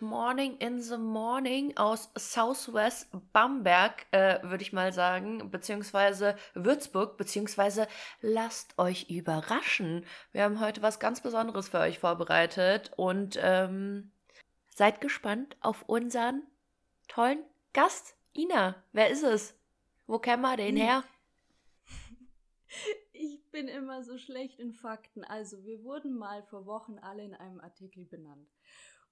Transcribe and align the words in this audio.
Good 0.00 0.08
Morning 0.08 0.56
in 0.60 0.80
the 0.80 0.96
Morning 0.96 1.76
aus 1.76 2.10
Southwest 2.16 3.08
Bamberg, 3.34 4.06
äh, 4.12 4.42
würde 4.42 4.62
ich 4.62 4.72
mal 4.72 4.94
sagen, 4.94 5.50
beziehungsweise 5.50 6.36
Würzburg, 6.54 7.18
beziehungsweise 7.18 7.86
lasst 8.22 8.78
euch 8.78 9.10
überraschen. 9.10 10.06
Wir 10.32 10.44
haben 10.44 10.58
heute 10.58 10.80
was 10.80 11.00
ganz 11.00 11.20
Besonderes 11.20 11.68
für 11.68 11.80
euch 11.80 11.98
vorbereitet 11.98 12.92
und 12.96 13.38
ähm, 13.42 14.10
seid 14.70 15.02
gespannt 15.02 15.58
auf 15.60 15.82
unseren 15.86 16.44
tollen 17.06 17.44
Gast. 17.74 18.16
Ina, 18.34 18.76
wer 18.92 19.10
ist 19.10 19.22
es? 19.22 19.54
Wo 20.06 20.18
kennen 20.18 20.42
wir 20.42 20.56
den 20.56 20.76
her? 20.76 21.04
Ich 23.12 23.44
bin 23.50 23.68
immer 23.68 24.02
so 24.02 24.16
schlecht 24.16 24.60
in 24.60 24.72
Fakten. 24.72 25.24
Also, 25.24 25.62
wir 25.64 25.82
wurden 25.82 26.16
mal 26.16 26.42
vor 26.44 26.64
Wochen 26.64 26.98
alle 27.00 27.22
in 27.22 27.34
einem 27.34 27.60
Artikel 27.60 28.04
benannt. 28.04 28.48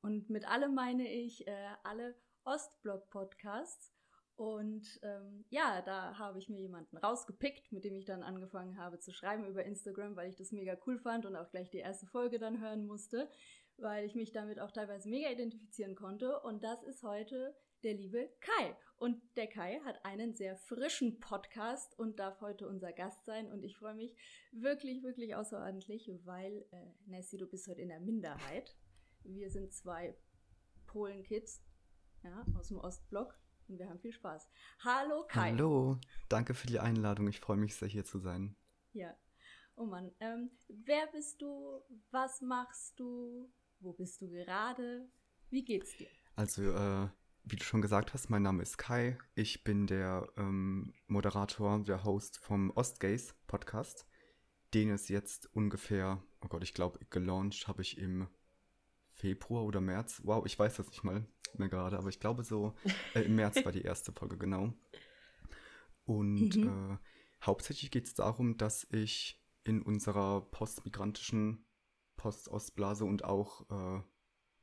Und 0.01 0.31
mit 0.31 0.47
alle 0.47 0.69
meine 0.69 1.09
ich 1.09 1.47
äh, 1.47 1.69
alle 1.83 2.15
Ostblock-Podcasts. 2.45 3.93
Und 4.37 5.01
ähm, 5.03 5.45
ja, 5.51 5.83
da 5.83 6.17
habe 6.17 6.39
ich 6.39 6.49
mir 6.49 6.61
jemanden 6.61 6.97
rausgepickt, 6.97 7.73
mit 7.73 7.85
dem 7.85 7.97
ich 7.97 8.05
dann 8.05 8.23
angefangen 8.23 8.79
habe 8.79 9.01
zu 9.01 9.13
schreiben 9.13 9.45
über 9.45 9.65
Instagram, 9.65 10.15
weil 10.15 10.29
ich 10.29 10.37
das 10.37 10.53
mega 10.53 10.77
cool 10.87 10.97
fand 10.97 11.27
und 11.27 11.35
auch 11.35 11.51
gleich 11.51 11.71
die 11.71 11.79
erste 11.79 12.07
Folge 12.07 12.39
dann 12.39 12.61
hören 12.61 12.87
musste, 12.87 13.29
weil 13.79 14.05
ich 14.05 14.15
mich 14.15 14.31
damit 14.31 14.61
auch 14.61 14.71
teilweise 14.71 15.09
mega 15.09 15.29
identifizieren 15.29 15.97
konnte. 15.97 16.41
Und 16.43 16.63
das 16.63 16.85
ist 16.85 17.03
heute 17.03 17.57
der 17.83 17.95
liebe 17.95 18.31
Kai. 18.41 18.77
Und 18.97 19.21
der 19.37 19.49
Kai 19.49 19.81
hat 19.85 20.05
einen 20.05 20.35
sehr 20.35 20.57
frischen 20.57 21.19
Podcast 21.19 21.99
und 21.99 22.21
darf 22.21 22.41
heute 22.41 22.69
unser 22.69 22.93
Gast 22.93 23.25
sein. 23.25 23.51
Und 23.51 23.65
ich 23.65 23.77
freue 23.77 23.95
mich 23.95 24.17
wirklich, 24.53 25.03
wirklich 25.03 25.35
außerordentlich, 25.35 26.11
weil, 26.25 26.65
äh, 26.71 26.93
Nessie, 27.07 27.39
du 27.39 27.49
bist 27.49 27.67
heute 27.69 27.83
in 27.83 27.89
der 27.89 28.01
Minderheit. 28.01 28.77
Wir 29.31 29.51
sind 29.51 29.75
zwei 29.75 30.17
Polen-Kids 30.87 31.63
ja, 32.25 32.47
aus 32.55 32.69
dem 32.69 32.79
Ostblock 32.79 33.39
und 33.69 33.79
wir 33.79 33.87
haben 33.87 34.01
viel 34.01 34.13
Spaß. 34.13 34.49
Hallo 34.83 35.27
Kai. 35.29 35.51
Hallo, 35.51 35.99
danke 36.31 36.55
für 36.55 36.67
die 36.67 36.79
Einladung. 36.79 37.29
Ich 37.29 37.39
freue 37.39 37.59
mich 37.59 37.77
sehr, 37.77 37.89
hier 37.89 38.07
zu 38.07 38.19
sein. 38.21 38.57
Ja. 38.95 39.15
Oh 39.77 39.85
Mann, 39.85 40.11
ähm, 40.21 40.51
wer 40.69 41.07
bist 41.09 41.43
du? 41.43 41.83
Was 42.11 42.41
machst 42.41 42.99
du? 42.99 43.53
Wo 43.81 43.93
bist 43.93 44.23
du 44.23 44.31
gerade? 44.31 45.11
Wie 45.51 45.63
geht's 45.63 45.95
dir? 45.99 46.09
Also, 46.35 46.63
äh, 46.63 47.09
wie 47.45 47.57
du 47.57 47.65
schon 47.65 47.83
gesagt 47.83 48.15
hast, 48.15 48.31
mein 48.31 48.43
Name 48.43 48.63
ist 48.63 48.79
Kai. 48.79 49.19
Ich 49.35 49.63
bin 49.63 49.87
der 49.87 50.27
ähm, 50.39 50.95
Moderator, 51.07 51.85
der 51.85 52.03
Host 52.03 52.39
vom 52.39 52.71
Ostgaze 52.71 53.35
Podcast, 53.47 54.07
den 54.73 54.89
es 54.89 55.09
jetzt 55.09 55.55
ungefähr, 55.55 56.23
oh 56.41 56.49
Gott, 56.49 56.63
ich 56.63 56.73
glaube, 56.73 56.99
gelauncht 57.11 57.69
habe 57.69 57.83
ich 57.83 57.99
im 57.99 58.27
Februar 59.19 59.65
oder 59.65 59.81
März. 59.81 60.23
Wow, 60.25 60.47
ich 60.47 60.59
weiß 60.59 60.77
das 60.77 60.89
nicht 60.89 61.05
mal 61.05 61.27
mehr 61.57 61.69
gerade, 61.69 61.99
aber 61.99 62.09
ich 62.09 62.21
glaube 62.21 62.45
so 62.45 62.75
äh, 63.15 63.23
im 63.23 63.37
März 63.37 63.65
war 63.65 63.73
die 63.73 63.83
erste 63.83 64.13
Folge, 64.13 64.39
genau. 64.39 64.73
Und 66.05 66.57
mhm. 66.57 66.69
äh, 66.93 67.45
hauptsächlich 67.45 67.91
geht 67.91 68.07
es 68.07 68.15
darum, 68.15 68.57
dass 68.57 68.87
ich 68.91 69.43
in 69.65 69.83
unserer 69.83 70.43
postmigrantischen 70.51 71.67
Postostblase 72.17 73.05
und 73.05 73.25
auch 73.25 73.69
äh, 73.71 74.03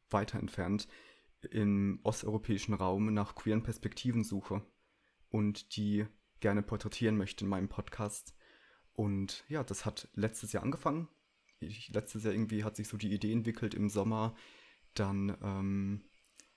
weiter 0.09 0.39
entfernt 0.39 0.87
im 1.51 1.99
osteuropäischen 2.03 2.73
Raum 2.73 3.13
nach 3.13 3.35
queeren 3.35 3.63
Perspektiven 3.63 4.23
suche 4.23 4.65
und 5.29 5.75
die 5.75 6.05
gerne 6.39 6.63
porträtieren 6.63 7.17
möchte 7.17 7.45
in 7.45 7.49
meinem 7.49 7.69
Podcast. 7.69 8.35
Und 8.93 9.43
ja, 9.47 9.63
das 9.63 9.85
hat 9.85 10.09
letztes 10.13 10.53
Jahr 10.53 10.63
angefangen 10.63 11.07
ich, 11.65 11.89
letztes 11.89 12.23
Jahr 12.23 12.33
irgendwie 12.33 12.63
hat 12.63 12.75
sich 12.75 12.87
so 12.87 12.97
die 12.97 13.13
Idee 13.13 13.31
entwickelt 13.31 13.73
im 13.73 13.89
Sommer. 13.89 14.35
Dann 14.93 15.37
ähm, 15.41 16.05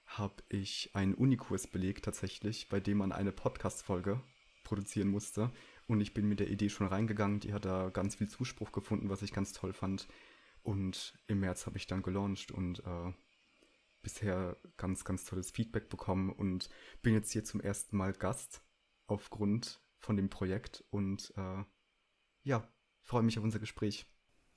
habe 0.07 0.43
ich 0.49 0.91
einen 0.95 1.15
Unikurs 1.15 1.67
belegt 1.67 2.05
tatsächlich, 2.05 2.69
bei 2.69 2.81
dem 2.81 2.99
man 2.99 3.13
eine 3.13 3.33
Podcast-Folge 3.33 4.23
produzieren 4.65 5.09
musste. 5.09 5.53
Und 5.87 6.01
ich 6.01 6.15
bin 6.15 6.29
mit 6.29 6.41
der 6.41 6.51
Idee 6.51 6.69
schon 6.69 6.87
reingegangen. 6.87 7.41
Die 7.41 7.53
hat 7.53 7.65
da 7.65 7.91
ganz 7.91 8.17
viel 8.17 8.29
Zuspruch 8.29 8.73
gefunden, 8.73 9.09
was 9.09 9.23
ich 9.23 9.33
ganz 9.33 9.53
toll 9.53 9.73
fand. 9.73 10.09
Und 10.63 11.19
im 11.27 11.41
März 11.41 11.67
habe 11.67 11.79
ich 11.79 11.87
dann 11.87 12.03
gelauncht 12.03 12.53
und 12.53 12.81
äh, 12.81 13.13
bisher 14.03 14.57
ganz, 14.77 15.05
ganz 15.05 15.25
tolles 15.25 15.51
Feedback 15.51 15.89
bekommen 15.89 16.31
und 16.31 16.69
bin 17.03 17.15
jetzt 17.15 17.33
hier 17.33 17.45
zum 17.45 17.61
ersten 17.61 17.97
Mal 17.97 18.13
Gast 18.13 18.63
aufgrund 19.07 19.81
von 19.99 20.17
dem 20.17 20.31
Projekt 20.31 20.85
und 20.91 21.33
äh, 21.37 21.65
ja, 22.43 22.69
freue 23.03 23.23
mich 23.23 23.39
auf 23.39 23.45
unser 23.45 23.59
Gespräch. 23.59 24.07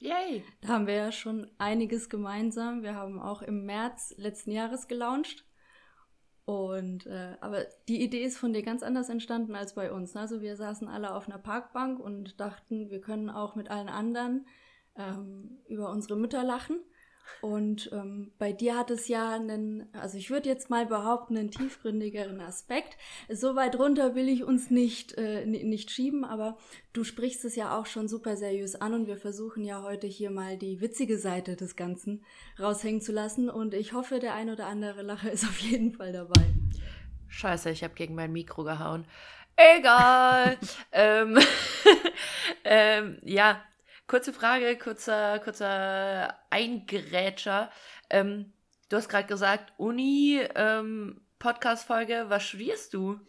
Yay! 0.02 0.44
Da 0.62 0.70
haben 0.70 0.88
wir 0.88 0.96
ja 0.96 1.12
schon 1.12 1.52
einiges 1.60 2.10
gemeinsam. 2.10 2.82
Wir 2.82 2.96
haben 2.96 3.20
auch 3.20 3.44
im 3.44 3.66
März 3.66 4.16
letzten 4.18 4.50
Jahres 4.50 4.88
gelauncht. 4.88 5.46
Und 6.44 7.06
äh, 7.06 7.38
aber 7.40 7.66
die 7.88 8.02
Idee 8.02 8.24
ist 8.24 8.40
von 8.40 8.52
dir 8.52 8.64
ganz 8.64 8.82
anders 8.82 9.10
entstanden 9.10 9.56
als 9.56 9.76
bei 9.76 9.92
uns. 9.92 10.16
Also 10.16 10.42
wir 10.42 10.56
saßen 10.56 10.88
alle 10.88 11.14
auf 11.14 11.28
einer 11.28 11.38
Parkbank 11.38 12.00
und 12.00 12.40
dachten, 12.40 12.90
wir 12.90 13.00
können 13.00 13.30
auch 13.30 13.54
mit 13.56 13.70
allen 13.70 13.90
anderen 13.90 14.48
ähm, 14.96 15.60
über 15.68 15.92
unsere 15.92 16.18
Mütter 16.18 16.44
lachen. 16.44 16.80
Und 17.42 17.90
ähm, 17.92 18.32
bei 18.38 18.54
dir 18.54 18.78
hat 18.78 18.92
es 18.92 19.08
ja 19.08 19.32
einen, 19.34 19.88
also 19.94 20.18
ich 20.18 20.30
würde 20.30 20.48
jetzt 20.48 20.70
mal 20.70 20.86
behaupten, 20.86 21.38
einen 21.38 21.50
tiefgründigeren 21.50 22.40
Aspekt. 22.40 22.98
So 23.30 23.56
weit 23.56 23.80
runter 23.80 24.14
will 24.14 24.30
ich 24.30 24.44
uns 24.44 24.70
nicht, 24.70 25.18
äh, 25.18 25.46
nicht 25.46 25.90
schieben, 25.90 26.24
aber 26.24 26.58
du 26.94 27.04
sprichst 27.04 27.44
es 27.46 27.56
ja 27.56 27.78
auch 27.78 27.88
schon 27.88 28.08
super 28.08 28.38
seriös 28.38 28.76
an 28.76 28.94
und 28.94 29.08
wir 29.08 29.18
versuchen 29.18 29.64
ja 29.64 29.82
heute 29.82 30.06
hier 30.06 30.30
mal 30.30 30.58
die 30.58 30.82
witzige 30.82 31.18
Seite 31.18 31.56
des 31.56 31.76
Ganzen 31.76 32.24
raushängen 32.60 33.02
zu 33.02 33.12
lassen. 33.12 33.50
Und 33.50 33.74
ich 33.74 33.94
hoffe, 33.94 34.20
der 34.20 34.36
ein 34.36 34.50
oder 34.52 34.68
andere 34.68 35.02
Lacher 35.02 35.32
ist 35.32 35.46
auf 35.46 35.58
jeden 35.58 35.94
Fall 35.94 36.14
dabei. 36.14 36.42
Scheiße, 37.28 37.72
ich 37.72 37.84
habe 37.84 37.96
gegen 37.96 38.14
mein 38.14 38.32
Mikro 38.32 38.64
gehauen. 38.64 39.06
Egal. 39.56 40.58
ähm, 40.92 41.40
ähm, 42.64 43.18
ja, 43.24 43.62
Kurze 44.12 44.34
Frage, 44.34 44.78
kurzer, 44.78 45.40
kurzer 45.40 46.38
Eingerätscher. 46.50 47.72
Ähm, 48.10 48.52
du 48.90 48.98
hast 48.98 49.08
gerade 49.08 49.26
gesagt, 49.26 49.72
Uni, 49.78 50.42
ähm, 50.54 51.22
Podcast-Folge, 51.40 52.26
was 52.28 52.44
studierst 52.44 52.94
du? 52.94 53.22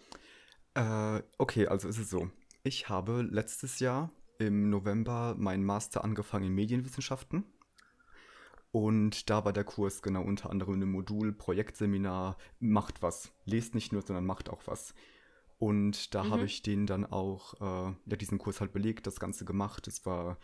Äh, 0.74 1.22
okay, 1.38 1.68
also 1.68 1.86
ist 1.86 2.00
es 2.00 2.10
so. 2.10 2.32
Ich 2.64 2.88
habe 2.88 3.22
letztes 3.22 3.78
Jahr 3.78 4.10
im 4.40 4.70
November 4.70 5.36
meinen 5.38 5.62
Master 5.64 6.02
angefangen 6.02 6.46
in 6.46 6.54
Medienwissenschaften. 6.54 7.44
Und 8.72 9.30
da 9.30 9.44
war 9.44 9.52
der 9.52 9.62
Kurs 9.62 10.02
genau 10.02 10.22
unter 10.22 10.50
anderem 10.50 10.82
ein 10.82 10.90
Modul, 10.90 11.32
Projektseminar, 11.32 12.38
macht 12.58 13.02
was. 13.02 13.30
Lest 13.44 13.76
nicht 13.76 13.92
nur, 13.92 14.02
sondern 14.02 14.26
macht 14.26 14.50
auch 14.50 14.62
was. 14.66 14.94
Und 15.60 16.12
da 16.16 16.24
mhm. 16.24 16.30
habe 16.32 16.44
ich 16.46 16.62
den 16.62 16.86
dann 16.86 17.06
auch, 17.06 17.54
äh, 17.60 17.94
ja, 18.04 18.16
diesen 18.16 18.38
Kurs 18.38 18.60
halt 18.60 18.72
belegt, 18.72 19.06
das 19.06 19.20
Ganze 19.20 19.44
gemacht. 19.44 19.86
Es 19.86 20.04
war 20.04 20.38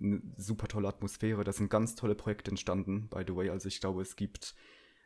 eine 0.00 0.22
super 0.36 0.68
tolle 0.68 0.88
Atmosphäre. 0.88 1.44
Da 1.44 1.52
sind 1.52 1.70
ganz 1.70 1.94
tolle 1.94 2.14
Projekte 2.14 2.50
entstanden, 2.50 3.08
by 3.08 3.22
the 3.26 3.34
way. 3.34 3.50
Also 3.50 3.68
ich 3.68 3.80
glaube, 3.80 4.02
es 4.02 4.16
gibt, 4.16 4.54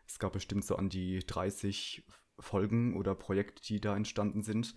es 0.06 0.18
gab 0.18 0.32
bestimmt 0.32 0.64
so 0.64 0.76
an 0.76 0.88
die 0.88 1.20
30 1.26 2.04
Folgen 2.38 2.96
oder 2.96 3.14
Projekte, 3.14 3.62
die 3.62 3.80
da 3.80 3.96
entstanden 3.96 4.42
sind, 4.42 4.74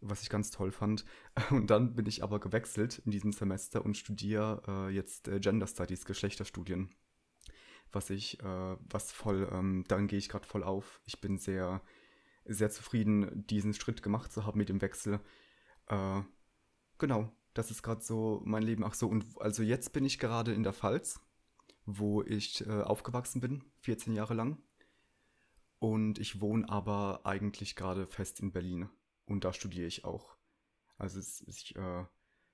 was 0.00 0.22
ich 0.22 0.30
ganz 0.30 0.50
toll 0.50 0.72
fand. 0.72 1.04
Und 1.50 1.68
dann 1.68 1.94
bin 1.94 2.06
ich 2.06 2.22
aber 2.22 2.40
gewechselt 2.40 3.02
in 3.04 3.10
diesem 3.10 3.32
Semester 3.32 3.84
und 3.84 3.96
studiere 3.96 4.62
äh, 4.66 4.94
jetzt 4.94 5.28
äh, 5.28 5.40
Gender 5.40 5.66
Studies, 5.66 6.04
Geschlechterstudien. 6.04 6.94
Was 7.92 8.10
ich, 8.10 8.40
äh, 8.40 8.76
was 8.90 9.12
voll, 9.12 9.48
ähm, 9.52 9.84
dann 9.86 10.08
gehe 10.08 10.18
ich 10.18 10.28
gerade 10.28 10.46
voll 10.46 10.64
auf. 10.64 11.00
Ich 11.04 11.20
bin 11.20 11.38
sehr, 11.38 11.80
sehr 12.44 12.70
zufrieden, 12.70 13.46
diesen 13.46 13.72
Schritt 13.72 14.02
gemacht 14.02 14.32
zu 14.32 14.44
haben 14.44 14.58
mit 14.58 14.68
dem 14.68 14.82
Wechsel. 14.82 15.20
Äh, 15.86 16.22
genau, 16.98 17.32
das 17.54 17.70
ist 17.70 17.82
gerade 17.82 18.02
so 18.02 18.42
mein 18.44 18.62
Leben. 18.62 18.84
Ach 18.84 18.94
so, 18.94 19.08
und 19.08 19.24
also 19.40 19.62
jetzt 19.62 19.92
bin 19.92 20.04
ich 20.04 20.18
gerade 20.18 20.52
in 20.52 20.62
der 20.62 20.72
Pfalz, 20.72 21.20
wo 21.86 22.22
ich 22.22 22.66
äh, 22.66 22.82
aufgewachsen 22.82 23.40
bin, 23.40 23.64
14 23.80 24.12
Jahre 24.12 24.34
lang. 24.34 24.62
Und 25.78 26.18
ich 26.18 26.40
wohne 26.40 26.68
aber 26.68 27.20
eigentlich 27.24 27.76
gerade 27.76 28.06
fest 28.06 28.40
in 28.40 28.52
Berlin. 28.52 28.88
Und 29.26 29.44
da 29.44 29.52
studiere 29.52 29.86
ich 29.86 30.04
auch. 30.04 30.36
Also 30.98 31.18
es, 31.18 31.42
ich, 31.46 31.76
äh, 31.76 32.04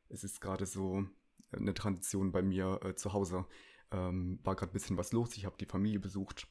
es 0.09 0.25
ist 0.25 0.41
gerade 0.41 0.67
so 0.67 1.05
eine 1.53 1.75
Tradition 1.75 2.33
bei 2.33 2.43
mir 2.43 2.81
äh, 2.85 2.95
zu 2.95 3.13
Hause. 3.13 3.47
Ähm, 3.93 4.39
war 4.43 4.55
gerade 4.55 4.73
ein 4.73 4.75
bisschen 4.75 4.97
was 4.97 5.13
los. 5.13 5.37
Ich 5.37 5.47
habe 5.47 5.57
die 5.59 5.67
Familie 5.67 6.01
besucht 6.01 6.47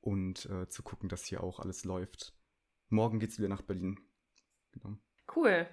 und 0.00 0.46
äh, 0.46 0.68
zu 0.68 0.82
gucken, 0.82 1.08
dass 1.08 1.24
hier 1.24 1.42
auch 1.42 1.60
alles 1.60 1.84
läuft. 1.84 2.34
Morgen 2.88 3.18
geht 3.18 3.30
es 3.30 3.38
wieder 3.38 3.48
nach 3.48 3.62
Berlin. 3.62 3.98
Genau. 4.72 4.96
Cool. 5.34 5.66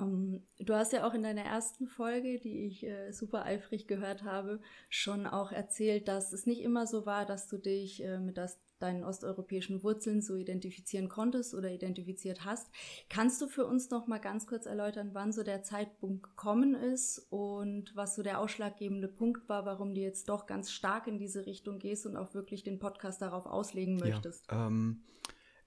Ähm, 0.00 0.46
du 0.58 0.74
hast 0.74 0.92
ja 0.92 1.06
auch 1.06 1.14
in 1.14 1.22
deiner 1.22 1.44
ersten 1.44 1.86
Folge, 1.86 2.38
die 2.38 2.66
ich 2.66 2.84
äh, 2.84 3.12
super 3.12 3.44
eifrig 3.44 3.86
gehört 3.86 4.24
habe, 4.24 4.60
schon 4.88 5.26
auch 5.26 5.52
erzählt, 5.52 6.08
dass 6.08 6.32
es 6.32 6.46
nicht 6.46 6.62
immer 6.62 6.86
so 6.86 7.06
war, 7.06 7.26
dass 7.26 7.48
du 7.48 7.58
dich 7.58 8.02
äh, 8.02 8.18
mit 8.18 8.36
das, 8.36 8.60
deinen 8.78 9.04
osteuropäischen 9.04 9.82
Wurzeln 9.82 10.20
so 10.20 10.36
identifizieren 10.36 11.08
konntest 11.08 11.54
oder 11.54 11.70
identifiziert 11.70 12.44
hast. 12.44 12.68
Kannst 13.08 13.40
du 13.40 13.46
für 13.46 13.66
uns 13.66 13.90
noch 13.90 14.06
mal 14.06 14.18
ganz 14.18 14.46
kurz 14.46 14.66
erläutern, 14.66 15.10
wann 15.12 15.32
so 15.32 15.42
der 15.42 15.62
Zeitpunkt 15.62 16.22
gekommen 16.22 16.74
ist 16.74 17.18
und 17.30 17.94
was 17.94 18.14
so 18.14 18.22
der 18.22 18.40
ausschlaggebende 18.40 19.08
Punkt 19.08 19.48
war, 19.48 19.64
warum 19.66 19.94
du 19.94 20.00
jetzt 20.00 20.28
doch 20.28 20.46
ganz 20.46 20.70
stark 20.70 21.06
in 21.06 21.18
diese 21.18 21.46
Richtung 21.46 21.78
gehst 21.78 22.06
und 22.06 22.16
auch 22.16 22.34
wirklich 22.34 22.62
den 22.62 22.78
Podcast 22.78 23.22
darauf 23.22 23.46
auslegen 23.46 23.96
möchtest? 23.96 24.50
Ja, 24.50 24.66
ähm, 24.66 25.04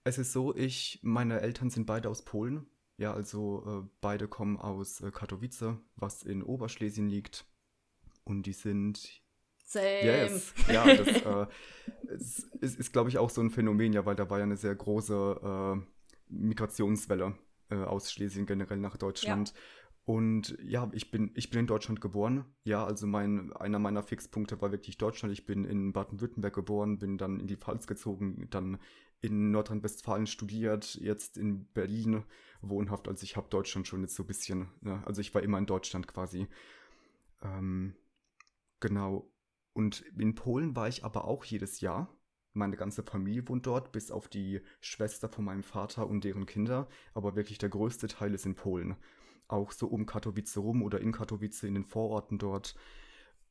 es 0.04 0.18
ist 0.18 0.32
so, 0.32 0.56
ich, 0.56 1.00
meine 1.02 1.42
Eltern 1.42 1.70
sind 1.70 1.86
beide 1.86 2.10
aus 2.10 2.24
Polen 2.24 2.68
ja, 2.98 3.14
also 3.14 3.64
äh, 3.86 3.90
beide 4.02 4.28
kommen 4.28 4.58
aus 4.58 5.02
äh, 5.02 5.12
Katowice, 5.12 5.76
was 5.96 6.24
in 6.24 6.44
Oberschlesien 6.44 7.08
liegt. 7.08 7.46
Und 8.24 8.46
die 8.46 8.54
sind. 8.54 9.22
Same. 9.64 10.04
Yes. 10.04 10.54
Ja, 10.72 10.86
das 10.96 11.08
äh, 11.08 11.46
ist, 12.16 12.40
ist, 12.62 12.80
ist 12.80 12.94
glaube 12.94 13.10
ich, 13.10 13.18
auch 13.18 13.30
so 13.30 13.42
ein 13.42 13.52
Phänomen, 13.52 13.94
ja, 13.94 14.06
weil 14.06 14.16
da 14.16 14.30
war 14.30 14.40
ja 14.40 14.44
eine 14.44 14.58
sehr 14.58 14.76
große 14.76 15.40
äh, 15.44 15.86
Migrationswelle 16.30 17.38
äh, 17.70 17.76
aus 17.76 18.12
Schlesien 18.12 18.46
generell 18.46 18.78
nach 18.78 18.98
Deutschland. 18.98 19.50
Ja. 19.50 19.56
Und 20.06 20.58
ja, 20.64 20.90
ich 20.94 21.12
bin, 21.12 21.32
ich 21.36 21.50
bin 21.50 21.60
in 21.60 21.68
Deutschland 21.68 22.00
geboren. 22.00 22.46
Ja, 22.64 22.86
also 22.86 23.06
mein, 23.06 23.52
einer 23.52 23.78
meiner 23.78 24.04
Fixpunkte 24.04 24.62
war 24.62 24.72
wirklich 24.72 24.98
Deutschland. 24.98 25.34
Ich 25.34 25.46
bin 25.46 25.66
in 25.66 25.92
Baden-Württemberg 25.92 26.56
geboren, 26.56 26.98
bin 26.98 27.18
dann 27.18 27.42
in 27.42 27.48
die 27.48 27.58
Pfalz 27.58 27.88
gezogen, 27.88 28.48
dann 28.50 28.80
in 29.22 29.52
Nordrhein-Westfalen 29.52 30.28
studiert, 30.28 30.96
jetzt 30.96 31.38
in 31.38 31.66
Berlin 31.74 32.24
wohnhaft. 32.62 33.08
Also 33.08 33.24
ich 33.24 33.36
habe 33.36 33.50
Deutschland 33.50 33.88
schon 33.88 34.02
jetzt 34.02 34.16
so 34.16 34.24
ein 34.24 34.28
bisschen, 34.28 34.70
ne? 34.82 35.02
also 35.06 35.22
ich 35.22 35.34
war 35.34 35.42
immer 35.42 35.58
in 35.58 35.66
Deutschland 35.66 36.08
quasi. 36.08 36.48
Ähm, 37.42 37.96
genau. 38.80 39.32
Und 39.74 40.02
in 40.18 40.36
Polen 40.36 40.76
war 40.76 40.88
ich 40.88 41.04
aber 41.04 41.26
auch 41.26 41.44
jedes 41.44 41.82
Jahr. 41.82 42.14
Meine 42.54 42.78
ganze 42.78 43.04
Familie 43.04 43.48
wohnt 43.48 43.68
dort, 43.68 43.92
bis 43.92 44.10
auf 44.10 44.28
die 44.28 44.62
Schwester 44.82 45.30
von 45.30 45.46
meinem 45.46 45.64
Vater 45.64 46.08
und 46.08 46.24
deren 46.24 46.46
Kinder. 46.46 46.88
Aber 47.14 47.36
wirklich 47.36 47.58
der 47.60 47.70
größte 47.70 48.08
Teil 48.08 48.34
ist 48.34 48.46
in 48.46 48.56
Polen 48.56 48.98
auch 49.48 49.72
so 49.72 49.88
um 49.88 50.06
Katowice 50.06 50.58
rum 50.58 50.84
oder 50.84 51.00
in 51.00 51.12
Katowice 51.12 51.64
in 51.64 51.74
den 51.76 51.86
Vororten 51.86 52.38
dort. 52.38 52.76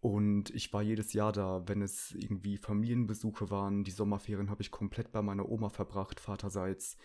Und 0.00 0.50
ich 0.50 0.72
war 0.72 0.82
jedes 0.82 1.12
Jahr 1.12 1.32
da, 1.32 1.62
wenn 1.66 1.82
es 1.82 2.12
irgendwie 2.12 2.58
Familienbesuche 2.58 3.50
waren. 3.50 3.84
Die 3.84 3.90
Sommerferien 3.90 4.50
habe 4.50 4.62
ich 4.62 4.70
komplett 4.70 5.12
bei 5.12 5.22
meiner 5.22 5.48
Oma 5.48 5.68
verbracht, 5.68 6.20
vaterseits. 6.20 6.96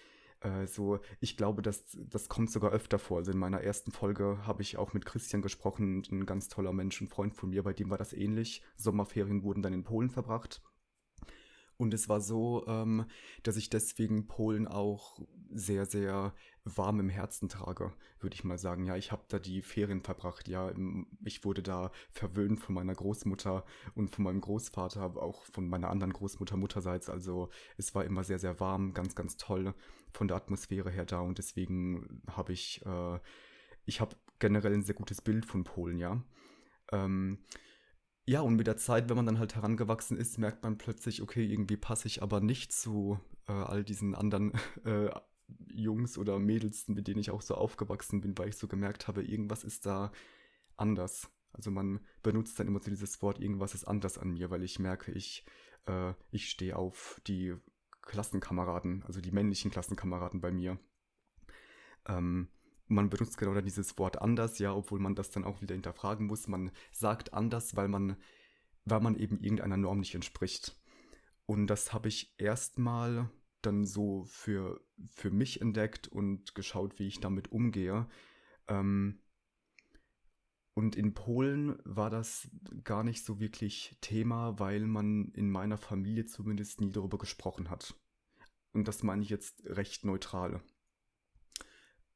Äh, 0.41 0.67
so, 0.67 0.99
ich 1.19 1.37
glaube, 1.37 1.61
das, 1.61 1.97
das 1.97 2.27
kommt 2.29 2.51
sogar 2.51 2.71
öfter 2.71 2.99
vor. 2.99 3.19
Also 3.19 3.31
in 3.31 3.37
meiner 3.37 3.61
ersten 3.61 3.91
Folge 3.91 4.39
habe 4.45 4.61
ich 4.61 4.77
auch 4.77 4.93
mit 4.93 5.05
Christian 5.05 5.41
gesprochen, 5.41 6.03
ein 6.11 6.25
ganz 6.25 6.47
toller 6.47 6.73
Mensch, 6.73 6.99
ein 7.01 7.07
Freund 7.07 7.33
von 7.33 7.49
mir, 7.49 7.63
bei 7.63 7.73
dem 7.73 7.89
war 7.89 7.97
das 7.97 8.13
ähnlich. 8.13 8.63
Sommerferien 8.75 9.43
wurden 9.43 9.61
dann 9.61 9.73
in 9.73 9.83
Polen 9.83 10.09
verbracht. 10.09 10.61
Und 11.81 11.95
es 11.95 12.07
war 12.09 12.21
so, 12.21 12.63
ähm, 12.67 13.05
dass 13.41 13.57
ich 13.57 13.71
deswegen 13.71 14.27
Polen 14.27 14.67
auch 14.67 15.19
sehr, 15.49 15.87
sehr 15.87 16.35
warm 16.63 16.99
im 16.99 17.09
Herzen 17.09 17.49
trage, 17.49 17.91
würde 18.19 18.35
ich 18.35 18.43
mal 18.43 18.59
sagen. 18.59 18.85
Ja, 18.85 18.97
ich 18.97 19.11
habe 19.11 19.23
da 19.29 19.39
die 19.39 19.63
Ferien 19.63 20.03
verbracht. 20.03 20.47
Ja, 20.47 20.71
ich 21.25 21.43
wurde 21.43 21.63
da 21.63 21.91
verwöhnt 22.11 22.59
von 22.59 22.75
meiner 22.75 22.93
Großmutter 22.93 23.65
und 23.95 24.13
von 24.13 24.25
meinem 24.25 24.41
Großvater, 24.41 25.17
auch 25.17 25.43
von 25.45 25.67
meiner 25.67 25.89
anderen 25.89 26.13
Großmutter 26.13 26.55
mutterseits. 26.55 27.09
Also 27.09 27.49
es 27.77 27.95
war 27.95 28.05
immer 28.05 28.23
sehr, 28.23 28.37
sehr 28.37 28.59
warm, 28.59 28.93
ganz, 28.93 29.15
ganz 29.15 29.37
toll 29.37 29.73
von 30.13 30.27
der 30.27 30.37
Atmosphäre 30.37 30.91
her 30.91 31.05
da. 31.05 31.21
Und 31.21 31.39
deswegen 31.39 32.21
habe 32.29 32.53
ich, 32.53 32.85
äh, 32.85 33.19
ich 33.85 34.01
habe 34.01 34.15
generell 34.37 34.75
ein 34.75 34.83
sehr 34.83 34.93
gutes 34.93 35.23
Bild 35.23 35.47
von 35.47 35.63
Polen, 35.63 35.97
ja. 35.97 36.23
Ähm, 36.91 37.39
ja, 38.31 38.39
und 38.39 38.55
mit 38.55 38.65
der 38.65 38.77
Zeit, 38.77 39.09
wenn 39.09 39.17
man 39.17 39.25
dann 39.25 39.39
halt 39.39 39.55
herangewachsen 39.55 40.15
ist, 40.15 40.37
merkt 40.37 40.63
man 40.63 40.77
plötzlich, 40.77 41.21
okay, 41.21 41.45
irgendwie 41.45 41.75
passe 41.75 42.07
ich 42.07 42.23
aber 42.23 42.39
nicht 42.39 42.71
zu 42.71 43.19
äh, 43.49 43.51
all 43.51 43.83
diesen 43.83 44.15
anderen 44.15 44.53
äh, 44.85 45.09
Jungs 45.67 46.17
oder 46.17 46.39
Mädels, 46.39 46.87
mit 46.87 47.09
denen 47.09 47.19
ich 47.19 47.29
auch 47.31 47.41
so 47.41 47.55
aufgewachsen 47.55 48.21
bin, 48.21 48.37
weil 48.37 48.47
ich 48.47 48.55
so 48.55 48.69
gemerkt 48.69 49.09
habe, 49.09 49.21
irgendwas 49.21 49.65
ist 49.65 49.85
da 49.85 50.13
anders. 50.77 51.29
Also 51.51 51.71
man 51.71 51.99
benutzt 52.23 52.57
dann 52.57 52.67
immer 52.67 52.79
so 52.79 52.89
dieses 52.89 53.21
Wort, 53.21 53.37
irgendwas 53.37 53.73
ist 53.73 53.83
anders 53.83 54.17
an 54.17 54.29
mir, 54.29 54.49
weil 54.49 54.63
ich 54.63 54.79
merke, 54.79 55.11
ich, 55.11 55.43
äh, 55.85 56.13
ich 56.31 56.49
stehe 56.49 56.77
auf 56.77 57.19
die 57.27 57.53
Klassenkameraden, 58.01 59.03
also 59.05 59.19
die 59.19 59.31
männlichen 59.31 59.71
Klassenkameraden 59.71 60.39
bei 60.39 60.53
mir. 60.53 60.79
Ähm, 62.07 62.47
man 62.91 63.09
benutzt 63.09 63.37
genau 63.37 63.59
dieses 63.61 63.97
Wort 63.97 64.21
anders, 64.21 64.59
ja, 64.59 64.73
obwohl 64.73 64.99
man 64.99 65.15
das 65.15 65.31
dann 65.31 65.45
auch 65.45 65.61
wieder 65.61 65.73
hinterfragen 65.73 66.27
muss. 66.27 66.47
Man 66.47 66.71
sagt 66.91 67.33
anders, 67.33 67.75
weil 67.75 67.87
man, 67.87 68.17
weil 68.85 68.99
man 68.99 69.15
eben 69.15 69.39
irgendeiner 69.39 69.77
Norm 69.77 69.99
nicht 69.99 70.13
entspricht. 70.13 70.77
Und 71.45 71.67
das 71.67 71.93
habe 71.93 72.09
ich 72.09 72.35
erstmal 72.37 73.29
dann 73.61 73.85
so 73.85 74.25
für, 74.25 74.83
für 75.09 75.31
mich 75.31 75.61
entdeckt 75.61 76.07
und 76.07 76.53
geschaut, 76.53 76.99
wie 76.99 77.07
ich 77.07 77.19
damit 77.19 77.51
umgehe. 77.51 78.07
Ähm, 78.67 79.21
und 80.73 80.95
in 80.95 81.13
Polen 81.13 81.77
war 81.83 82.09
das 82.09 82.49
gar 82.83 83.03
nicht 83.03 83.23
so 83.23 83.39
wirklich 83.39 83.97
Thema, 84.01 84.59
weil 84.59 84.85
man 84.87 85.31
in 85.33 85.49
meiner 85.49 85.77
Familie 85.77 86.25
zumindest 86.25 86.81
nie 86.81 86.91
darüber 86.91 87.17
gesprochen 87.17 87.69
hat. 87.69 87.95
Und 88.73 88.87
das 88.87 89.03
meine 89.03 89.21
ich 89.21 89.29
jetzt 89.29 89.63
recht 89.65 90.05
neutral 90.05 90.61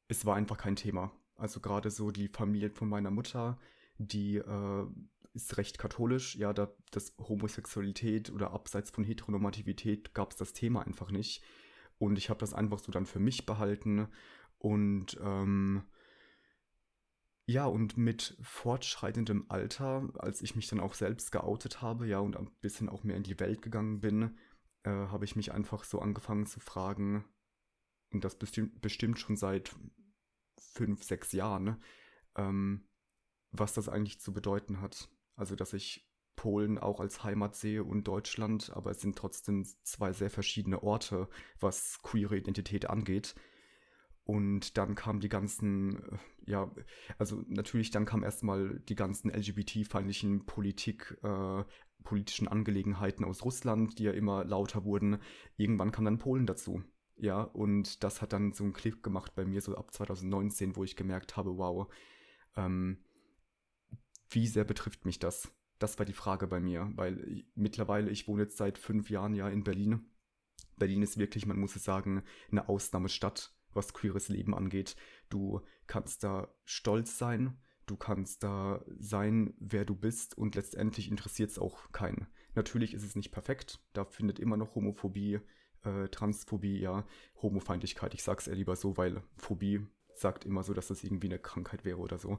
es 0.08 0.24
war 0.24 0.36
einfach 0.36 0.56
kein 0.56 0.76
Thema. 0.76 1.12
Also 1.36 1.60
gerade 1.60 1.90
so 1.90 2.10
die 2.10 2.28
Familie 2.28 2.70
von 2.70 2.88
meiner 2.88 3.10
Mutter, 3.10 3.58
die 3.98 4.36
äh, 4.36 4.86
ist 5.34 5.56
recht 5.58 5.78
katholisch. 5.78 6.36
Ja, 6.36 6.52
da 6.52 6.72
das 6.90 7.14
Homosexualität 7.18 8.30
oder 8.30 8.52
abseits 8.52 8.90
von 8.90 9.04
Heteronormativität 9.04 10.14
gab 10.14 10.32
es 10.32 10.36
das 10.36 10.52
Thema 10.52 10.84
einfach 10.84 11.10
nicht. 11.10 11.42
Und 11.98 12.18
ich 12.18 12.30
habe 12.30 12.40
das 12.40 12.54
einfach 12.54 12.78
so 12.78 12.92
dann 12.92 13.06
für 13.06 13.20
mich 13.20 13.46
behalten. 13.46 14.08
Und 14.58 15.18
ähm, 15.22 15.84
ja, 17.46 17.66
und 17.66 17.96
mit 17.96 18.36
fortschreitendem 18.40 19.46
Alter, 19.48 20.08
als 20.18 20.42
ich 20.42 20.56
mich 20.56 20.66
dann 20.66 20.80
auch 20.80 20.94
selbst 20.94 21.30
geoutet 21.30 21.80
habe, 21.80 22.06
ja, 22.06 22.18
und 22.18 22.36
ein 22.36 22.50
bisschen 22.60 22.88
auch 22.88 23.04
mehr 23.04 23.16
in 23.16 23.22
die 23.22 23.38
Welt 23.38 23.62
gegangen 23.62 24.00
bin, 24.00 24.36
äh, 24.82 24.90
habe 24.90 25.24
ich 25.24 25.36
mich 25.36 25.52
einfach 25.52 25.84
so 25.84 26.00
angefangen 26.00 26.46
zu 26.46 26.58
fragen, 26.60 27.24
und 28.12 28.24
das 28.24 28.36
bestimmt, 28.36 29.18
schon 29.18 29.36
seit 29.36 29.74
fünf, 30.58 31.02
sechs 31.02 31.32
Jahren, 31.32 31.64
ne? 31.64 31.80
ähm, 32.36 32.88
was 33.50 33.72
das 33.72 33.88
eigentlich 33.88 34.20
zu 34.20 34.32
bedeuten 34.32 34.80
hat. 34.80 35.08
Also, 35.34 35.56
dass 35.56 35.72
ich 35.72 36.08
Polen 36.36 36.78
auch 36.78 37.00
als 37.00 37.24
Heimat 37.24 37.56
sehe 37.56 37.82
und 37.82 38.06
Deutschland, 38.06 38.70
aber 38.74 38.90
es 38.90 39.00
sind 39.00 39.16
trotzdem 39.16 39.64
zwei 39.82 40.12
sehr 40.12 40.30
verschiedene 40.30 40.82
Orte, 40.82 41.28
was 41.58 42.00
queere 42.02 42.36
Identität 42.36 42.88
angeht. 42.88 43.34
Und 44.24 44.76
dann 44.76 44.96
kamen 44.96 45.20
die 45.20 45.28
ganzen, 45.28 46.02
äh, 46.02 46.18
ja, 46.46 46.70
also 47.16 47.44
natürlich 47.46 47.90
dann 47.90 48.06
kam 48.06 48.24
erstmal 48.24 48.80
die 48.80 48.96
ganzen 48.96 49.30
LGBT-feindlichen 49.30 50.46
Politik, 50.46 51.16
äh, 51.22 51.64
politischen 52.02 52.48
Angelegenheiten 52.48 53.24
aus 53.24 53.44
Russland, 53.44 53.98
die 53.98 54.04
ja 54.04 54.12
immer 54.12 54.44
lauter 54.44 54.84
wurden. 54.84 55.18
Irgendwann 55.56 55.92
kam 55.92 56.04
dann 56.04 56.18
Polen 56.18 56.46
dazu. 56.46 56.82
Ja, 57.18 57.42
und 57.42 58.04
das 58.04 58.20
hat 58.20 58.32
dann 58.32 58.52
so 58.52 58.64
einen 58.64 58.74
Klick 58.74 59.02
gemacht 59.02 59.34
bei 59.34 59.44
mir, 59.44 59.62
so 59.62 59.74
ab 59.76 59.92
2019, 59.92 60.76
wo 60.76 60.84
ich 60.84 60.96
gemerkt 60.96 61.36
habe, 61.36 61.56
wow, 61.56 61.90
ähm, 62.56 62.98
wie 64.28 64.46
sehr 64.46 64.64
betrifft 64.64 65.04
mich 65.06 65.18
das? 65.18 65.50
Das 65.78 65.98
war 65.98 66.06
die 66.06 66.12
Frage 66.12 66.46
bei 66.46 66.60
mir, 66.60 66.90
weil 66.94 67.26
ich, 67.28 67.46
mittlerweile, 67.54 68.10
ich 68.10 68.28
wohne 68.28 68.42
jetzt 68.42 68.58
seit 68.58 68.78
fünf 68.78 69.08
Jahren 69.10 69.34
ja 69.34 69.48
in 69.48 69.64
Berlin. 69.64 70.10
Berlin 70.76 71.02
ist 71.02 71.18
wirklich, 71.18 71.46
man 71.46 71.58
muss 71.58 71.76
es 71.76 71.84
sagen, 71.84 72.22
eine 72.50 72.68
Ausnahmestadt, 72.68 73.54
was 73.72 73.94
queeres 73.94 74.28
Leben 74.28 74.54
angeht. 74.54 74.96
Du 75.30 75.60
kannst 75.86 76.22
da 76.22 76.54
stolz 76.64 77.16
sein, 77.16 77.58
du 77.86 77.96
kannst 77.96 78.42
da 78.42 78.84
sein, 78.98 79.54
wer 79.58 79.84
du 79.84 79.94
bist 79.94 80.36
und 80.36 80.54
letztendlich 80.54 81.10
interessiert 81.10 81.50
es 81.50 81.58
auch 81.58 81.92
keinen. 81.92 82.26
Natürlich 82.54 82.94
ist 82.94 83.04
es 83.04 83.16
nicht 83.16 83.30
perfekt, 83.30 83.80
da 83.92 84.04
findet 84.04 84.38
immer 84.38 84.56
noch 84.56 84.74
Homophobie 84.74 85.40
äh, 85.86 86.08
Transphobie, 86.08 86.78
ja, 86.78 87.04
Homofeindlichkeit. 87.40 88.14
Ich 88.14 88.22
sag's 88.22 88.46
eher 88.46 88.56
lieber 88.56 88.76
so, 88.76 88.96
weil 88.96 89.22
Phobie 89.36 89.86
sagt 90.14 90.44
immer 90.44 90.62
so, 90.62 90.74
dass 90.74 90.88
das 90.88 91.04
irgendwie 91.04 91.28
eine 91.28 91.38
Krankheit 91.38 91.84
wäre 91.84 91.98
oder 91.98 92.18
so. 92.18 92.38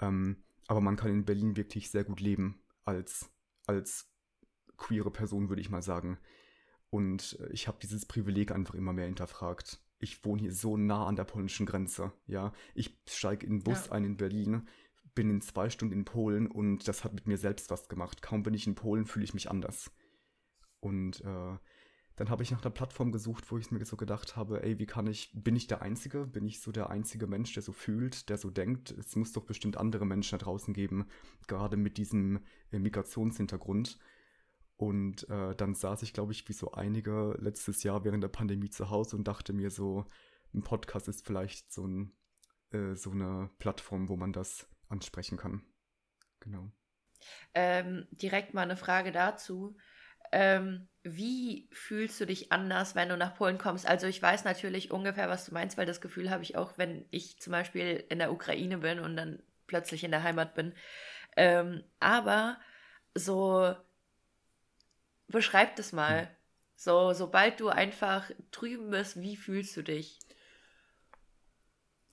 Ähm, 0.00 0.42
aber 0.66 0.80
man 0.80 0.96
kann 0.96 1.10
in 1.10 1.24
Berlin 1.24 1.56
wirklich 1.56 1.90
sehr 1.90 2.04
gut 2.04 2.20
leben 2.20 2.60
als, 2.84 3.30
als 3.66 4.10
queere 4.76 5.10
Person, 5.10 5.48
würde 5.48 5.62
ich 5.62 5.70
mal 5.70 5.82
sagen. 5.82 6.18
Und 6.90 7.38
äh, 7.40 7.48
ich 7.52 7.68
habe 7.68 7.78
dieses 7.80 8.06
Privileg 8.06 8.52
einfach 8.52 8.74
immer 8.74 8.92
mehr 8.92 9.06
hinterfragt. 9.06 9.80
Ich 9.98 10.24
wohne 10.24 10.42
hier 10.42 10.52
so 10.52 10.76
nah 10.76 11.06
an 11.06 11.16
der 11.16 11.24
polnischen 11.24 11.66
Grenze, 11.66 12.12
ja. 12.26 12.52
Ich 12.74 13.00
steige 13.08 13.46
in 13.46 13.58
den 13.58 13.64
Bus 13.64 13.86
ja. 13.86 13.92
ein 13.92 14.04
in 14.04 14.16
Berlin, 14.16 14.68
bin 15.14 15.30
in 15.30 15.40
zwei 15.40 15.70
Stunden 15.70 15.94
in 15.94 16.04
Polen 16.04 16.46
und 16.46 16.86
das 16.86 17.02
hat 17.02 17.12
mit 17.12 17.26
mir 17.26 17.38
selbst 17.38 17.70
was 17.70 17.88
gemacht. 17.88 18.22
Kaum 18.22 18.44
bin 18.44 18.54
ich 18.54 18.66
in 18.66 18.76
Polen, 18.76 19.06
fühle 19.06 19.24
ich 19.24 19.34
mich 19.34 19.50
anders. 19.50 19.90
Und 20.80 21.20
äh, 21.22 21.58
dann 22.18 22.30
habe 22.30 22.42
ich 22.42 22.50
nach 22.50 22.62
einer 22.62 22.72
Plattform 22.72 23.12
gesucht, 23.12 23.48
wo 23.52 23.58
ich 23.58 23.70
mir 23.70 23.84
so 23.84 23.96
gedacht 23.96 24.34
habe, 24.34 24.64
ey, 24.64 24.80
wie 24.80 24.86
kann 24.86 25.06
ich, 25.06 25.30
bin 25.34 25.54
ich 25.54 25.68
der 25.68 25.82
Einzige? 25.82 26.26
Bin 26.26 26.44
ich 26.44 26.60
so 26.60 26.72
der 26.72 26.90
einzige 26.90 27.28
Mensch, 27.28 27.54
der 27.54 27.62
so 27.62 27.72
fühlt, 27.72 28.28
der 28.28 28.38
so 28.38 28.50
denkt? 28.50 28.90
Es 28.90 29.14
muss 29.14 29.32
doch 29.32 29.44
bestimmt 29.44 29.76
andere 29.76 30.04
Menschen 30.04 30.36
da 30.36 30.44
draußen 30.44 30.74
geben, 30.74 31.06
gerade 31.46 31.76
mit 31.76 31.96
diesem 31.96 32.40
äh, 32.72 32.80
Migrationshintergrund. 32.80 34.00
Und 34.76 35.28
äh, 35.30 35.54
dann 35.54 35.76
saß 35.76 36.02
ich, 36.02 36.12
glaube 36.12 36.32
ich, 36.32 36.48
wie 36.48 36.54
so 36.54 36.72
einige 36.72 37.36
letztes 37.38 37.84
Jahr 37.84 38.02
während 38.02 38.24
der 38.24 38.28
Pandemie 38.28 38.70
zu 38.70 38.90
Hause 38.90 39.14
und 39.14 39.28
dachte 39.28 39.52
mir 39.52 39.70
so, 39.70 40.04
ein 40.52 40.64
Podcast 40.64 41.06
ist 41.06 41.24
vielleicht 41.24 41.72
so, 41.72 41.86
ein, 41.86 42.12
äh, 42.72 42.96
so 42.96 43.12
eine 43.12 43.48
Plattform, 43.60 44.08
wo 44.08 44.16
man 44.16 44.32
das 44.32 44.68
ansprechen 44.88 45.38
kann. 45.38 45.62
Genau. 46.40 46.68
Ähm, 47.54 48.08
direkt 48.10 48.54
mal 48.54 48.62
eine 48.62 48.76
Frage 48.76 49.12
dazu. 49.12 49.76
Ähm, 50.32 50.88
wie 51.02 51.68
fühlst 51.72 52.20
du 52.20 52.26
dich 52.26 52.52
anders, 52.52 52.94
wenn 52.94 53.08
du 53.08 53.16
nach 53.16 53.34
Polen 53.34 53.58
kommst? 53.58 53.86
Also 53.86 54.06
ich 54.06 54.20
weiß 54.20 54.44
natürlich 54.44 54.90
ungefähr, 54.90 55.28
was 55.28 55.46
du 55.46 55.54
meinst, 55.54 55.78
weil 55.78 55.86
das 55.86 56.00
Gefühl 56.00 56.30
habe 56.30 56.42
ich 56.42 56.56
auch, 56.56 56.76
wenn 56.76 57.06
ich 57.10 57.38
zum 57.40 57.52
Beispiel 57.52 58.04
in 58.08 58.18
der 58.18 58.32
Ukraine 58.32 58.78
bin 58.78 58.98
und 58.98 59.16
dann 59.16 59.42
plötzlich 59.66 60.04
in 60.04 60.10
der 60.10 60.22
Heimat 60.22 60.54
bin. 60.54 60.74
Ähm, 61.36 61.84
aber 62.00 62.58
so 63.14 63.74
beschreib 65.28 65.76
das 65.76 65.92
mal. 65.92 66.22
Hm. 66.22 66.28
So, 66.76 67.12
sobald 67.12 67.58
du 67.60 67.68
einfach 67.68 68.30
drüben 68.50 68.90
bist, 68.90 69.20
wie 69.20 69.36
fühlst 69.36 69.76
du 69.76 69.82
dich? 69.82 70.20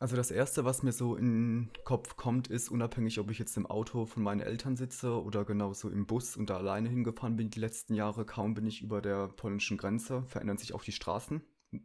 Also 0.06 0.18
das 0.18 0.30
Erste, 0.30 0.66
was 0.66 0.84
mir 0.84 0.92
so 0.92 1.16
in 1.16 1.72
den 1.72 1.84
Kopf 1.84 2.16
kommt, 2.16 2.48
ist, 2.48 2.70
unabhängig, 2.70 3.20
ob 3.20 3.32
ich 3.32 3.40
jetzt 3.40 3.58
im 3.58 3.66
Auto 3.66 4.06
von 4.06 4.22
meinen 4.22 4.42
Eltern 4.42 4.78
sitze 4.78 5.20
oder 5.20 5.46
genauso 5.46 5.90
im 5.90 6.06
Bus 6.06 6.38
und 6.38 6.52
da 6.52 6.58
alleine 6.58 6.90
hingefahren 6.90 7.38
bin 7.38 7.50
die 7.50 7.60
letzten 7.60 7.96
Jahre, 7.96 8.24
kaum 8.24 8.54
bin 8.54 8.68
ich 8.68 8.84
über 8.84 9.02
der 9.02 9.30
polnischen 9.30 9.78
Grenze, 9.78 10.22
verändern 10.28 10.60
sich 10.60 10.76
auch 10.76 10.84
die 10.84 10.92
Straßen. 10.92 11.42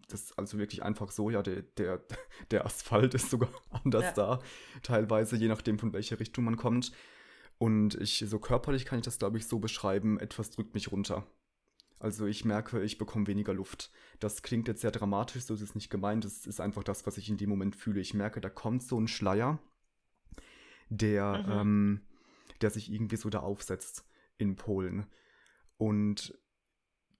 Das 0.09 0.25
ist 0.25 0.39
also 0.39 0.59
wirklich 0.59 0.83
einfach 0.83 1.11
so, 1.13 1.31
ja, 1.31 1.43
der, 1.43 1.63
der, 1.79 2.03
der 2.51 2.67
Asphalt 2.67 3.15
ist 3.15 3.31
sogar 3.31 3.49
anders 3.71 4.05
ja. 4.05 4.13
da, 4.13 4.39
teilweise, 4.83 5.37
je 5.37 5.49
nachdem, 5.49 5.79
von 5.79 5.95
welcher 5.95 6.21
Richtung 6.21 6.45
man 6.45 6.59
kommt. 6.59 6.93
Und 7.57 7.95
ich, 7.95 8.23
so 8.29 8.39
körperlich 8.39 8.85
kann 8.85 8.99
ich 8.99 9.05
das, 9.07 9.19
glaube 9.19 9.39
ich, 9.39 9.47
so 9.47 9.61
beschreiben, 9.61 10.21
etwas 10.21 10.51
drückt 10.51 10.75
mich 10.75 10.93
runter. 10.93 11.27
Also 12.01 12.27
ich 12.27 12.47
merke, 12.47 12.83
ich 12.83 12.97
bekomme 12.97 13.27
weniger 13.27 13.53
Luft. 13.53 13.91
Das 14.21 14.43
klingt 14.43 14.67
jetzt 14.69 14.81
sehr 14.81 14.91
dramatisch, 14.91 15.45
so 15.45 15.55
ist 15.55 15.61
es 15.61 15.75
nicht 15.75 15.91
gemeint. 15.91 16.25
Das 16.25 16.47
ist 16.47 16.59
einfach 16.59 16.83
das, 16.83 17.07
was 17.07 17.19
ich 17.19 17.29
in 17.29 17.37
dem 17.37 17.51
Moment 17.51 17.77
fühle. 17.77 18.01
Ich 18.01 18.15
merke, 18.15 18.41
da 18.41 18.49
kommt 18.49 18.83
so 18.83 18.99
ein 18.99 19.07
Schleier, 19.07 19.59
der, 20.89 21.45
mhm. 21.47 21.53
ähm, 21.53 22.01
der 22.63 22.71
sich 22.71 22.91
irgendwie 22.91 23.17
so 23.17 23.29
da 23.29 23.41
aufsetzt 23.41 24.07
in 24.39 24.57
Polen. 24.57 25.07
Und 25.77 26.39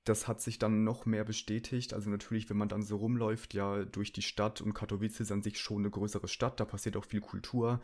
das 0.05 0.27
hat 0.27 0.41
sich 0.41 0.59
dann 0.59 0.83
noch 0.83 1.05
mehr 1.05 1.25
bestätigt. 1.25 1.93
Also 1.93 2.09
natürlich, 2.09 2.49
wenn 2.49 2.57
man 2.57 2.71
dann 2.71 2.83
so 2.83 2.97
rumläuft, 2.97 3.53
ja, 3.53 3.85
durch 3.85 4.15
die 4.15 4.23
Stadt 4.23 4.63
und 4.63 4.73
Katowice 4.73 5.21
ist 5.21 5.31
an 5.31 5.43
sich 5.43 5.61
schon 5.61 5.83
eine 5.83 5.91
größere 5.91 6.27
Stadt, 6.27 6.59
da 6.59 6.65
passiert 6.65 6.97
auch 6.97 7.05
viel 7.05 7.21
Kultur, 7.21 7.81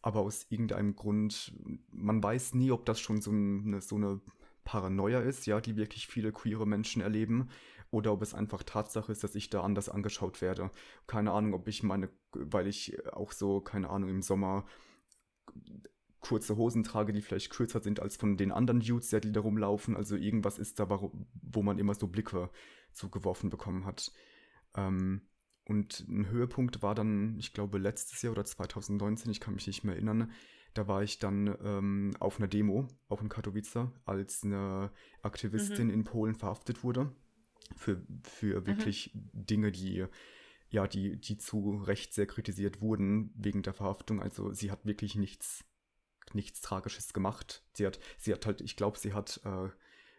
aber 0.00 0.20
aus 0.20 0.46
irgendeinem 0.48 0.96
Grund, 0.96 1.52
man 1.92 2.22
weiß 2.22 2.54
nie, 2.54 2.70
ob 2.70 2.86
das 2.86 3.00
schon 3.00 3.20
so 3.20 3.30
eine, 3.32 3.82
so 3.82 3.96
eine 3.96 4.20
Paranoia 4.68 5.20
ist, 5.20 5.46
ja, 5.46 5.62
die 5.62 5.76
wirklich 5.76 6.06
viele 6.08 6.30
queere 6.30 6.66
Menschen 6.66 7.00
erleben, 7.00 7.48
oder 7.90 8.12
ob 8.12 8.20
es 8.20 8.34
einfach 8.34 8.62
Tatsache 8.62 9.10
ist, 9.10 9.24
dass 9.24 9.34
ich 9.34 9.48
da 9.48 9.62
anders 9.62 9.88
angeschaut 9.88 10.42
werde. 10.42 10.70
Keine 11.06 11.32
Ahnung, 11.32 11.54
ob 11.54 11.68
ich 11.68 11.82
meine, 11.82 12.10
weil 12.32 12.66
ich 12.66 13.02
auch 13.14 13.32
so, 13.32 13.62
keine 13.62 13.88
Ahnung, 13.88 14.10
im 14.10 14.20
Sommer 14.20 14.66
kurze 16.20 16.58
Hosen 16.58 16.84
trage, 16.84 17.14
die 17.14 17.22
vielleicht 17.22 17.48
kürzer 17.48 17.80
sind 17.80 18.00
als 18.00 18.18
von 18.18 18.36
den 18.36 18.52
anderen 18.52 18.80
Dudes, 18.80 19.08
die 19.08 19.32
da 19.32 19.40
rumlaufen. 19.40 19.96
Also 19.96 20.16
irgendwas 20.16 20.58
ist 20.58 20.78
da, 20.78 20.90
wo 20.90 21.62
man 21.62 21.78
immer 21.78 21.94
so 21.94 22.06
Blicke 22.06 22.50
zugeworfen 22.92 23.48
bekommen 23.48 23.86
hat. 23.86 24.12
Ähm, 24.74 25.22
und 25.64 26.04
ein 26.10 26.28
Höhepunkt 26.28 26.82
war 26.82 26.94
dann, 26.94 27.38
ich 27.38 27.54
glaube, 27.54 27.78
letztes 27.78 28.20
Jahr 28.20 28.32
oder 28.32 28.44
2019, 28.44 29.30
ich 29.30 29.40
kann 29.40 29.54
mich 29.54 29.66
nicht 29.66 29.82
mehr 29.82 29.94
erinnern, 29.94 30.30
da 30.78 30.86
war 30.86 31.02
ich 31.02 31.18
dann 31.18 31.56
ähm, 31.62 32.14
auf 32.20 32.38
einer 32.38 32.46
Demo, 32.46 32.86
auch 33.08 33.20
in 33.20 33.28
Katowice, 33.28 33.88
als 34.04 34.44
eine 34.44 34.92
Aktivistin 35.22 35.88
mhm. 35.88 35.94
in 35.94 36.04
Polen 36.04 36.36
verhaftet 36.36 36.84
wurde. 36.84 37.12
Für, 37.76 38.00
für 38.22 38.60
mhm. 38.60 38.66
wirklich 38.66 39.12
mhm. 39.12 39.30
Dinge, 39.32 39.72
die 39.72 40.06
ja, 40.70 40.86
die, 40.86 41.18
die 41.18 41.38
zu 41.38 41.82
Recht 41.84 42.12
sehr 42.12 42.26
kritisiert 42.26 42.80
wurden 42.80 43.32
wegen 43.34 43.62
der 43.62 43.72
Verhaftung. 43.72 44.22
Also 44.22 44.52
sie 44.52 44.70
hat 44.70 44.84
wirklich 44.84 45.16
nichts, 45.16 45.64
nichts 46.34 46.60
Tragisches 46.60 47.12
gemacht. 47.12 47.64
Sie 47.72 47.86
hat, 47.86 47.98
sie 48.18 48.32
hat 48.32 48.46
halt, 48.46 48.60
ich 48.60 48.76
glaube, 48.76 48.98
sie 48.98 49.14
hat 49.14 49.40
äh, 49.44 49.70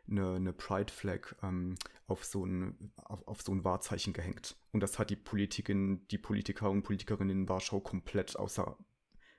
eine, 0.10 0.36
eine 0.36 0.54
Pride 0.54 0.92
Flag 0.92 1.36
ähm, 1.44 1.76
auf, 2.08 2.26
so 2.26 2.46
ein, 2.46 2.92
auf, 2.96 3.28
auf, 3.28 3.42
so 3.44 3.54
ein 3.54 3.64
Wahrzeichen 3.64 4.12
gehängt. 4.12 4.58
Und 4.72 4.82
das 4.82 4.98
hat 4.98 5.12
die 5.12 5.16
Politikin, 5.16 6.08
die 6.08 6.18
Politiker 6.18 6.70
und 6.70 6.82
Politikerinnen 6.82 7.42
in 7.42 7.50
Warschau 7.50 7.80
komplett 7.80 8.36
außer 8.36 8.76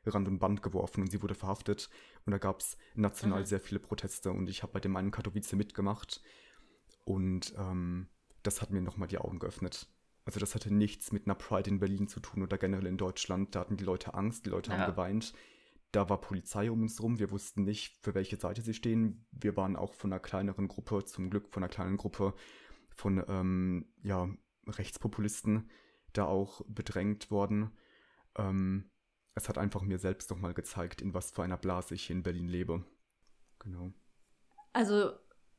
Rand 0.06 0.28
und 0.28 0.38
Band 0.38 0.62
geworfen 0.62 1.02
und 1.02 1.10
sie 1.10 1.22
wurde 1.22 1.34
verhaftet. 1.34 1.90
Und 2.24 2.32
da 2.32 2.38
gab 2.38 2.60
es 2.60 2.76
national 2.94 3.40
mhm. 3.40 3.46
sehr 3.46 3.60
viele 3.60 3.80
Proteste 3.80 4.30
und 4.32 4.48
ich 4.48 4.62
habe 4.62 4.72
bei 4.72 4.80
dem 4.80 4.96
einen 4.96 5.10
Katowice 5.10 5.52
mitgemacht. 5.52 6.22
Und 7.04 7.54
ähm, 7.58 8.08
das 8.42 8.62
hat 8.62 8.70
mir 8.70 8.80
nochmal 8.80 9.08
die 9.08 9.18
Augen 9.18 9.38
geöffnet. 9.38 9.88
Also 10.24 10.38
das 10.38 10.54
hatte 10.54 10.72
nichts 10.72 11.12
mit 11.12 11.26
einer 11.26 11.34
Pride 11.34 11.70
in 11.70 11.80
Berlin 11.80 12.08
zu 12.08 12.20
tun 12.20 12.42
oder 12.42 12.58
generell 12.58 12.86
in 12.86 12.96
Deutschland. 12.96 13.54
Da 13.54 13.60
hatten 13.60 13.76
die 13.76 13.84
Leute 13.84 14.14
Angst, 14.14 14.46
die 14.46 14.50
Leute 14.50 14.70
ja. 14.70 14.78
haben 14.78 14.90
geweint. 14.90 15.32
Da 15.92 16.08
war 16.08 16.20
Polizei 16.20 16.70
um 16.70 16.82
uns 16.82 17.02
rum. 17.02 17.18
Wir 17.18 17.30
wussten 17.30 17.64
nicht, 17.64 17.96
für 18.02 18.14
welche 18.14 18.36
Seite 18.36 18.62
sie 18.62 18.74
stehen. 18.74 19.26
Wir 19.32 19.56
waren 19.56 19.76
auch 19.76 19.94
von 19.94 20.12
einer 20.12 20.20
kleineren 20.20 20.68
Gruppe, 20.68 21.04
zum 21.04 21.30
Glück 21.30 21.48
von 21.48 21.62
einer 21.62 21.70
kleinen 21.70 21.96
Gruppe 21.96 22.34
von 22.94 23.24
ähm, 23.28 23.86
ja, 24.02 24.28
Rechtspopulisten 24.68 25.68
da 26.12 26.26
auch 26.26 26.62
bedrängt 26.68 27.30
worden. 27.30 27.70
Ähm, 28.36 28.90
es 29.34 29.48
hat 29.48 29.58
einfach 29.58 29.82
mir 29.82 29.98
selbst 29.98 30.30
nochmal 30.30 30.54
gezeigt, 30.54 31.00
in 31.00 31.14
was 31.14 31.30
für 31.30 31.42
einer 31.42 31.56
Blase 31.56 31.94
ich 31.94 32.06
hier 32.06 32.16
in 32.16 32.22
Berlin 32.22 32.48
lebe. 32.48 32.84
Genau. 33.58 33.92
Also, 34.72 35.12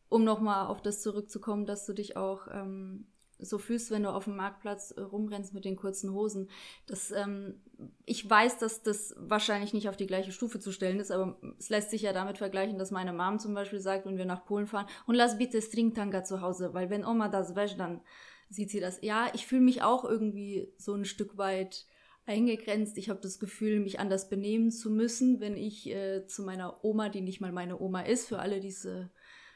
um 0.09 0.23
nochmal 0.23 0.67
auf 0.67 0.81
das 0.81 1.01
zurückzukommen, 1.01 1.65
dass 1.65 1.85
du 1.85 1.93
dich 1.93 2.17
auch 2.17 2.47
ähm, 2.51 3.07
so 3.41 3.57
fühlst, 3.57 3.91
wenn 3.91 4.03
du 4.03 4.09
auf 4.09 4.25
dem 4.25 4.35
Marktplatz 4.35 4.91
äh, 4.91 5.01
rumrennst 5.01 5.53
mit 5.53 5.65
den 5.65 5.75
kurzen 5.75 6.13
Hosen. 6.13 6.49
Das, 6.85 7.11
ähm, 7.11 7.61
ich 8.05 8.29
weiß, 8.29 8.57
dass 8.59 8.83
das 8.83 9.15
wahrscheinlich 9.17 9.73
nicht 9.73 9.89
auf 9.89 9.97
die 9.97 10.07
gleiche 10.07 10.31
Stufe 10.31 10.59
zu 10.59 10.71
stellen 10.71 10.99
ist, 10.99 11.11
aber 11.11 11.39
es 11.57 11.69
lässt 11.69 11.91
sich 11.91 12.03
ja 12.03 12.13
damit 12.13 12.37
vergleichen, 12.37 12.77
dass 12.77 12.91
meine 12.91 13.13
Mom 13.13 13.39
zum 13.39 13.53
Beispiel 13.53 13.79
sagt, 13.79 14.05
wenn 14.05 14.17
wir 14.17 14.25
nach 14.25 14.45
Polen 14.45 14.67
fahren, 14.67 14.87
und 15.07 15.15
lass 15.15 15.37
bitte 15.37 15.61
Stringtanga 15.61 16.23
zu 16.23 16.41
Hause, 16.41 16.73
weil 16.73 16.89
wenn 16.89 17.05
Oma 17.05 17.29
das 17.29 17.55
wäscht, 17.55 17.79
dann 17.79 18.01
sieht 18.49 18.69
sie 18.69 18.79
das. 18.79 18.99
Ja, 19.01 19.31
ich 19.33 19.47
fühle 19.47 19.61
mich 19.61 19.81
auch 19.81 20.03
irgendwie 20.03 20.71
so 20.77 20.93
ein 20.93 21.05
Stück 21.05 21.37
weit 21.37 21.87
eingegrenzt. 22.31 22.97
Ich 22.97 23.09
habe 23.09 23.19
das 23.21 23.39
Gefühl, 23.39 23.79
mich 23.79 23.99
anders 23.99 24.29
benehmen 24.29 24.71
zu 24.71 24.89
müssen, 24.89 25.39
wenn 25.39 25.57
ich 25.57 25.87
äh, 25.89 26.25
zu 26.25 26.43
meiner 26.43 26.83
Oma, 26.83 27.09
die 27.09 27.21
nicht 27.21 27.41
mal 27.41 27.51
meine 27.51 27.79
Oma 27.79 28.01
ist, 28.01 28.27
für 28.27 28.39
alle, 28.39 28.61
die 28.61 28.69
es 28.69 28.85
äh, 28.85 29.05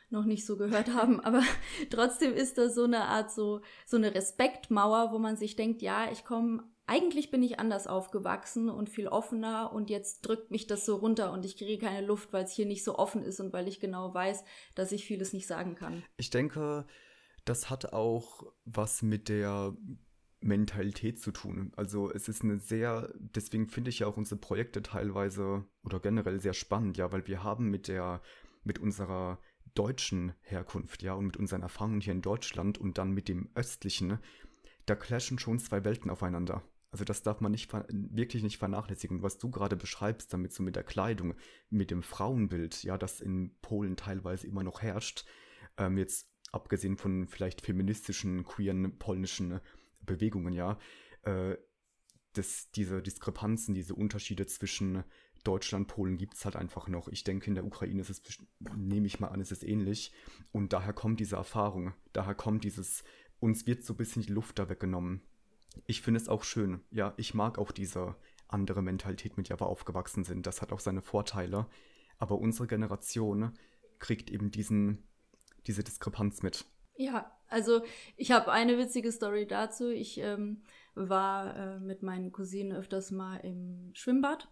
noch 0.10 0.26
nicht 0.26 0.46
so 0.46 0.58
gehört 0.58 0.94
haben, 0.94 1.20
aber 1.22 1.42
trotzdem 1.90 2.34
ist 2.34 2.58
das 2.58 2.76
so 2.76 2.84
eine 2.84 3.06
Art 3.06 3.32
so 3.32 3.62
so 3.86 3.98
eine 3.98 4.14
Respektmauer, 4.14 5.12
wo 5.12 5.20
man 5.20 5.38
sich 5.38 5.56
denkt, 5.56 5.82
ja, 5.82 6.12
ich 6.12 6.26
komme 6.26 6.64
eigentlich 6.88 7.32
bin 7.32 7.42
ich 7.42 7.60
anders 7.60 7.88
aufgewachsen 7.88 8.70
und 8.70 8.90
viel 8.90 9.08
offener 9.08 9.72
und 9.74 9.90
jetzt 9.90 10.22
drückt 10.22 10.52
mich 10.52 10.68
das 10.68 10.86
so 10.86 10.98
runter 10.98 11.32
und 11.32 11.44
ich 11.44 11.58
kriege 11.58 11.84
keine 11.84 12.06
Luft, 12.06 12.32
weil 12.32 12.44
es 12.44 12.52
hier 12.52 12.68
nicht 12.68 12.84
so 12.84 13.00
offen 13.00 13.24
ist 13.24 13.40
und 13.40 13.54
weil 13.54 13.68
ich 13.68 13.80
genau 13.80 14.14
weiß, 14.14 14.44
dass 14.76 14.92
ich 14.92 15.06
vieles 15.06 15.34
nicht 15.34 15.48
sagen 15.48 15.74
kann. 15.74 16.04
Ich 16.18 16.30
denke, 16.30 16.86
das 17.44 17.72
hat 17.72 17.94
auch 17.94 18.44
was 18.66 19.02
mit 19.02 19.30
der 19.30 19.76
Mentalität 20.46 21.20
zu 21.20 21.32
tun. 21.32 21.72
Also 21.76 22.12
es 22.12 22.30
ist 22.30 22.44
eine 22.44 22.60
sehr, 22.60 23.12
deswegen 23.18 23.68
finde 23.68 23.90
ich 23.90 24.00
ja 24.00 24.08
auch 24.08 24.16
unsere 24.16 24.40
Projekte 24.40 24.84
teilweise 24.84 25.66
oder 25.84 26.00
generell 26.00 26.40
sehr 26.40 26.54
spannend, 26.54 26.98
ja, 26.98 27.12
weil 27.12 27.28
wir 27.28 27.44
haben 27.44 27.70
mit 27.72 27.88
der, 27.88 28.22
mit 28.64 28.78
unserer 28.80 29.40
deutschen 29.74 30.34
Herkunft, 30.42 31.02
ja, 31.02 31.14
und 31.14 31.26
mit 31.26 31.38
unseren 31.38 31.64
Erfahrungen 31.64 32.00
hier 32.00 32.14
in 32.14 32.22
Deutschland 32.22 32.78
und 32.78 32.98
dann 33.00 33.12
mit 33.12 33.28
dem 33.28 33.50
östlichen, 33.56 34.20
da 34.86 34.96
clashen 34.96 35.40
schon 35.40 35.58
zwei 35.58 35.84
Welten 35.84 36.12
aufeinander. 36.12 36.62
Also 36.92 37.04
das 37.04 37.24
darf 37.24 37.42
man 37.42 37.52
nicht 37.52 37.74
wirklich 37.90 38.44
nicht 38.44 38.58
vernachlässigen. 38.58 39.24
Was 39.24 39.40
du 39.40 39.50
gerade 39.50 39.76
beschreibst, 39.76 40.32
damit 40.32 40.54
so 40.54 40.64
mit 40.64 40.76
der 40.76 40.84
Kleidung, 40.84 41.34
mit 41.70 41.90
dem 41.92 42.04
Frauenbild, 42.04 42.84
ja, 42.84 42.98
das 43.00 43.20
in 43.20 43.56
Polen 43.62 43.98
teilweise 43.98 44.48
immer 44.48 44.64
noch 44.64 44.82
herrscht, 44.82 45.26
ähm, 45.78 45.98
jetzt 45.98 46.30
abgesehen 46.52 46.98
von 46.98 47.28
vielleicht 47.28 47.62
feministischen, 47.62 48.46
queeren 48.46 48.98
polnischen 48.98 49.60
Bewegungen, 50.06 50.54
ja, 50.54 50.78
äh, 51.24 51.56
das, 52.34 52.70
diese 52.72 53.02
Diskrepanzen, 53.02 53.74
diese 53.74 53.96
Unterschiede 53.96 54.46
zwischen 54.46 55.04
Deutschland, 55.44 55.88
Polen 55.88 56.18
gibt 56.18 56.34
es 56.34 56.44
halt 56.44 56.56
einfach 56.56 56.88
noch. 56.88 57.08
Ich 57.08 57.24
denke, 57.24 57.48
in 57.48 57.56
der 57.56 57.66
Ukraine 57.66 58.02
ist 58.02 58.10
es, 58.10 58.22
nehme 58.76 59.08
ich 59.08 59.20
mal 59.20 59.28
an, 59.30 59.40
ist 59.40 59.52
es 59.52 59.64
ähnlich. 59.64 60.12
Und 60.52 60.74
daher 60.74 60.94
kommt 60.94 61.20
diese 61.20 61.36
Erfahrung, 61.36 61.94
daher 62.14 62.36
kommt 62.36 62.64
dieses, 62.64 63.04
uns 63.40 63.68
wird 63.68 63.84
so 63.84 63.94
ein 63.94 63.98
bisschen 63.98 64.24
die 64.24 64.34
Luft 64.34 64.60
da 64.60 64.70
weggenommen. 64.70 65.22
Ich 65.86 66.02
finde 66.02 66.20
es 66.20 66.30
auch 66.30 66.44
schön. 66.44 66.82
Ja, 66.90 67.14
ich 67.18 67.34
mag 67.34 67.58
auch 67.58 67.72
diese 67.72 68.16
andere 68.48 68.82
Mentalität, 68.82 69.38
mit 69.38 69.50
der 69.50 69.60
wir 69.60 69.68
aufgewachsen 69.68 70.24
sind. 70.24 70.46
Das 70.48 70.62
hat 70.62 70.72
auch 70.72 70.80
seine 70.80 71.02
Vorteile. 71.02 71.68
Aber 72.18 72.40
unsere 72.40 72.68
Generation 72.68 73.54
kriegt 74.00 74.32
eben 74.32 74.52
diesen, 74.52 75.08
diese 75.68 75.84
Diskrepanz 75.84 76.42
mit. 76.42 76.66
Ja, 76.98 77.38
Also 77.56 77.84
ich 78.18 78.32
habe 78.32 78.52
eine 78.52 78.78
witzige 78.78 79.14
Story 79.14 79.48
dazu. 79.48 79.90
Ich 79.90 80.18
ähm, 80.18 80.64
war 80.94 81.56
äh, 81.56 81.80
mit 81.80 82.04
meinen 82.04 82.34
Cousinen 82.34 82.76
öfters 82.76 83.12
mal 83.12 83.38
im 83.38 83.92
Schwimmbad. 83.94 84.50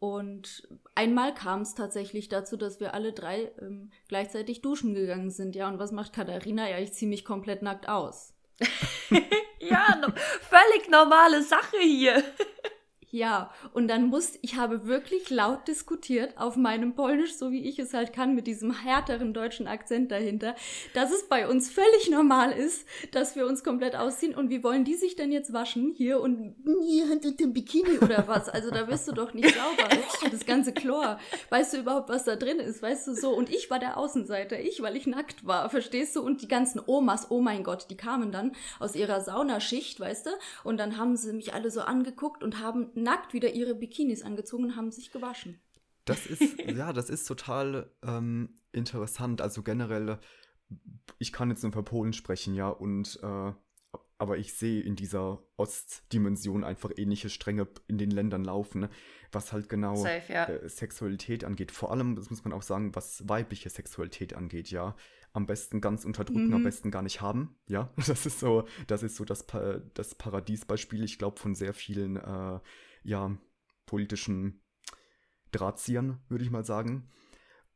Und 0.00 0.66
einmal 0.96 1.32
kam 1.34 1.60
es 1.60 1.76
tatsächlich 1.76 2.28
dazu, 2.28 2.56
dass 2.56 2.80
wir 2.80 2.94
alle 2.94 3.12
drei 3.12 3.52
ähm, 3.60 3.92
gleichzeitig 4.08 4.60
duschen 4.60 4.92
gegangen 4.92 5.30
sind. 5.30 5.54
Ja, 5.54 5.68
und 5.68 5.78
was 5.78 5.92
macht 5.92 6.12
Katharina? 6.12 6.68
Ja, 6.68 6.78
ich 6.78 6.92
ziehe 6.94 7.08
mich 7.08 7.24
komplett 7.24 7.62
nackt 7.62 7.88
aus. 7.88 8.34
ja, 9.60 9.96
no, 10.00 10.08
völlig 10.40 10.90
normale 10.90 11.44
Sache 11.44 11.78
hier. 11.80 12.24
Ja, 13.14 13.50
und 13.74 13.88
dann 13.88 14.06
muss, 14.06 14.38
ich 14.40 14.56
habe 14.56 14.86
wirklich 14.86 15.28
laut 15.28 15.68
diskutiert 15.68 16.38
auf 16.38 16.56
meinem 16.56 16.94
Polnisch, 16.94 17.34
so 17.34 17.50
wie 17.50 17.68
ich 17.68 17.78
es 17.78 17.92
halt 17.92 18.14
kann, 18.14 18.34
mit 18.34 18.46
diesem 18.46 18.72
härteren 18.72 19.34
deutschen 19.34 19.66
Akzent 19.66 20.10
dahinter, 20.10 20.56
dass 20.94 21.12
es 21.12 21.28
bei 21.28 21.46
uns 21.46 21.70
völlig 21.70 22.08
normal 22.10 22.52
ist, 22.52 22.88
dass 23.10 23.36
wir 23.36 23.46
uns 23.46 23.62
komplett 23.62 23.96
ausziehen 23.96 24.34
und 24.34 24.48
wie 24.48 24.64
wollen 24.64 24.84
die 24.84 24.94
sich 24.94 25.14
denn 25.14 25.30
jetzt 25.30 25.52
waschen 25.52 25.92
hier 25.94 26.22
und 26.22 26.54
hier 26.86 27.12
unter 27.12 27.32
dem 27.32 27.52
Bikini 27.52 27.98
oder 27.98 28.26
was? 28.28 28.48
Also 28.48 28.70
da 28.70 28.88
wirst 28.88 29.06
du 29.08 29.12
doch 29.12 29.34
nicht 29.34 29.54
sauber. 29.54 29.90
Das 30.30 30.46
ganze 30.46 30.72
Chlor. 30.72 31.18
Weißt 31.50 31.74
du 31.74 31.80
überhaupt, 31.80 32.08
was 32.08 32.24
da 32.24 32.36
drin 32.36 32.60
ist? 32.60 32.80
Weißt 32.80 33.06
du 33.08 33.14
so? 33.14 33.36
Und 33.36 33.50
ich 33.50 33.70
war 33.70 33.78
der 33.78 33.98
Außenseiter, 33.98 34.58
ich, 34.58 34.80
weil 34.80 34.96
ich 34.96 35.06
nackt 35.06 35.46
war, 35.46 35.68
verstehst 35.68 36.16
du? 36.16 36.22
Und 36.22 36.40
die 36.40 36.48
ganzen 36.48 36.80
Omas, 36.86 37.30
oh 37.30 37.42
mein 37.42 37.62
Gott, 37.62 37.88
die 37.90 37.96
kamen 37.98 38.32
dann 38.32 38.52
aus 38.80 38.94
ihrer 38.94 39.20
Saunaschicht, 39.20 40.00
weißt 40.00 40.26
du? 40.26 40.30
Und 40.64 40.78
dann 40.78 40.96
haben 40.96 41.18
sie 41.18 41.34
mich 41.34 41.52
alle 41.52 41.70
so 41.70 41.82
angeguckt 41.82 42.42
und 42.42 42.58
haben 42.58 42.90
nackt 43.02 43.32
wieder 43.34 43.52
ihre 43.52 43.74
Bikinis 43.74 44.22
angezogen 44.22 44.64
und 44.64 44.76
haben 44.76 44.90
sich 44.90 45.10
gewaschen. 45.12 45.60
Das 46.04 46.26
ist, 46.26 46.42
ja, 46.66 46.92
das 46.92 47.10
ist 47.10 47.26
total 47.26 47.90
ähm, 48.02 48.56
interessant. 48.72 49.40
Also 49.40 49.62
generell, 49.62 50.18
ich 51.18 51.32
kann 51.32 51.50
jetzt 51.50 51.62
nur 51.62 51.72
für 51.72 51.82
Polen 51.82 52.12
sprechen, 52.12 52.54
ja, 52.54 52.68
und 52.68 53.18
äh, 53.22 53.52
aber 54.18 54.38
ich 54.38 54.54
sehe 54.54 54.80
in 54.80 54.94
dieser 54.94 55.42
Ostdimension 55.56 56.62
einfach 56.62 56.92
ähnliche 56.96 57.28
Stränge 57.28 57.66
in 57.88 57.98
den 57.98 58.12
Ländern 58.12 58.44
laufen, 58.44 58.88
was 59.32 59.52
halt 59.52 59.68
genau 59.68 59.96
Safe, 59.96 60.32
ja. 60.32 60.44
äh, 60.44 60.68
Sexualität 60.68 61.42
angeht. 61.44 61.72
Vor 61.72 61.90
allem, 61.90 62.14
das 62.14 62.30
muss 62.30 62.44
man 62.44 62.52
auch 62.52 62.62
sagen, 62.62 62.94
was 62.94 63.28
weibliche 63.28 63.68
Sexualität 63.68 64.34
angeht, 64.34 64.70
ja. 64.70 64.94
Am 65.32 65.46
besten 65.46 65.80
ganz 65.80 66.04
unterdrücken, 66.04 66.48
Mhm. 66.48 66.54
am 66.54 66.62
besten 66.62 66.92
gar 66.92 67.02
nicht 67.02 67.20
haben, 67.20 67.56
ja. 67.66 67.92
Das 68.06 68.24
ist 68.24 68.38
so, 68.38 68.64
das 68.86 69.02
ist 69.02 69.16
so 69.16 69.24
das, 69.24 69.42
pa 69.44 69.80
das 69.94 70.14
Paradiesbeispiel, 70.14 71.02
ich 71.02 71.18
glaube, 71.18 71.40
von 71.40 71.56
sehr 71.56 71.74
vielen, 71.74 72.14
äh, 72.16 72.60
ja, 73.02 73.36
politischen 73.86 74.62
Drahtziehern, 75.52 76.20
würde 76.28 76.44
ich 76.44 76.50
mal 76.50 76.64
sagen. 76.64 77.08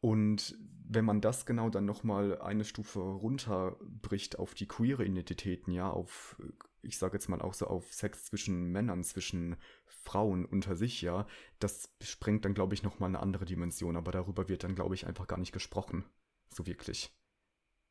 Und 0.00 0.56
wenn 0.88 1.04
man 1.04 1.21
das 1.21 1.47
genau 1.47 1.68
dann 1.71 1.85
nochmal 1.85 2.40
eine 2.40 2.64
Stufe 2.64 3.00
runterbricht 3.00 4.38
auf 4.38 4.54
die 4.54 4.68
queere 4.68 5.04
Identitäten, 5.04 5.73
ja, 5.73 5.90
auf, 5.90 6.40
ich 6.83 6.99
sage 6.99 7.14
jetzt 7.14 7.28
mal 7.28 7.42
auch 7.42 7.54
so 7.54 7.66
auf 7.66 7.92
Sex 7.92 8.26
zwischen 8.26 8.66
Männern, 8.71 9.02
zwischen 9.02 9.56
Frauen 9.87 10.45
unter 10.45 10.76
sich, 10.76 11.02
ja, 11.02 11.26
das 11.59 11.90
sprengt 12.02 12.45
dann, 12.45 12.54
glaube 12.54 12.75
ich, 12.75 12.83
nochmal 12.83 13.09
eine 13.09 13.21
andere 13.21 13.45
Dimension, 13.47 13.97
aber 13.97 14.12
darüber 14.12 14.49
wird 14.49 14.64
dann, 14.64 14.75
glaube 14.76 14.95
ich, 14.95 15.06
einfach 15.06 15.26
gar 15.26 15.38
nicht 15.38 15.52
gesprochen. 15.52 16.04
So 16.50 16.66
wirklich. 16.66 17.12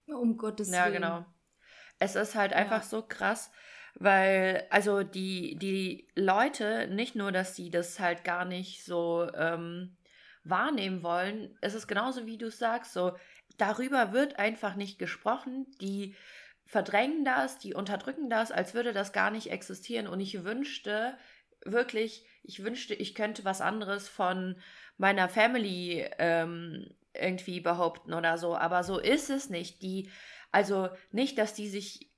Um 0.08 0.38
Gottes 0.38 0.72
Ja, 0.72 0.86
Willen. 0.86 0.94
genau. 0.94 1.26
Es 2.00 2.16
ist 2.16 2.36
halt 2.36 2.54
Ja. 2.54 2.58
einfach 2.58 2.84
so 2.84 3.02
krass, 3.02 3.52
weil, 3.96 4.66
also 4.70 5.04
die, 5.04 5.58
die 5.58 6.08
Leute, 6.16 6.88
nicht 6.88 7.16
nur, 7.16 7.32
dass 7.32 7.56
sie 7.56 7.70
das 7.70 8.00
halt 8.00 8.24
gar 8.24 8.46
nicht 8.46 8.84
so 8.84 9.30
ähm, 9.34 9.98
wahrnehmen 10.44 11.02
wollen, 11.02 11.58
es 11.62 11.74
ist 11.74 11.88
genauso 11.88 12.26
wie 12.26 12.38
du 12.38 12.52
sagst, 12.52 12.94
so, 12.94 13.14
darüber 13.58 14.12
wird 14.12 14.38
einfach 14.38 14.76
nicht 14.76 15.00
gesprochen, 15.00 15.66
die 15.82 16.16
verdrängen 16.66 17.24
das, 17.24 17.58
die 17.58 17.74
unterdrücken 17.74 18.30
das, 18.30 18.52
als 18.52 18.74
würde 18.74 18.92
das 18.92 19.14
gar 19.14 19.32
nicht 19.32 19.52
existieren. 19.52 20.08
Und 20.08 20.20
ich 20.20 20.44
wünschte, 20.44 21.18
wirklich, 21.64 22.26
ich 22.44 22.64
wünschte, 22.64 22.94
ich 22.94 23.16
könnte 23.16 23.46
was 23.46 23.62
anderes 23.62 24.10
von 24.10 24.60
meiner 24.98 25.30
Family 25.30 26.08
ähm, 26.18 26.90
irgendwie 27.14 27.60
behaupten 27.60 28.14
oder 28.14 28.38
so, 28.38 28.56
aber 28.56 28.84
so 28.84 29.00
ist 29.00 29.30
es 29.30 29.50
nicht. 29.50 29.82
Die, 29.82 30.10
also 30.52 30.90
nicht, 31.12 31.38
dass 31.38 31.54
die 31.54 31.70
sich 31.70 32.12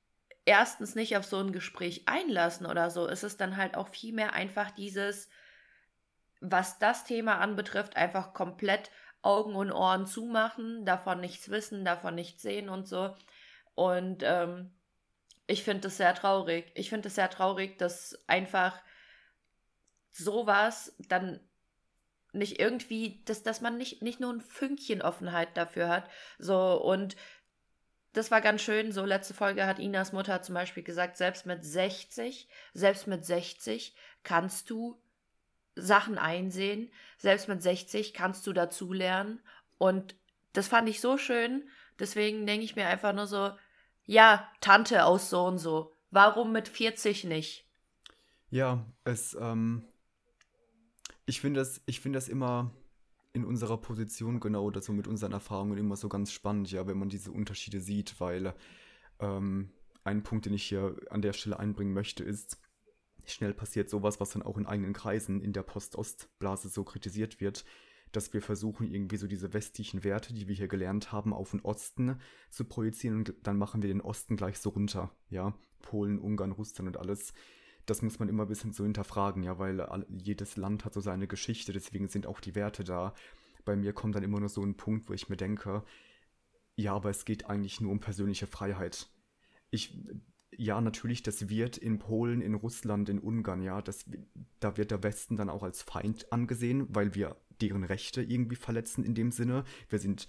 erstens 0.48 0.96
nicht 0.96 1.18
auf 1.18 1.26
so 1.26 1.38
ein 1.38 1.52
Gespräch 1.52 2.08
einlassen 2.08 2.66
oder 2.66 2.90
so, 2.90 3.08
es 3.08 3.24
ist 3.24 3.42
dann 3.42 3.58
halt 3.58 3.76
auch 3.76 3.90
vielmehr 3.90 4.34
einfach 4.34 4.72
dieses, 4.72 5.30
was 6.40 6.80
das 6.80 7.04
Thema 7.04 7.40
anbetrifft, 7.40 7.98
einfach 7.98 8.34
komplett 8.34 8.90
Augen 9.22 9.56
und 9.56 9.72
Ohren 9.72 10.06
zumachen, 10.06 10.86
davon 10.86 11.20
nichts 11.20 11.50
wissen, 11.50 11.84
davon 11.84 12.16
nichts 12.16 12.42
sehen 12.42 12.70
und 12.70 12.88
so. 12.88 13.14
Und 13.76 14.24
ähm, 14.24 14.74
ich 15.48 15.64
finde 15.64 15.82
das 15.82 15.98
sehr 15.98 16.16
traurig. 16.16 16.72
Ich 16.76 16.90
finde 16.90 17.10
es 17.10 17.16
sehr 17.16 17.30
traurig, 17.30 17.78
dass 17.78 18.18
einfach 18.28 18.80
sowas 20.12 20.96
dann 21.10 21.42
nicht 22.32 22.60
irgendwie, 22.60 23.22
dass, 23.26 23.44
dass 23.44 23.62
man 23.62 23.78
nicht, 23.78 24.02
nicht 24.02 24.20
nur 24.20 24.32
ein 24.32 24.42
Fünkchen 24.42 25.02
Offenheit 25.02 25.58
dafür 25.58 25.90
hat. 25.90 26.10
So, 26.40 26.82
und 26.82 27.16
das 28.18 28.32
war 28.32 28.42
ganz 28.42 28.62
schön. 28.64 28.92
So, 28.92 29.06
letzte 29.06 29.34
Folge 29.34 29.68
hat 29.68 29.78
Inas 29.80 30.12
Mutter 30.12 30.42
zum 30.42 30.56
Beispiel 30.56 30.84
gesagt, 30.84 31.18
selbst 31.18 31.46
mit 31.46 31.64
60, 31.64 32.50
selbst 32.74 33.06
mit 33.06 33.24
60 33.24 33.96
kannst 34.24 34.70
du 34.70 35.00
Sachen 35.76 36.18
einsehen. 36.18 36.92
Selbst 37.20 37.48
mit 37.48 37.62
60 37.62 38.14
kannst 38.14 38.48
du 38.48 38.54
dazulernen. 38.54 39.40
Und 39.78 40.16
das 40.54 40.68
fand 40.68 40.90
ich 40.90 41.00
so 41.00 41.18
schön. 41.18 41.70
Deswegen 42.00 42.48
denke 42.48 42.66
ich 42.66 42.76
mir 42.76 42.88
einfach 42.88 43.14
nur 43.14 43.28
so, 43.28 43.52
ja, 44.06 44.52
Tante 44.62 45.06
aus 45.06 45.30
so 45.30 45.46
und 45.46 45.60
so. 45.60 45.94
Warum 46.10 46.52
mit 46.52 46.68
40 46.68 47.26
nicht? 47.26 47.68
Ja, 48.50 48.84
es, 49.04 49.36
ähm, 49.40 49.86
ich 51.26 51.42
finde 51.42 51.60
das, 51.60 51.82
ich 51.86 52.00
finde 52.00 52.18
das 52.18 52.30
immer 52.30 52.74
in 53.38 53.46
unserer 53.46 53.78
Position 53.78 54.40
genau 54.40 54.72
so 54.80 54.92
mit 54.92 55.08
unseren 55.08 55.32
Erfahrungen 55.32 55.78
immer 55.78 55.96
so 55.96 56.10
ganz 56.10 56.32
spannend, 56.32 56.72
ja, 56.72 56.88
wenn 56.88 56.98
man 56.98 57.10
diese 57.10 57.32
Unterschiede 57.32 57.80
sieht, 57.80 58.20
weil 58.20 58.54
ähm, 59.20 59.70
ein 60.04 60.24
Punkt, 60.24 60.46
den 60.46 60.54
ich 60.54 60.64
hier 60.64 60.96
an 61.12 61.22
der 61.22 61.34
Stelle 61.34 61.60
einbringen 61.60 61.94
möchte, 61.94 62.24
ist, 62.24 62.60
schnell 63.26 63.54
passiert 63.54 63.90
sowas, 63.90 64.20
was 64.20 64.32
dann 64.32 64.42
auch 64.42 64.58
in 64.58 64.66
eigenen 64.66 64.94
Kreisen 64.94 65.42
in 65.42 65.54
der 65.54 65.62
Post-Ost-Blase 65.62 66.70
so 66.70 66.84
kritisiert 66.84 67.40
wird, 67.40 67.64
dass 68.12 68.34
wir 68.34 68.42
versuchen, 68.42 68.88
irgendwie 68.88 69.18
so 69.18 69.28
diese 69.28 69.54
westlichen 69.54 70.04
Werte, 70.04 70.34
die 70.34 70.48
wir 70.48 70.56
hier 70.56 70.68
gelernt 70.68 71.12
haben, 71.12 71.34
auf 71.34 71.52
den 71.52 71.62
Osten 71.62 72.20
zu 72.50 72.66
projizieren 72.66 73.18
und 73.18 73.36
dann 73.44 73.58
machen 73.58 73.84
wir 73.84 73.90
den 73.90 74.02
Osten 74.02 74.36
gleich 74.36 74.58
so 74.58 74.70
runter, 74.70 75.12
ja, 75.30 75.54
Polen, 75.82 76.18
Ungarn, 76.18 76.54
Russland 76.54 76.88
und 76.88 76.98
alles 76.98 77.34
das 77.88 78.02
muss 78.02 78.20
man 78.20 78.30
immer 78.30 78.44
ein 78.44 78.50
bisschen 78.50 78.74
so 78.74 78.84
hinterfragen, 78.84 79.44
ja, 79.44 79.58
weil 79.58 79.88
jedes 80.10 80.58
Land 80.58 80.86
hat 80.86 80.94
so 80.94 81.00
seine 81.00 81.28
Geschichte, 81.28 81.74
deswegen 81.74 82.08
sind 82.08 82.28
auch 82.28 82.40
die 82.40 82.54
Werte 82.54 82.84
da. 82.84 83.14
Bei 83.66 83.76
mir 83.76 83.94
kommt 83.94 84.16
dann 84.16 84.24
immer 84.24 84.40
nur 84.40 84.50
so 84.50 84.62
ein 84.62 84.76
Punkt, 84.76 85.10
wo 85.10 85.14
ich 85.14 85.30
mir 85.30 85.38
denke, 85.38 85.84
ja, 86.76 86.94
aber 86.94 87.10
es 87.10 87.26
geht 87.26 87.50
eigentlich 87.50 87.82
nur 87.82 87.92
um 87.92 88.00
persönliche 88.00 88.46
Freiheit. 88.46 89.10
Ich, 89.72 89.98
ja, 90.52 90.80
natürlich, 90.82 91.24
das 91.24 91.50
wird 91.50 91.78
in 91.78 91.98
Polen, 91.98 92.42
in 92.42 92.56
Russland, 92.56 93.10
in 93.10 93.20
Ungarn, 93.20 93.62
ja, 93.62 93.82
das, 93.82 94.06
da 94.60 94.78
wird 94.78 94.92
der 94.92 95.04
Westen 95.04 95.38
dann 95.38 95.50
auch 95.50 95.64
als 95.64 95.82
Feind 95.82 96.32
angesehen, 96.32 96.88
weil 96.90 97.16
wir 97.16 97.38
deren 97.62 97.84
Rechte 97.84 98.22
irgendwie 98.22 98.56
verletzen 98.56 99.04
in 99.04 99.16
dem 99.16 99.32
Sinne. 99.32 99.64
Wir 99.90 100.00
sind, 100.00 100.28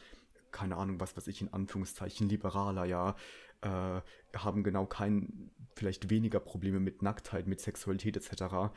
keine 0.53 0.77
Ahnung, 0.77 1.01
was 1.01 1.17
weiß 1.17 1.27
ich, 1.27 1.43
in 1.43 1.53
Anführungszeichen 1.53 2.29
liberaler, 2.29 2.85
ja, 2.85 3.17
äh, 3.63 4.01
haben 4.37 4.63
genau 4.63 4.87
kein, 4.87 5.51
vielleicht 5.75 6.11
weniger 6.11 6.41
Probleme 6.41 6.81
mit 6.81 7.03
Nacktheit, 7.03 7.47
mit 7.47 7.61
Sexualität 7.61 8.17
etc. 8.17 8.73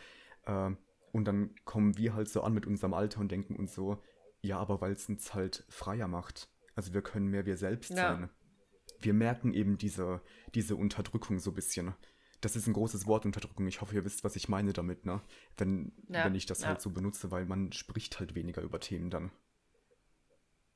Äh, 0.46 0.72
und 1.12 1.26
dann 1.26 1.56
kommen 1.66 1.98
wir 1.98 2.14
halt 2.14 2.30
so 2.30 2.42
an 2.42 2.54
mit 2.54 2.66
unserem 2.66 2.94
Alter 2.94 3.20
und 3.20 3.32
denken 3.32 3.56
uns 3.56 3.74
so, 3.76 4.02
ja, 4.42 4.58
aber 4.58 4.82
weil 4.82 4.94
es 4.94 5.08
uns 5.10 5.34
halt 5.34 5.66
freier 5.70 6.08
macht. 6.08 6.50
Also 6.76 6.94
wir 6.94 7.02
können 7.02 7.28
mehr 7.28 7.46
wir 7.46 7.58
selbst 7.58 7.92
Ja. 7.92 8.16
sein. 8.18 8.30
Wir 9.00 9.14
merken 9.14 9.54
eben 9.54 9.78
diese, 9.78 10.22
diese 10.56 10.76
Unterdrückung 10.76 11.40
so 11.40 11.52
ein 11.52 11.56
bisschen. 11.56 11.94
Das 12.40 12.56
ist 12.56 12.66
ein 12.68 12.74
großes 12.74 13.06
Wort, 13.06 13.26
Unterdrückung. 13.26 13.68
Ich 13.68 13.82
hoffe, 13.82 13.94
ihr 13.96 14.04
wisst, 14.06 14.24
was 14.24 14.36
ich 14.36 14.50
meine 14.50 14.74
damit, 14.74 15.06
ne? 15.06 15.22
Wenn, 15.58 15.92
Ja, 16.08 16.26
wenn 16.26 16.34
ich 16.34 16.46
das 16.48 16.62
ja. 16.62 16.70
halt 16.70 16.82
so 16.82 16.90
benutze, 16.90 17.30
weil 17.30 17.46
man 17.46 17.72
spricht 17.72 18.20
halt 18.20 18.34
weniger 18.34 18.62
über 18.64 18.80
Themen 18.80 19.10
dann. 19.12 19.32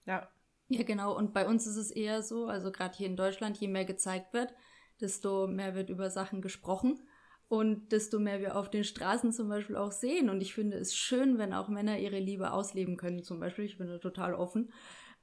Ja. 0.05 0.29
Ja, 0.67 0.83
genau. 0.83 1.15
Und 1.15 1.33
bei 1.33 1.47
uns 1.47 1.67
ist 1.67 1.75
es 1.75 1.91
eher 1.91 2.23
so, 2.23 2.47
also 2.47 2.71
gerade 2.71 2.97
hier 2.97 3.07
in 3.07 3.15
Deutschland, 3.15 3.57
je 3.57 3.67
mehr 3.67 3.85
gezeigt 3.85 4.33
wird, 4.33 4.53
desto 4.99 5.47
mehr 5.47 5.75
wird 5.75 5.89
über 5.89 6.09
Sachen 6.09 6.41
gesprochen 6.41 6.99
und 7.47 7.91
desto 7.91 8.19
mehr 8.19 8.39
wir 8.39 8.55
auf 8.55 8.69
den 8.71 8.83
Straßen 8.83 9.31
zum 9.31 9.47
Beispiel 9.49 9.75
auch 9.75 9.91
sehen. 9.91 10.29
Und 10.29 10.41
ich 10.41 10.53
finde 10.53 10.77
es 10.77 10.95
schön, 10.95 11.37
wenn 11.37 11.53
auch 11.53 11.69
Männer 11.69 11.99
ihre 11.99 12.19
Liebe 12.19 12.51
ausleben 12.51 12.97
können, 12.97 13.23
zum 13.23 13.39
Beispiel. 13.39 13.65
Ich 13.65 13.77
bin 13.77 13.87
da 13.87 13.99
total 13.99 14.33
offen. 14.33 14.71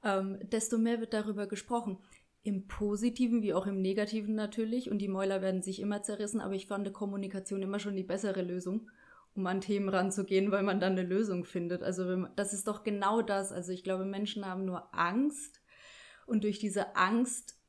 Ähm, 0.03 0.39
desto 0.43 0.77
mehr 0.77 1.01
wird 1.01 1.13
darüber 1.13 1.47
gesprochen. 1.47 1.97
Im 2.43 2.67
Positiven 2.67 3.41
wie 3.41 3.53
auch 3.53 3.67
im 3.67 3.81
Negativen 3.81 4.35
natürlich. 4.35 4.89
Und 4.89 4.99
die 4.99 5.09
Mäuler 5.09 5.41
werden 5.41 5.61
sich 5.61 5.81
immer 5.81 6.03
zerrissen, 6.03 6.39
aber 6.39 6.53
ich 6.53 6.67
fand 6.67 6.91
Kommunikation 6.93 7.61
immer 7.61 7.79
schon 7.79 7.97
die 7.97 8.03
bessere 8.03 8.41
Lösung 8.41 8.89
um 9.35 9.47
an 9.47 9.61
Themen 9.61 9.89
ranzugehen, 9.89 10.51
weil 10.51 10.63
man 10.63 10.79
dann 10.79 10.93
eine 10.93 11.03
Lösung 11.03 11.45
findet. 11.45 11.83
Also 11.83 12.25
das 12.35 12.53
ist 12.53 12.67
doch 12.67 12.83
genau 12.83 13.21
das. 13.21 13.51
Also 13.51 13.71
ich 13.71 13.83
glaube, 13.83 14.05
Menschen 14.05 14.45
haben 14.45 14.65
nur 14.65 14.93
Angst 14.93 15.61
und 16.25 16.43
durch 16.43 16.59
diese 16.59 16.95
Angst 16.95 17.59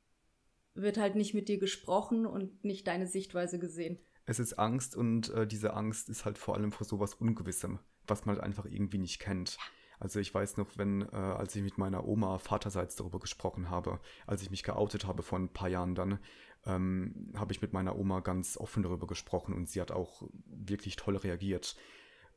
wird 0.74 0.98
halt 0.98 1.14
nicht 1.14 1.34
mit 1.34 1.48
dir 1.48 1.58
gesprochen 1.58 2.26
und 2.26 2.64
nicht 2.64 2.86
deine 2.86 3.06
Sichtweise 3.06 3.58
gesehen. 3.58 3.98
Es 4.26 4.38
ist 4.38 4.54
Angst 4.54 4.96
und 4.96 5.30
äh, 5.30 5.46
diese 5.46 5.74
Angst 5.74 6.08
ist 6.08 6.24
halt 6.24 6.38
vor 6.38 6.54
allem 6.54 6.72
vor 6.72 6.86
sowas 6.86 7.14
Ungewissem, 7.14 7.78
was 8.06 8.24
man 8.24 8.36
halt 8.36 8.44
einfach 8.44 8.64
irgendwie 8.64 8.98
nicht 8.98 9.20
kennt. 9.20 9.58
Also 10.00 10.18
ich 10.18 10.34
weiß 10.34 10.56
noch, 10.56 10.76
wenn, 10.76 11.02
äh, 11.02 11.16
als 11.16 11.54
ich 11.54 11.62
mit 11.62 11.78
meiner 11.78 12.06
Oma 12.06 12.38
vaterseits 12.38 12.96
darüber 12.96 13.20
gesprochen 13.20 13.70
habe, 13.70 14.00
als 14.26 14.42
ich 14.42 14.50
mich 14.50 14.62
geoutet 14.62 15.06
habe 15.06 15.22
vor 15.22 15.38
ein 15.38 15.52
paar 15.52 15.68
Jahren 15.68 15.94
dann, 15.94 16.18
ähm, 16.66 17.32
habe 17.36 17.52
ich 17.52 17.62
mit 17.62 17.72
meiner 17.72 17.96
Oma 17.96 18.20
ganz 18.20 18.56
offen 18.56 18.82
darüber 18.82 19.06
gesprochen 19.06 19.54
und 19.54 19.68
sie 19.68 19.80
hat 19.80 19.90
auch 19.90 20.22
wirklich 20.46 20.96
toll 20.96 21.16
reagiert. 21.16 21.76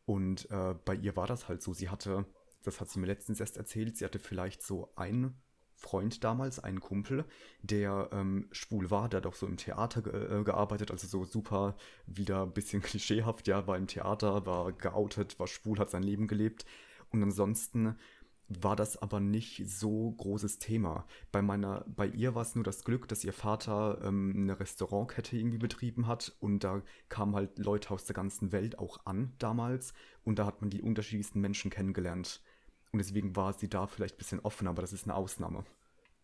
Und 0.06 0.50
äh, 0.52 0.76
bei 0.86 0.96
ihr 0.96 1.16
war 1.16 1.28
das 1.28 1.48
halt 1.48 1.62
so, 1.62 1.74
sie 1.74 1.90
hatte, 1.90 2.26
das 2.64 2.80
hat 2.80 2.90
sie 2.90 3.00
mir 3.00 3.08
letztens 3.08 3.40
erst 3.40 3.58
erzählt, 3.58 3.98
sie 3.98 4.06
hatte 4.06 4.20
vielleicht 4.20 4.62
so 4.62 4.92
ein 4.96 5.36
Freund 5.78 6.24
damals, 6.24 6.60
einen 6.60 6.80
Kumpel, 6.80 7.24
der 7.62 8.10
ähm, 8.12 8.48
schwul 8.52 8.90
war, 8.90 9.10
der 9.10 9.20
hat 9.20 9.28
auch 9.28 9.36
so 9.36 9.46
im 9.46 9.58
Theater 9.58 10.02
ge 10.02 10.40
äh, 10.40 10.44
gearbeitet, 10.44 10.90
also 10.90 11.08
so 11.08 11.24
super 11.24 11.76
wieder 12.08 12.44
ein 12.44 12.54
bisschen 12.54 12.82
klischeehaft, 12.84 13.48
ja, 13.48 13.68
war 13.68 13.78
im 13.78 13.86
Theater, 13.86 14.46
war 14.48 14.72
geoutet, 14.72 15.40
war 15.40 15.46
schwul, 15.48 15.78
hat 15.78 15.92
sein 15.92 16.04
Leben 16.04 16.28
gelebt. 16.28 16.66
Und 17.10 17.24
ansonsten 17.24 17.96
war 18.50 18.76
das 18.76 18.98
aber 18.98 19.20
nicht 19.20 19.70
so 19.70 20.12
großes 20.12 20.60
Thema. 20.60 21.06
Bei 21.32 21.42
meiner, 21.42 21.84
bei 21.88 22.08
ihr 22.08 22.36
war 22.36 22.44
es 22.44 22.56
nur 22.56 22.64
das 22.64 22.84
Glück, 22.84 23.08
dass 23.08 23.24
ihr 23.24 23.34
Vater 23.34 24.00
ähm, 24.04 24.34
eine 24.36 24.60
Restaurantkette 24.60 25.38
irgendwie 25.38 25.58
betrieben 25.58 26.08
hat 26.08 26.36
und 26.40 26.64
da 26.64 26.82
kamen 27.10 27.36
halt 27.36 27.60
Leute 27.60 27.92
aus 27.92 28.06
der 28.06 28.16
ganzen 28.16 28.52
Welt 28.52 28.80
auch 28.80 29.06
an 29.06 29.34
damals 29.38 29.94
und 30.24 30.40
da 30.40 30.46
hat 30.46 30.62
man 30.62 30.70
die 30.70 30.82
unterschiedlichsten 30.82 31.42
Menschen 31.42 31.72
kennengelernt. 31.72 32.42
Und 32.92 33.00
deswegen 33.00 33.36
war 33.36 33.54
sie 33.54 33.70
da 33.70 33.86
vielleicht 33.88 34.16
ein 34.16 34.20
bisschen 34.20 34.40
offener, 34.40 34.70
aber 34.70 34.82
das 34.82 34.94
ist 34.94 35.04
eine 35.04 35.16
Ausnahme. 35.16 35.66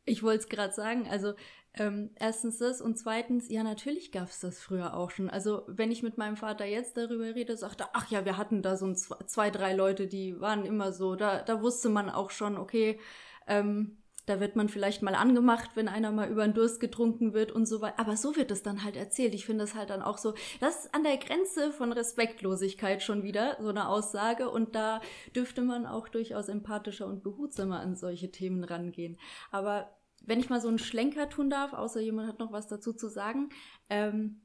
Ich 0.05 0.23
wollte 0.23 0.43
es 0.43 0.49
gerade 0.49 0.73
sagen, 0.73 1.07
also 1.09 1.33
ähm, 1.75 2.11
erstens 2.19 2.59
das 2.59 2.81
und 2.81 2.99
zweitens, 2.99 3.49
ja, 3.49 3.63
natürlich 3.63 4.11
gab 4.11 4.27
es 4.29 4.39
das 4.39 4.59
früher 4.59 4.95
auch 4.95 5.09
schon. 5.09 5.29
Also, 5.29 5.63
wenn 5.67 5.91
ich 5.91 6.03
mit 6.03 6.17
meinem 6.17 6.37
Vater 6.37 6.65
jetzt 6.65 6.97
darüber 6.97 7.33
rede, 7.33 7.57
sagt 7.57 7.81
er, 7.81 7.89
ach 7.93 8.11
ja, 8.11 8.25
wir 8.25 8.37
hatten 8.37 8.61
da 8.61 8.77
so 8.77 8.85
ein, 8.85 8.95
zwei, 8.95 9.49
drei 9.49 9.73
Leute, 9.73 10.07
die 10.07 10.39
waren 10.39 10.65
immer 10.65 10.93
so. 10.93 11.15
Da, 11.15 11.41
da 11.41 11.61
wusste 11.61 11.89
man 11.89 12.09
auch 12.11 12.29
schon, 12.29 12.57
okay, 12.57 12.99
ähm, 13.47 13.97
da 14.25 14.39
wird 14.39 14.55
man 14.55 14.69
vielleicht 14.69 15.01
mal 15.01 15.15
angemacht, 15.15 15.71
wenn 15.75 15.87
einer 15.87 16.11
mal 16.11 16.29
über 16.29 16.45
den 16.45 16.53
Durst 16.53 16.79
getrunken 16.79 17.33
wird 17.33 17.51
und 17.51 17.65
so 17.65 17.81
weiter. 17.81 17.99
Aber 17.99 18.15
so 18.15 18.35
wird 18.35 18.51
es 18.51 18.63
dann 18.63 18.83
halt 18.83 18.95
erzählt. 18.95 19.33
Ich 19.33 19.45
finde 19.45 19.65
das 19.65 19.75
halt 19.75 19.89
dann 19.89 20.01
auch 20.01 20.17
so, 20.17 20.33
das 20.59 20.85
ist 20.85 20.95
an 20.95 21.03
der 21.03 21.17
Grenze 21.17 21.73
von 21.73 21.91
Respektlosigkeit 21.91 23.03
schon 23.03 23.23
wieder, 23.23 23.57
so 23.59 23.69
eine 23.69 23.89
Aussage. 23.89 24.49
Und 24.49 24.75
da 24.75 25.01
dürfte 25.35 25.61
man 25.61 25.85
auch 25.85 26.07
durchaus 26.07 26.47
empathischer 26.47 27.07
und 27.07 27.23
behutsamer 27.23 27.79
an 27.79 27.95
solche 27.95 28.31
Themen 28.31 28.63
rangehen. 28.63 29.17
Aber 29.51 29.89
wenn 30.25 30.39
ich 30.39 30.49
mal 30.49 30.61
so 30.61 30.69
einen 30.69 30.79
Schlenker 30.79 31.29
tun 31.29 31.49
darf, 31.49 31.73
außer 31.73 31.99
jemand 31.99 32.29
hat 32.29 32.39
noch 32.39 32.53
was 32.53 32.67
dazu 32.67 32.93
zu 32.93 33.09
sagen, 33.09 33.49
ähm, 33.89 34.41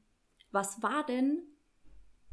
was 0.51 0.81
war 0.81 1.05
denn 1.05 1.43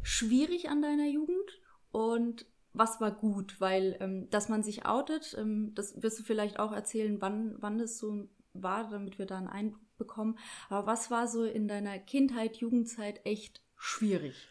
schwierig 0.03 0.69
an 0.69 0.83
deiner 0.83 1.07
Jugend 1.07 1.61
und 1.93 2.47
was 2.77 3.01
war 3.01 3.11
gut, 3.11 3.61
weil 3.61 3.97
ähm, 4.01 4.29
dass 4.31 4.49
man 4.49 4.63
sich 4.63 4.87
outet, 4.87 5.35
ähm, 5.39 5.73
das 5.75 6.03
wirst 6.03 6.19
du 6.19 6.23
vielleicht 6.23 6.59
auch 6.59 6.73
erzählen, 6.73 7.21
wann, 7.21 7.57
wann 7.59 7.79
das 7.79 7.99
so 7.99 8.29
war, 8.53 8.89
damit 8.91 9.19
wir 9.19 9.27
da 9.27 9.39
einen 9.39 9.49
Eindruck 9.49 9.97
bekommen. 9.97 10.39
Aber 10.69 10.87
was 10.87 11.11
war 11.11 11.27
so 11.27 11.45
in 11.45 11.69
deiner 11.69 11.99
Kindheit, 11.99 12.57
Jugendzeit 12.57 13.25
echt 13.25 13.63
schwierig? 13.77 14.49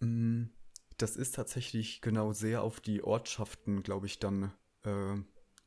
Mm, 0.00 0.44
das 0.98 1.16
ist 1.16 1.34
tatsächlich 1.34 2.00
genau 2.00 2.32
sehr 2.32 2.62
auf 2.62 2.80
die 2.80 3.02
Ortschaften, 3.02 3.82
glaube 3.82 4.06
ich, 4.06 4.18
dann 4.18 4.52
äh, 4.84 5.16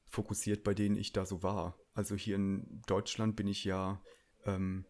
fokussiert, 0.07 0.63
bei 0.63 0.73
denen 0.73 0.95
ich 0.95 1.13
da 1.13 1.25
so 1.25 1.41
war. 1.41 1.77
Also 1.93 2.15
hier 2.15 2.35
in 2.35 2.81
Deutschland 2.87 3.35
bin 3.35 3.47
ich 3.47 3.63
ja 3.63 4.01
ähm, 4.45 4.85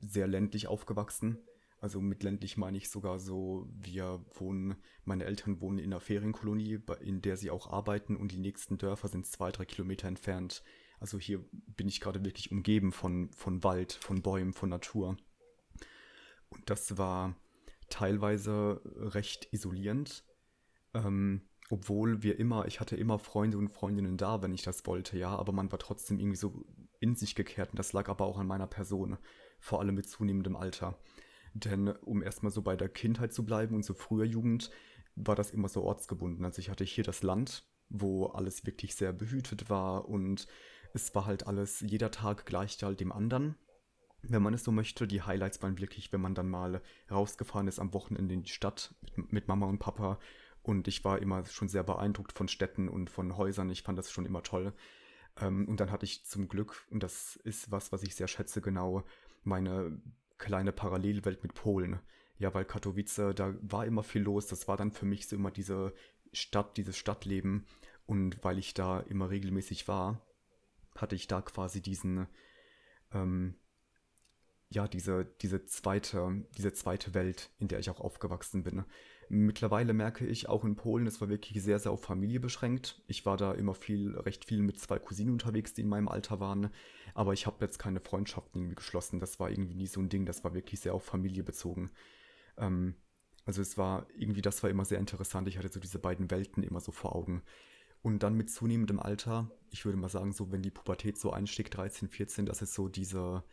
sehr 0.00 0.26
ländlich 0.26 0.66
aufgewachsen. 0.66 1.38
Also 1.84 2.00
mit 2.00 2.22
ländlich 2.22 2.56
meine 2.56 2.78
ich 2.78 2.88
sogar 2.88 3.18
so, 3.18 3.68
wir 3.70 4.24
wohnen, 4.36 4.76
meine 5.04 5.26
Eltern 5.26 5.60
wohnen 5.60 5.76
in 5.76 5.92
einer 5.92 6.00
Ferienkolonie, 6.00 6.78
in 7.02 7.20
der 7.20 7.36
sie 7.36 7.50
auch 7.50 7.70
arbeiten 7.70 8.16
und 8.16 8.32
die 8.32 8.38
nächsten 8.38 8.78
Dörfer 8.78 9.08
sind 9.08 9.26
zwei, 9.26 9.52
drei 9.52 9.66
Kilometer 9.66 10.08
entfernt. 10.08 10.62
Also 10.98 11.18
hier 11.18 11.44
bin 11.76 11.86
ich 11.86 12.00
gerade 12.00 12.24
wirklich 12.24 12.50
umgeben 12.50 12.90
von, 12.90 13.30
von 13.32 13.62
Wald, 13.64 13.92
von 13.92 14.22
Bäumen, 14.22 14.54
von 14.54 14.70
Natur. 14.70 15.18
Und 16.48 16.70
das 16.70 16.96
war 16.96 17.36
teilweise 17.90 18.80
recht 18.96 19.52
isolierend, 19.52 20.24
ähm, 20.94 21.42
obwohl 21.68 22.22
wir 22.22 22.38
immer, 22.38 22.64
ich 22.66 22.80
hatte 22.80 22.96
immer 22.96 23.18
Freunde 23.18 23.58
und 23.58 23.68
Freundinnen 23.68 24.16
da, 24.16 24.40
wenn 24.40 24.54
ich 24.54 24.62
das 24.62 24.86
wollte, 24.86 25.18
ja, 25.18 25.36
aber 25.36 25.52
man 25.52 25.70
war 25.70 25.78
trotzdem 25.78 26.18
irgendwie 26.18 26.38
so 26.38 26.64
in 26.98 27.14
sich 27.14 27.34
gekehrt 27.34 27.72
und 27.72 27.78
das 27.78 27.92
lag 27.92 28.08
aber 28.08 28.24
auch 28.24 28.38
an 28.38 28.46
meiner 28.46 28.68
Person, 28.68 29.18
vor 29.58 29.80
allem 29.80 29.96
mit 29.96 30.08
zunehmendem 30.08 30.56
Alter. 30.56 30.98
Denn 31.54 31.88
um 31.88 32.22
erstmal 32.22 32.52
so 32.52 32.62
bei 32.62 32.76
der 32.76 32.88
Kindheit 32.88 33.32
zu 33.32 33.44
bleiben 33.44 33.74
und 33.74 33.84
so 33.84 33.94
früher 33.94 34.24
Jugend, 34.24 34.70
war 35.16 35.36
das 35.36 35.52
immer 35.52 35.68
so 35.68 35.82
ortsgebunden. 35.82 36.44
Also 36.44 36.58
ich 36.58 36.68
hatte 36.68 36.84
hier 36.84 37.04
das 37.04 37.22
Land, 37.22 37.64
wo 37.88 38.26
alles 38.26 38.66
wirklich 38.66 38.94
sehr 38.96 39.12
behütet 39.12 39.70
war 39.70 40.08
und 40.08 40.48
es 40.92 41.14
war 41.14 41.26
halt 41.26 41.46
alles, 41.46 41.80
jeder 41.80 42.10
Tag 42.10 42.46
gleicht 42.46 42.82
halt 42.82 43.00
dem 43.00 43.12
anderen. 43.12 43.56
Wenn 44.22 44.42
man 44.42 44.54
es 44.54 44.64
so 44.64 44.72
möchte, 44.72 45.06
die 45.06 45.22
Highlights 45.22 45.62
waren 45.62 45.78
wirklich, 45.78 46.12
wenn 46.12 46.20
man 46.20 46.34
dann 46.34 46.48
mal 46.48 46.82
rausgefahren 47.10 47.68
ist 47.68 47.78
am 47.78 47.92
Wochenende 47.94 48.34
in 48.34 48.42
die 48.42 48.50
Stadt 48.50 48.94
mit, 49.16 49.32
mit 49.32 49.48
Mama 49.48 49.66
und 49.66 49.78
Papa. 49.78 50.18
Und 50.62 50.88
ich 50.88 51.04
war 51.04 51.20
immer 51.20 51.44
schon 51.44 51.68
sehr 51.68 51.82
beeindruckt 51.82 52.32
von 52.32 52.48
Städten 52.48 52.88
und 52.88 53.10
von 53.10 53.36
Häusern. 53.36 53.68
Ich 53.70 53.82
fand 53.82 53.98
das 53.98 54.10
schon 54.10 54.24
immer 54.24 54.42
toll. 54.42 54.72
Ähm, 55.40 55.68
und 55.68 55.78
dann 55.78 55.90
hatte 55.90 56.06
ich 56.06 56.24
zum 56.24 56.48
Glück, 56.48 56.86
und 56.90 57.02
das 57.02 57.36
ist 57.36 57.70
was, 57.70 57.92
was 57.92 58.02
ich 58.02 58.14
sehr 58.14 58.28
schätze, 58.28 58.62
genau, 58.62 59.04
meine 59.42 60.00
kleine 60.44 60.72
Parallelwelt 60.72 61.42
mit 61.42 61.54
Polen. 61.54 61.98
Ja, 62.36 62.52
weil 62.52 62.66
Katowice, 62.66 63.32
da 63.34 63.54
war 63.62 63.86
immer 63.86 64.02
viel 64.02 64.22
los. 64.22 64.46
Das 64.46 64.68
war 64.68 64.76
dann 64.76 64.92
für 64.92 65.06
mich 65.06 65.26
so 65.26 65.36
immer 65.36 65.50
diese 65.50 65.94
Stadt, 66.32 66.76
dieses 66.76 66.98
Stadtleben. 66.98 67.66
Und 68.06 68.44
weil 68.44 68.58
ich 68.58 68.74
da 68.74 69.00
immer 69.00 69.30
regelmäßig 69.30 69.88
war, 69.88 70.20
hatte 70.96 71.14
ich 71.14 71.26
da 71.28 71.40
quasi 71.40 71.80
diesen, 71.80 72.26
ähm, 73.12 73.54
ja, 74.68 74.86
diese, 74.86 75.24
diese 75.40 75.64
zweite, 75.64 76.44
diese 76.58 76.74
zweite 76.74 77.14
Welt, 77.14 77.50
in 77.58 77.68
der 77.68 77.78
ich 77.78 77.88
auch 77.88 78.00
aufgewachsen 78.00 78.64
bin. 78.64 78.84
Mittlerweile 79.28 79.92
merke 79.92 80.26
ich 80.26 80.48
auch 80.48 80.64
in 80.64 80.76
Polen, 80.76 81.06
es 81.06 81.20
war 81.20 81.28
wirklich 81.28 81.62
sehr, 81.62 81.78
sehr 81.78 81.92
auf 81.92 82.02
Familie 82.02 82.40
beschränkt. 82.40 83.02
Ich 83.06 83.24
war 83.26 83.36
da 83.36 83.52
immer 83.52 83.74
viel, 83.74 84.16
recht 84.18 84.44
viel 84.44 84.62
mit 84.62 84.78
zwei 84.78 84.98
Cousinen 84.98 85.32
unterwegs, 85.32 85.72
die 85.72 85.82
in 85.82 85.88
meinem 85.88 86.08
Alter 86.08 86.40
waren. 86.40 86.70
Aber 87.14 87.32
ich 87.32 87.46
habe 87.46 87.64
jetzt 87.64 87.78
keine 87.78 88.00
Freundschaften 88.00 88.60
irgendwie 88.60 88.76
geschlossen. 88.76 89.20
Das 89.20 89.40
war 89.40 89.50
irgendwie 89.50 89.74
nie 89.74 89.86
so 89.86 90.00
ein 90.00 90.08
Ding. 90.08 90.26
Das 90.26 90.44
war 90.44 90.54
wirklich 90.54 90.80
sehr 90.80 90.94
auf 90.94 91.04
Familie 91.04 91.42
bezogen. 91.42 91.90
Ähm, 92.58 92.94
also 93.46 93.62
es 93.62 93.76
war 93.76 94.06
irgendwie, 94.16 94.42
das 94.42 94.62
war 94.62 94.70
immer 94.70 94.84
sehr 94.84 94.98
interessant. 94.98 95.48
Ich 95.48 95.58
hatte 95.58 95.68
so 95.68 95.80
diese 95.80 95.98
beiden 95.98 96.30
Welten 96.30 96.62
immer 96.62 96.80
so 96.80 96.92
vor 96.92 97.14
Augen. 97.14 97.42
Und 98.02 98.22
dann 98.22 98.34
mit 98.34 98.50
zunehmendem 98.50 99.00
Alter, 99.00 99.50
ich 99.70 99.84
würde 99.84 99.98
mal 99.98 100.08
sagen, 100.08 100.32
so 100.32 100.52
wenn 100.52 100.62
die 100.62 100.70
Pubertät 100.70 101.18
so 101.18 101.32
einstieg, 101.32 101.70
13, 101.70 102.08
14, 102.08 102.46
das 102.46 102.60
ist 102.60 102.74
so 102.74 102.88
diese, 102.88 103.44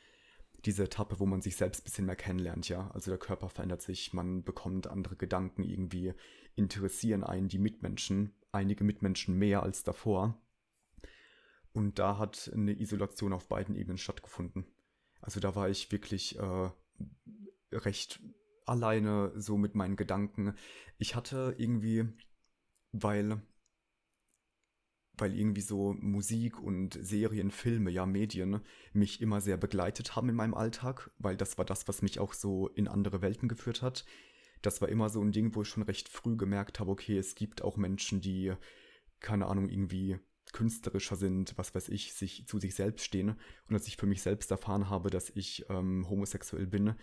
diese 0.66 0.84
Etappe, 0.84 1.20
wo 1.20 1.26
man 1.26 1.42
sich 1.42 1.56
selbst 1.56 1.82
ein 1.82 1.84
bisschen 1.86 2.06
mehr 2.06 2.16
kennenlernt, 2.16 2.70
ja. 2.70 2.92
Also 2.92 3.12
der 3.12 3.18
Körper 3.18 3.50
verändert 3.50 3.82
sich, 3.82 4.14
man 4.14 4.44
bekommt 4.44 4.88
andere 4.88 5.16
Gedanken, 5.16 5.64
irgendwie 5.64 6.14
interessieren 6.56 7.24
einen 7.24 7.48
die 7.48 7.58
Mitmenschen, 7.58 8.34
einige 8.52 8.84
Mitmenschen 8.84 9.38
mehr 9.38 9.64
als 9.64 9.84
davor. 9.84 10.40
Und 11.74 12.00
da 12.00 12.18
hat 12.18 12.52
eine 12.54 12.80
Isolation 12.80 13.34
auf 13.34 13.48
beiden 13.48 13.76
Ebenen 13.76 13.98
stattgefunden. 13.98 14.66
Also 15.22 15.40
da 15.40 15.56
war 15.56 15.70
ich 15.70 15.92
wirklich 15.92 16.38
äh, 16.38 16.70
recht 17.72 18.20
alleine 18.66 19.32
so 19.36 19.58
mit 19.58 19.76
meinen 19.76 19.96
Gedanken. 19.96 20.54
Ich 20.98 21.16
hatte 21.16 21.56
irgendwie, 21.58 22.06
weil 22.92 23.42
weil 25.18 25.38
irgendwie 25.38 25.62
so 25.62 25.94
Musik 25.94 26.60
und 26.60 26.98
Serien, 27.02 27.52
Filme, 27.52 27.92
ja 27.92 28.06
Medien 28.06 28.62
mich 28.94 29.22
immer 29.22 29.42
sehr 29.42 29.58
begleitet 29.58 30.16
haben 30.16 30.30
in 30.30 30.36
meinem 30.36 30.54
Alltag, 30.54 31.12
weil 31.18 31.38
das 31.38 31.58
war 31.58 31.66
das, 31.66 31.88
was 31.88 32.02
mich 32.02 32.20
auch 32.20 32.34
so 32.34 32.70
in 32.70 32.88
andere 32.88 33.22
Welten 33.22 33.48
geführt 33.48 33.82
hat. 33.82 34.06
Das 34.62 34.82
war 34.82 34.90
immer 34.90 35.10
so 35.10 35.22
ein 35.22 35.32
Ding, 35.32 35.56
wo 35.56 35.64
ich 35.64 35.68
schon 35.68 35.84
recht 35.84 36.10
früh 36.10 36.38
gemerkt 36.38 36.80
habe, 36.80 36.92
okay, 36.92 37.18
es 37.18 37.36
gibt 37.36 37.62
auch 37.62 37.78
Menschen, 37.78 38.22
die, 38.22 38.54
keine 39.20 39.48
Ahnung, 39.48 39.70
irgendwie 39.70 40.20
künstlerischer 40.54 41.16
sind, 41.16 41.58
was 41.58 41.74
weiß 41.74 41.90
ich, 41.90 42.14
sich 42.14 42.46
zu 42.48 42.60
sich 42.60 42.76
selbst 42.76 43.06
stehen. 43.06 43.36
Und 43.68 43.76
als 43.76 43.88
ich 43.88 43.98
für 43.98 44.06
mich 44.06 44.22
selbst 44.22 44.52
erfahren 44.52 44.90
habe, 44.90 45.10
dass 45.10 45.30
ich 45.30 45.66
ähm, 45.70 46.08
homosexuell 46.10 46.68
bin, 46.68 46.96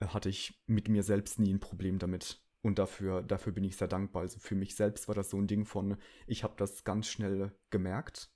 äh, 0.00 0.06
hatte 0.06 0.28
ich 0.28 0.62
mit 0.66 0.88
mir 0.88 1.02
selbst 1.02 1.38
nie 1.38 1.52
ein 1.52 1.60
Problem 1.60 1.98
damit. 1.98 2.41
Und 2.62 2.78
dafür, 2.78 3.22
dafür 3.22 3.52
bin 3.52 3.64
ich 3.64 3.76
sehr 3.76 3.88
dankbar. 3.88 4.22
Also 4.22 4.38
für 4.38 4.54
mich 4.54 4.76
selbst 4.76 5.08
war 5.08 5.14
das 5.14 5.30
so 5.30 5.38
ein 5.38 5.48
Ding 5.48 5.64
von, 5.64 5.96
ich 6.26 6.44
habe 6.44 6.54
das 6.56 6.84
ganz 6.84 7.08
schnell 7.08 7.52
gemerkt, 7.70 8.32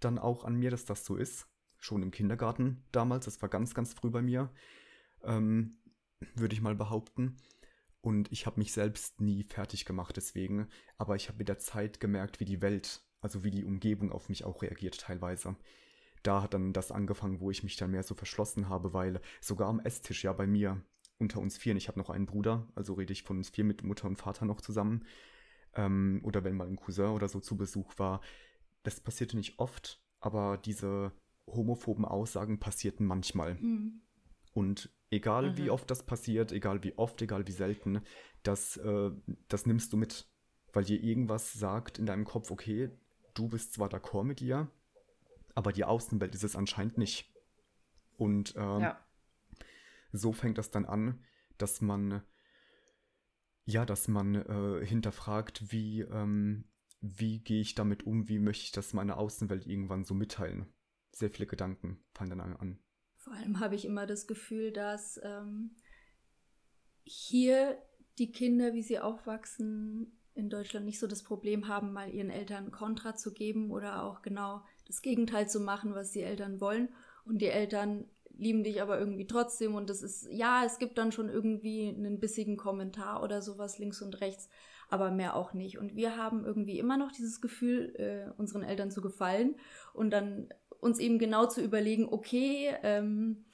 dann 0.00 0.18
auch 0.18 0.44
an 0.44 0.56
mir, 0.56 0.70
dass 0.70 0.84
das 0.84 1.04
so 1.04 1.16
ist. 1.16 1.48
Schon 1.78 2.02
im 2.02 2.10
Kindergarten 2.10 2.84
damals, 2.90 3.26
das 3.26 3.40
war 3.40 3.48
ganz, 3.48 3.74
ganz 3.74 3.94
früh 3.94 4.10
bei 4.10 4.20
mir, 4.20 4.50
ähm, 5.22 5.78
würde 6.34 6.54
ich 6.54 6.60
mal 6.60 6.74
behaupten. 6.74 7.36
Und 8.00 8.32
ich 8.32 8.46
habe 8.46 8.58
mich 8.58 8.72
selbst 8.72 9.20
nie 9.20 9.44
fertig 9.44 9.84
gemacht 9.84 10.16
deswegen, 10.16 10.68
aber 10.96 11.14
ich 11.16 11.28
habe 11.28 11.38
mit 11.38 11.48
der 11.48 11.58
Zeit 11.58 12.00
gemerkt, 12.00 12.40
wie 12.40 12.44
die 12.44 12.62
Welt, 12.62 13.02
also 13.20 13.44
wie 13.44 13.50
die 13.50 13.64
Umgebung 13.64 14.10
auf 14.12 14.28
mich 14.28 14.44
auch 14.44 14.62
reagiert 14.62 14.98
teilweise. 15.00 15.56
da 16.22 16.42
hat 16.42 16.54
dann 16.54 16.72
das 16.72 16.90
angefangen, 16.92 17.40
wo 17.40 17.50
ich 17.50 17.62
mich 17.62 17.76
dann 17.76 17.90
mehr 17.90 18.02
so 18.02 18.14
verschlossen 18.14 18.68
habe, 18.68 18.92
weil 18.92 19.20
sogar 19.40 19.68
am 19.68 19.80
Esstisch, 19.80 20.24
ja, 20.24 20.32
bei 20.32 20.46
mir, 20.46 20.82
unter 21.18 21.40
uns 21.40 21.56
vier, 21.56 21.76
ich 21.76 21.88
habe 21.88 21.98
noch 21.98 22.10
einen 22.10 22.26
Bruder, 22.26 22.68
also 22.74 22.94
rede 22.94 23.12
ich 23.12 23.22
von 23.22 23.38
uns 23.38 23.50
vier 23.50 23.64
mit 23.64 23.82
Mutter 23.82 24.06
und 24.06 24.16
Vater 24.16 24.44
noch 24.44 24.60
zusammen, 24.60 25.04
ähm, 25.74 26.20
oder 26.24 26.44
wenn 26.44 26.56
mal 26.56 26.68
ein 26.68 26.76
Cousin 26.76 27.10
oder 27.10 27.28
so 27.28 27.40
zu 27.40 27.56
Besuch 27.56 27.94
war, 27.98 28.20
das 28.82 29.00
passierte 29.00 29.36
nicht 29.36 29.58
oft, 29.58 30.02
aber 30.20 30.56
diese 30.58 31.12
homophoben 31.46 32.04
Aussagen 32.04 32.60
passierten 32.60 33.06
manchmal. 33.06 33.54
Mhm. 33.54 34.02
Und 34.52 34.90
egal 35.10 35.50
mhm. 35.50 35.56
wie 35.56 35.70
oft 35.70 35.90
das 35.90 36.04
passiert, 36.04 36.52
egal 36.52 36.82
wie 36.84 36.96
oft, 36.96 37.20
egal 37.22 37.46
wie 37.46 37.52
selten, 37.52 38.00
das, 38.42 38.76
äh, 38.76 39.10
das 39.48 39.66
nimmst 39.66 39.92
du 39.92 39.96
mit. 39.96 40.28
Weil 40.72 40.84
dir 40.84 41.02
irgendwas 41.02 41.54
sagt 41.54 41.98
in 41.98 42.06
deinem 42.06 42.24
Kopf, 42.24 42.50
okay, 42.50 42.90
du 43.34 43.48
bist 43.48 43.72
zwar 43.72 43.88
d'accord 43.88 44.24
mit 44.24 44.42
ihr, 44.42 44.70
aber 45.54 45.72
die 45.72 45.84
Außenwelt 45.84 46.34
ist 46.34 46.44
es 46.44 46.56
anscheinend 46.56 46.98
nicht. 46.98 47.32
Und 48.16 48.54
ähm, 48.56 48.80
ja. 48.80 49.07
So 50.12 50.32
fängt 50.32 50.58
das 50.58 50.70
dann 50.70 50.84
an, 50.84 51.22
dass 51.56 51.80
man 51.80 52.22
ja, 53.68 53.84
dass 53.84 54.08
man 54.08 54.34
äh, 54.34 54.86
hinterfragt, 54.86 55.70
wie, 55.70 56.00
ähm, 56.00 56.64
wie 57.02 57.40
gehe 57.40 57.60
ich 57.60 57.74
damit 57.74 58.02
um, 58.06 58.26
wie 58.26 58.38
möchte 58.38 58.64
ich 58.64 58.72
das 58.72 58.94
meiner 58.94 59.18
Außenwelt 59.18 59.66
irgendwann 59.66 60.04
so 60.04 60.14
mitteilen. 60.14 60.72
Sehr 61.12 61.28
viele 61.28 61.46
Gedanken 61.46 62.02
fallen 62.14 62.30
dann 62.30 62.40
an. 62.40 62.78
Vor 63.18 63.34
allem 63.34 63.60
habe 63.60 63.74
ich 63.74 63.84
immer 63.84 64.06
das 64.06 64.26
Gefühl, 64.26 64.72
dass 64.72 65.20
ähm, 65.22 65.76
hier 67.02 67.76
die 68.16 68.32
Kinder, 68.32 68.72
wie 68.72 68.82
sie 68.82 69.00
aufwachsen, 69.00 70.18
in 70.32 70.48
Deutschland 70.48 70.86
nicht 70.86 70.98
so 70.98 71.06
das 71.06 71.22
Problem 71.22 71.68
haben, 71.68 71.92
mal 71.92 72.08
ihren 72.08 72.30
Eltern 72.30 72.70
Kontra 72.70 73.16
zu 73.16 73.34
geben 73.34 73.70
oder 73.70 74.02
auch 74.02 74.22
genau 74.22 74.64
das 74.86 75.02
Gegenteil 75.02 75.46
zu 75.46 75.60
machen, 75.60 75.94
was 75.94 76.12
die 76.12 76.22
Eltern 76.22 76.62
wollen. 76.62 76.88
Und 77.26 77.42
die 77.42 77.48
Eltern 77.48 78.08
lieben 78.38 78.62
dich 78.64 78.80
aber 78.80 78.98
irgendwie 78.98 79.26
trotzdem 79.26 79.74
und 79.74 79.90
das 79.90 80.02
ist, 80.02 80.28
ja, 80.30 80.62
es 80.64 80.78
gibt 80.78 80.96
dann 80.96 81.12
schon 81.12 81.28
irgendwie 81.28 81.88
einen 81.88 82.20
bissigen 82.20 82.56
Kommentar 82.56 83.22
oder 83.22 83.42
sowas 83.42 83.78
links 83.78 84.00
und 84.00 84.20
rechts, 84.20 84.48
aber 84.88 85.10
mehr 85.10 85.36
auch 85.36 85.52
nicht. 85.52 85.78
Und 85.78 85.96
wir 85.96 86.16
haben 86.16 86.44
irgendwie 86.44 86.78
immer 86.78 86.96
noch 86.96 87.12
dieses 87.12 87.40
Gefühl, 87.40 87.94
äh, 87.96 88.30
unseren 88.40 88.62
Eltern 88.62 88.90
zu 88.90 89.02
gefallen 89.02 89.56
und 89.92 90.10
dann 90.10 90.48
uns 90.80 91.00
eben 91.00 91.18
genau 91.18 91.46
zu 91.46 91.60
überlegen, 91.60 92.08
okay, 92.08 92.74
ähm, 92.84 93.44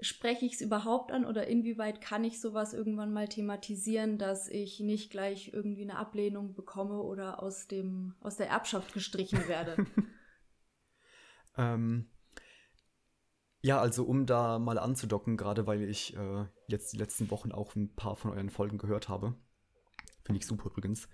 spreche 0.00 0.44
ich 0.44 0.54
es 0.54 0.60
überhaupt 0.60 1.12
an 1.12 1.24
oder 1.24 1.46
inwieweit 1.46 2.00
kann 2.00 2.24
ich 2.24 2.40
sowas 2.40 2.74
irgendwann 2.74 3.12
mal 3.12 3.28
thematisieren, 3.28 4.18
dass 4.18 4.48
ich 4.48 4.80
nicht 4.80 5.10
gleich 5.10 5.52
irgendwie 5.52 5.82
eine 5.82 5.96
Ablehnung 5.96 6.54
bekomme 6.54 7.00
oder 7.00 7.40
aus 7.40 7.68
dem 7.68 8.16
aus 8.20 8.36
der 8.36 8.48
Erbschaft 8.48 8.92
gestrichen 8.92 9.46
werde. 9.46 9.76
ähm, 11.56 12.10
ja, 13.62 13.80
also 13.80 14.04
um 14.04 14.26
da 14.26 14.58
mal 14.58 14.78
anzudocken, 14.78 15.36
gerade 15.36 15.66
weil 15.66 15.82
ich 15.82 16.16
äh, 16.16 16.44
jetzt 16.66 16.92
die 16.92 16.98
letzten 16.98 17.30
Wochen 17.30 17.52
auch 17.52 17.74
ein 17.76 17.94
paar 17.94 18.16
von 18.16 18.32
euren 18.32 18.50
Folgen 18.50 18.76
gehört 18.76 19.08
habe. 19.08 19.34
Finde 20.24 20.40
ich 20.40 20.46
super 20.46 20.66
übrigens. 20.66 21.08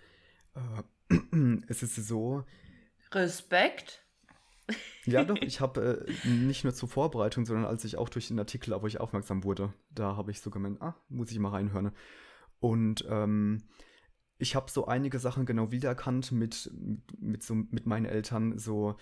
Äh, 0.55 1.15
es 1.69 1.83
ist 1.83 1.97
so. 1.97 2.45
Respekt. 3.13 4.03
Ja, 5.05 5.25
doch, 5.25 5.37
ich 5.43 5.61
habe 5.61 6.07
äh, 6.25 6.29
nicht 6.29 6.65
nur 6.65 6.75
zur 6.75 6.89
Vorbereitung, 6.89 7.45
sondern 7.45 7.67
als 7.67 7.85
ich 7.85 7.99
auch 7.99 8.09
durch 8.09 8.29
den 8.29 8.39
Artikel 8.39 8.73
auf 8.73 8.83
euch 8.83 8.99
aufmerksam 8.99 9.45
wurde, 9.45 9.75
da 9.91 10.17
habe 10.17 10.31
ich 10.31 10.41
so 10.41 10.51
gemeint, 10.51 10.81
ah, 10.81 10.95
muss 11.11 11.31
ich 11.31 11.39
mal 11.39 11.51
reinhören. 11.51 11.93
Und 12.61 13.05
ähm, 13.09 13.63
ich 14.39 14.55
habe 14.55 14.71
so 14.71 14.87
einige 14.87 15.19
Sachen 15.19 15.45
genau 15.45 15.71
wiedererkannt 15.71 16.33
mit, 16.33 16.71
mit, 17.19 17.43
so, 17.43 17.55
mit 17.55 17.87
meinen 17.87 18.07
Eltern, 18.07 18.59
so 18.59 18.97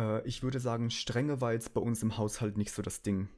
äh, 0.00 0.26
ich 0.26 0.42
würde 0.42 0.60
sagen, 0.60 0.90
Strenge 0.90 1.40
war 1.40 1.52
jetzt 1.52 1.74
bei 1.74 1.80
uns 1.80 2.02
im 2.02 2.16
Haushalt 2.16 2.56
nicht 2.56 2.72
so 2.72 2.82
das 2.82 3.02
Ding. 3.02 3.28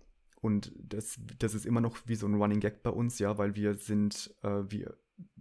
Und 0.40 0.72
das, 0.76 1.18
das 1.38 1.54
ist 1.54 1.66
immer 1.66 1.80
noch 1.80 1.96
wie 2.06 2.16
so 2.16 2.26
ein 2.26 2.34
Running 2.34 2.60
Gag 2.60 2.82
bei 2.82 2.90
uns, 2.90 3.18
ja, 3.18 3.38
weil 3.38 3.54
wir 3.54 3.74
sind, 3.74 4.34
äh, 4.42 4.62
wir, 4.68 4.96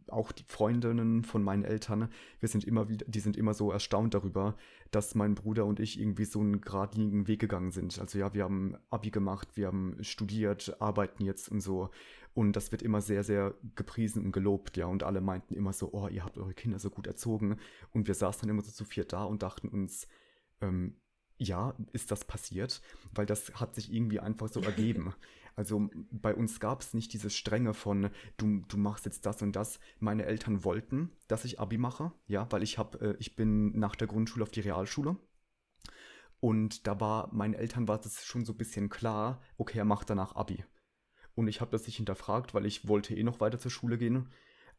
auch 0.08 0.32
die 0.32 0.44
Freundinnen 0.46 1.24
von 1.24 1.42
meinen 1.42 1.64
Eltern, 1.64 2.10
wir 2.40 2.50
sind 2.50 2.66
immer 2.66 2.90
wieder, 2.90 3.06
die 3.08 3.20
sind 3.20 3.38
immer 3.38 3.54
so 3.54 3.72
erstaunt 3.72 4.14
darüber, 4.14 4.58
dass 4.92 5.16
mein 5.16 5.36
Bruder 5.36 5.66
und 5.66 5.80
ich 5.80 6.00
irgendwie 6.00 6.26
so 6.26 6.42
einen 6.42 6.62
geradlinigen 6.62 7.28
Weg 7.28 7.40
gegangen 7.40 7.72
sind. 7.72 7.98
Also 8.00 8.20
ja, 8.20 8.34
wir 8.34 8.44
haben 8.44 8.78
Abi 8.90 9.10
gemacht, 9.10 9.50
wir 9.56 9.68
haben 9.68 9.98
studiert, 10.02 10.76
arbeiten 10.82 11.24
jetzt 11.24 11.50
und 11.50 11.62
so. 11.62 11.90
Und 12.34 12.56
das 12.56 12.72
wird 12.72 12.82
immer 12.82 13.02
sehr, 13.02 13.24
sehr 13.24 13.56
gepriesen 13.76 14.24
und 14.26 14.32
gelobt, 14.32 14.78
ja. 14.78 14.86
Und 14.86 15.04
alle 15.04 15.20
meinten 15.20 15.54
immer 15.54 15.74
so, 15.74 15.90
oh, 15.94 16.08
ihr 16.08 16.24
habt 16.24 16.38
eure 16.38 16.54
Kinder 16.54 16.80
so 16.80 16.90
gut 16.90 17.08
erzogen. 17.08 17.58
Und 17.92 18.08
wir 18.08 18.16
saßen 18.16 18.42
dann 18.42 18.50
immer 18.50 18.62
so 18.62 18.72
zu 18.72 18.86
viert 18.86 19.14
da 19.14 19.24
und 19.24 19.44
dachten 19.44 19.68
uns, 19.68 20.08
ähm, 20.62 20.96
ja, 21.42 21.74
ist 21.92 22.12
das 22.12 22.26
passiert, 22.26 22.82
weil 23.14 23.26
das 23.26 23.54
hat 23.56 23.76
sich 23.76 23.92
irgendwie 23.92 24.20
einfach 24.20 24.50
so 24.50 24.62
ergeben. 24.62 25.14
Also 25.58 25.90
bei 26.12 26.34
uns 26.34 26.62
gab 26.62 26.80
es 26.80 26.94
nicht 26.94 27.12
diese 27.12 27.30
Strenge 27.30 27.74
von, 27.74 28.10
du, 28.38 28.64
du 28.70 28.78
machst 28.78 29.04
jetzt 29.04 29.26
das 29.26 29.42
und 29.42 29.54
das. 29.54 29.82
Meine 30.00 30.24
Eltern 30.24 30.64
wollten, 30.64 31.12
dass 31.28 31.44
ich 31.44 31.60
Abi 31.60 31.78
mache, 31.78 32.14
ja, 32.26 32.48
weil 32.52 32.64
ich 32.64 32.78
habe, 32.78 33.02
äh, 33.02 33.16
ich 33.20 33.36
bin 33.36 33.78
nach 33.78 33.98
der 33.98 34.08
Grundschule 34.08 34.44
auf 34.44 34.50
die 34.50 34.62
Realschule. 34.62 35.18
Und 36.40 36.88
da 36.88 37.02
war, 37.02 37.34
meinen 37.34 37.54
Eltern 37.54 37.90
war 37.90 38.00
das 38.00 38.24
schon 38.24 38.46
so 38.46 38.54
ein 38.54 38.58
bisschen 38.58 38.88
klar, 38.88 39.42
okay, 39.58 39.80
er 39.80 39.86
macht 39.86 40.10
danach 40.10 40.38
Abi. 40.38 40.64
Und 41.36 41.50
ich 41.50 41.60
habe 41.60 41.72
das 41.72 41.86
nicht 41.86 41.98
hinterfragt, 41.98 42.54
weil 42.54 42.66
ich 42.66 42.88
wollte 42.88 43.14
eh 43.14 43.24
noch 43.24 43.42
weiter 43.42 43.60
zur 43.60 43.72
Schule 43.72 43.98
gehen. 43.98 44.30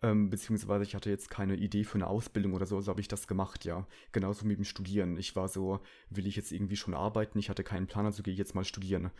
Ähm, 0.03 0.31
beziehungsweise 0.31 0.83
ich 0.83 0.97
hatte 0.97 1.11
jetzt 1.11 1.31
keine 1.31 1.55
Idee 1.55 1.85
für 1.85 1.95
eine 1.95 2.09
Ausbildung 2.09 2.55
oder 2.55 2.67
so, 2.67 2.81
so 2.81 2.91
habe 2.91 3.01
ich 3.01 3.09
das 3.09 3.29
gemacht, 3.29 3.65
ja. 3.65 3.87
Genauso 4.11 4.45
mit 4.45 4.59
dem 4.59 4.65
Studieren. 4.65 5.17
Ich 5.17 5.37
war 5.37 5.49
so, 5.49 5.81
will 6.11 6.27
ich 6.27 6.35
jetzt 6.35 6.51
irgendwie 6.51 6.77
schon 6.77 6.95
arbeiten? 6.95 7.39
Ich 7.39 7.49
hatte 7.49 7.63
keinen 7.63 7.87
Plan, 7.87 8.05
also 8.05 8.23
gehe 8.23 8.33
ich 8.33 8.39
jetzt 8.39 8.55
mal 8.55 8.65
studieren. 8.65 9.13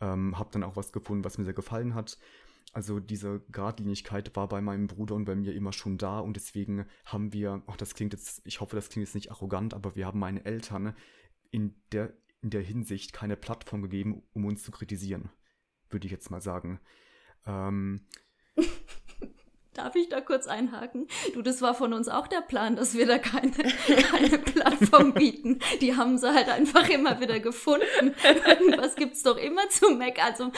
Ähm, 0.00 0.38
habe 0.38 0.50
dann 0.52 0.62
auch 0.62 0.76
was 0.76 0.92
gefunden, 0.92 1.24
was 1.24 1.36
mir 1.36 1.44
sehr 1.44 1.54
gefallen 1.54 1.94
hat. 1.94 2.16
Also 2.72 3.00
diese 3.00 3.40
Gradlinigkeit 3.50 4.34
war 4.36 4.48
bei 4.48 4.60
meinem 4.60 4.86
Bruder 4.86 5.16
und 5.16 5.24
bei 5.24 5.34
mir 5.34 5.54
immer 5.54 5.72
schon 5.72 5.98
da 5.98 6.20
und 6.20 6.36
deswegen 6.36 6.86
haben 7.04 7.32
wir, 7.32 7.62
ach 7.66 7.76
das 7.76 7.94
klingt 7.94 8.12
jetzt, 8.12 8.42
ich 8.44 8.60
hoffe, 8.60 8.76
das 8.76 8.88
klingt 8.88 9.08
jetzt 9.08 9.14
nicht 9.16 9.32
arrogant, 9.32 9.74
aber 9.74 9.96
wir 9.96 10.06
haben 10.06 10.20
meinen 10.20 10.44
Eltern 10.44 10.94
in 11.50 11.74
der, 11.90 12.12
in 12.42 12.50
der 12.50 12.62
Hinsicht 12.62 13.12
keine 13.12 13.36
Plattform 13.36 13.82
gegeben, 13.82 14.22
um 14.32 14.44
uns 14.44 14.62
zu 14.62 14.70
kritisieren, 14.70 15.30
würde 15.88 16.06
ich 16.06 16.12
jetzt 16.12 16.30
mal 16.30 16.40
sagen. 16.40 16.78
Ähm, 17.44 18.06
Darf 19.74 19.94
ich 19.94 20.08
da 20.08 20.20
kurz 20.20 20.48
einhaken? 20.48 21.06
Du, 21.32 21.42
das 21.42 21.62
war 21.62 21.74
von 21.74 21.92
uns 21.92 22.08
auch 22.08 22.26
der 22.26 22.40
Plan, 22.40 22.74
dass 22.74 22.94
wir 22.94 23.06
da 23.06 23.18
keine, 23.18 23.52
keine 23.52 24.38
Plattform 24.38 25.14
bieten. 25.14 25.60
Die 25.80 25.96
haben 25.96 26.18
sie 26.18 26.34
halt 26.34 26.48
einfach 26.48 26.88
immer 26.88 27.20
wieder 27.20 27.38
gefunden. 27.38 28.14
Irgendwas 28.46 28.96
gibt's 28.96 29.22
doch 29.22 29.36
immer 29.36 29.68
zu 29.68 29.90
Mac. 29.90 30.18
Also, 30.24 30.50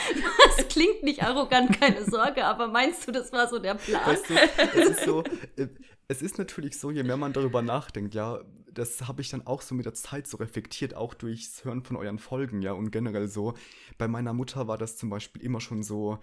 das 0.57 0.69
klingt 0.69 1.03
nicht 1.03 1.23
arrogant, 1.23 1.79
keine 1.79 2.05
Sorge, 2.05 2.47
aber 2.47 2.69
meinst 2.69 3.07
du, 3.07 3.13
das 3.13 3.33
war 3.33 3.49
so 3.49 3.59
der 3.59 3.75
Plan? 3.75 4.07
Weißt 4.07 4.31
du, 4.31 4.35
es 4.35 4.91
ist 4.91 5.05
so, 5.05 5.23
äh, 5.57 5.69
es 6.09 6.23
ist 6.23 6.39
natürlich 6.39 6.79
so, 6.79 6.91
je 6.91 7.03
mehr 7.03 7.19
man 7.19 7.35
darüber 7.35 7.61
nachdenkt, 7.61 8.15
ja, 8.15 8.41
das 8.73 9.07
habe 9.07 9.21
ich 9.21 9.29
dann 9.29 9.47
auch 9.47 9.61
so 9.61 9.75
mit 9.75 9.85
der 9.85 9.95
Zeit 9.95 10.27
so 10.27 10.39
reflektiert, 10.39 10.95
auch 10.95 11.13
durchs 11.13 11.65
Hören 11.65 11.83
von 11.83 11.97
euren 11.97 12.19
Folgen, 12.19 12.63
ja, 12.63 12.73
und 12.73 12.91
generell 12.91 13.29
so. 13.29 13.53
Bei 13.99 14.09
meiner 14.09 14.33
Mutter 14.33 14.69
war 14.69 14.79
das 14.79 14.97
zum 14.97 15.11
Beispiel 15.11 15.43
immer 15.43 15.61
schon 15.61 15.83
so, 15.83 16.19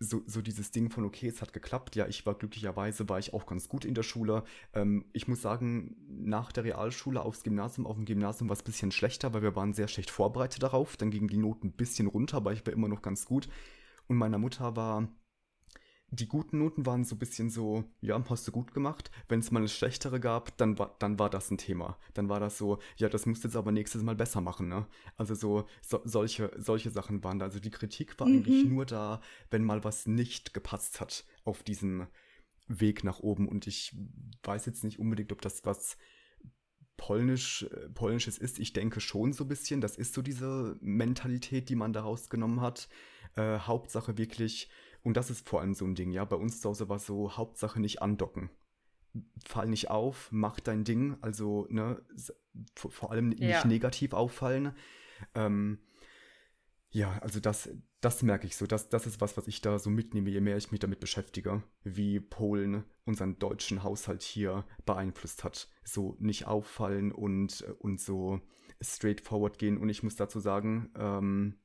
so, 0.00 0.22
so 0.26 0.42
dieses 0.42 0.70
Ding 0.70 0.90
von, 0.90 1.04
okay, 1.04 1.28
es 1.28 1.42
hat 1.42 1.52
geklappt. 1.52 1.96
Ja, 1.96 2.06
ich 2.06 2.24
war 2.24 2.34
glücklicherweise, 2.34 3.08
war 3.08 3.18
ich 3.18 3.34
auch 3.34 3.46
ganz 3.46 3.68
gut 3.68 3.84
in 3.84 3.94
der 3.94 4.02
Schule. 4.02 4.44
Ähm, 4.72 5.04
ich 5.12 5.28
muss 5.28 5.42
sagen, 5.42 5.96
nach 6.08 6.52
der 6.52 6.64
Realschule 6.64 7.22
aufs 7.22 7.42
Gymnasium, 7.42 7.86
auf 7.86 7.96
dem 7.96 8.04
Gymnasium 8.04 8.48
war 8.48 8.54
es 8.54 8.62
ein 8.62 8.66
bisschen 8.66 8.92
schlechter, 8.92 9.34
weil 9.34 9.42
wir 9.42 9.56
waren 9.56 9.74
sehr 9.74 9.88
schlecht 9.88 10.10
vorbereitet 10.10 10.62
darauf. 10.62 10.96
Dann 10.96 11.10
gingen 11.10 11.28
die 11.28 11.36
Noten 11.36 11.68
ein 11.68 11.72
bisschen 11.72 12.06
runter, 12.06 12.38
aber 12.38 12.52
ich 12.52 12.64
war 12.66 12.72
immer 12.72 12.88
noch 12.88 13.02
ganz 13.02 13.24
gut. 13.24 13.48
Und 14.06 14.16
meiner 14.16 14.38
Mutter 14.38 14.76
war 14.76 15.08
die 16.10 16.26
guten 16.26 16.58
Noten 16.58 16.86
waren 16.86 17.04
so 17.04 17.14
ein 17.14 17.18
bisschen 17.18 17.50
so, 17.50 17.84
ja, 18.00 18.22
hast 18.30 18.48
du 18.48 18.52
gut 18.52 18.72
gemacht. 18.72 19.10
Wenn 19.28 19.40
es 19.40 19.50
mal 19.50 19.60
eine 19.60 19.68
schlechtere 19.68 20.20
gab, 20.20 20.56
dann 20.56 20.78
war, 20.78 20.96
dann 20.98 21.18
war 21.18 21.28
das 21.28 21.50
ein 21.50 21.58
Thema. 21.58 21.98
Dann 22.14 22.30
war 22.30 22.40
das 22.40 22.56
so, 22.56 22.78
ja, 22.96 23.08
das 23.10 23.26
musst 23.26 23.44
du 23.44 23.48
jetzt 23.48 23.56
aber 23.56 23.72
nächstes 23.72 24.02
Mal 24.02 24.14
besser 24.14 24.40
machen, 24.40 24.68
ne? 24.68 24.86
Also 25.16 25.34
so, 25.34 25.66
so 25.82 26.00
solche, 26.04 26.50
solche 26.56 26.90
Sachen 26.90 27.22
waren 27.24 27.38
da. 27.38 27.44
Also 27.44 27.60
die 27.60 27.70
Kritik 27.70 28.18
war 28.18 28.26
mhm. 28.26 28.36
eigentlich 28.36 28.64
nur 28.64 28.86
da, 28.86 29.20
wenn 29.50 29.64
mal 29.64 29.84
was 29.84 30.06
nicht 30.06 30.54
gepasst 30.54 31.00
hat 31.00 31.26
auf 31.44 31.62
diesem 31.62 32.06
Weg 32.68 33.04
nach 33.04 33.20
oben. 33.20 33.46
Und 33.46 33.66
ich 33.66 33.94
weiß 34.44 34.64
jetzt 34.64 34.84
nicht 34.84 34.98
unbedingt, 34.98 35.32
ob 35.32 35.42
das 35.42 35.66
was 35.66 35.98
Polnisch, 36.96 37.64
äh, 37.64 37.90
Polnisches 37.90 38.38
ist. 38.38 38.58
Ich 38.58 38.72
denke 38.72 39.00
schon 39.00 39.34
so 39.34 39.44
ein 39.44 39.48
bisschen. 39.48 39.82
Das 39.82 39.96
ist 39.96 40.14
so 40.14 40.22
diese 40.22 40.78
Mentalität, 40.80 41.68
die 41.68 41.76
man 41.76 41.92
daraus 41.92 42.30
genommen 42.30 42.62
hat. 42.62 42.88
Äh, 43.36 43.58
Hauptsache 43.58 44.16
wirklich 44.16 44.70
und 45.02 45.16
das 45.16 45.30
ist 45.30 45.48
vor 45.48 45.60
allem 45.60 45.74
so 45.74 45.84
ein 45.84 45.94
Ding, 45.94 46.10
ja. 46.10 46.24
Bei 46.24 46.36
uns 46.36 46.60
zu 46.60 46.68
Hause 46.68 46.88
war 46.88 46.98
so 46.98 47.36
Hauptsache 47.36 47.80
nicht 47.80 48.02
andocken. 48.02 48.50
Fall 49.46 49.68
nicht 49.68 49.90
auf, 49.90 50.28
mach 50.30 50.60
dein 50.60 50.84
Ding, 50.84 51.16
also, 51.22 51.66
ne, 51.70 52.02
vor 52.74 53.10
allem 53.10 53.30
nicht 53.30 53.40
ja. 53.40 53.66
negativ 53.66 54.12
auffallen. 54.12 54.72
Ähm, 55.34 55.78
ja, 56.90 57.18
also 57.18 57.40
das, 57.40 57.68
das 58.00 58.22
merke 58.22 58.46
ich 58.46 58.56
so. 58.56 58.66
Das, 58.66 58.88
das 58.88 59.06
ist 59.06 59.20
was, 59.20 59.36
was 59.36 59.46
ich 59.48 59.60
da 59.60 59.78
so 59.78 59.90
mitnehme, 59.90 60.30
je 60.30 60.40
mehr 60.40 60.56
ich 60.56 60.70
mich 60.70 60.80
damit 60.80 61.00
beschäftige, 61.00 61.62
wie 61.84 62.20
Polen 62.20 62.84
unseren 63.04 63.38
deutschen 63.38 63.82
Haushalt 63.82 64.22
hier 64.22 64.64
beeinflusst 64.86 65.44
hat. 65.44 65.68
So 65.84 66.16
nicht 66.18 66.46
auffallen 66.46 67.12
und, 67.12 67.62
und 67.78 68.00
so 68.00 68.40
straightforward 68.80 69.58
gehen. 69.58 69.78
Und 69.78 69.88
ich 69.88 70.02
muss 70.02 70.16
dazu 70.16 70.40
sagen, 70.40 70.90
ähm, 70.96 71.58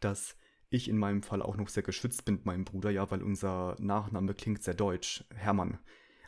dass 0.00 0.36
ich 0.72 0.88
in 0.88 0.98
meinem 0.98 1.22
Fall 1.22 1.42
auch 1.42 1.56
noch 1.56 1.68
sehr 1.68 1.82
geschützt 1.82 2.24
bin 2.24 2.36
mit 2.36 2.46
meinem 2.46 2.64
Bruder, 2.64 2.90
ja, 2.90 3.10
weil 3.10 3.22
unser 3.22 3.76
Nachname 3.78 4.34
klingt 4.34 4.62
sehr 4.62 4.74
deutsch, 4.74 5.24
Hermann. 5.34 5.78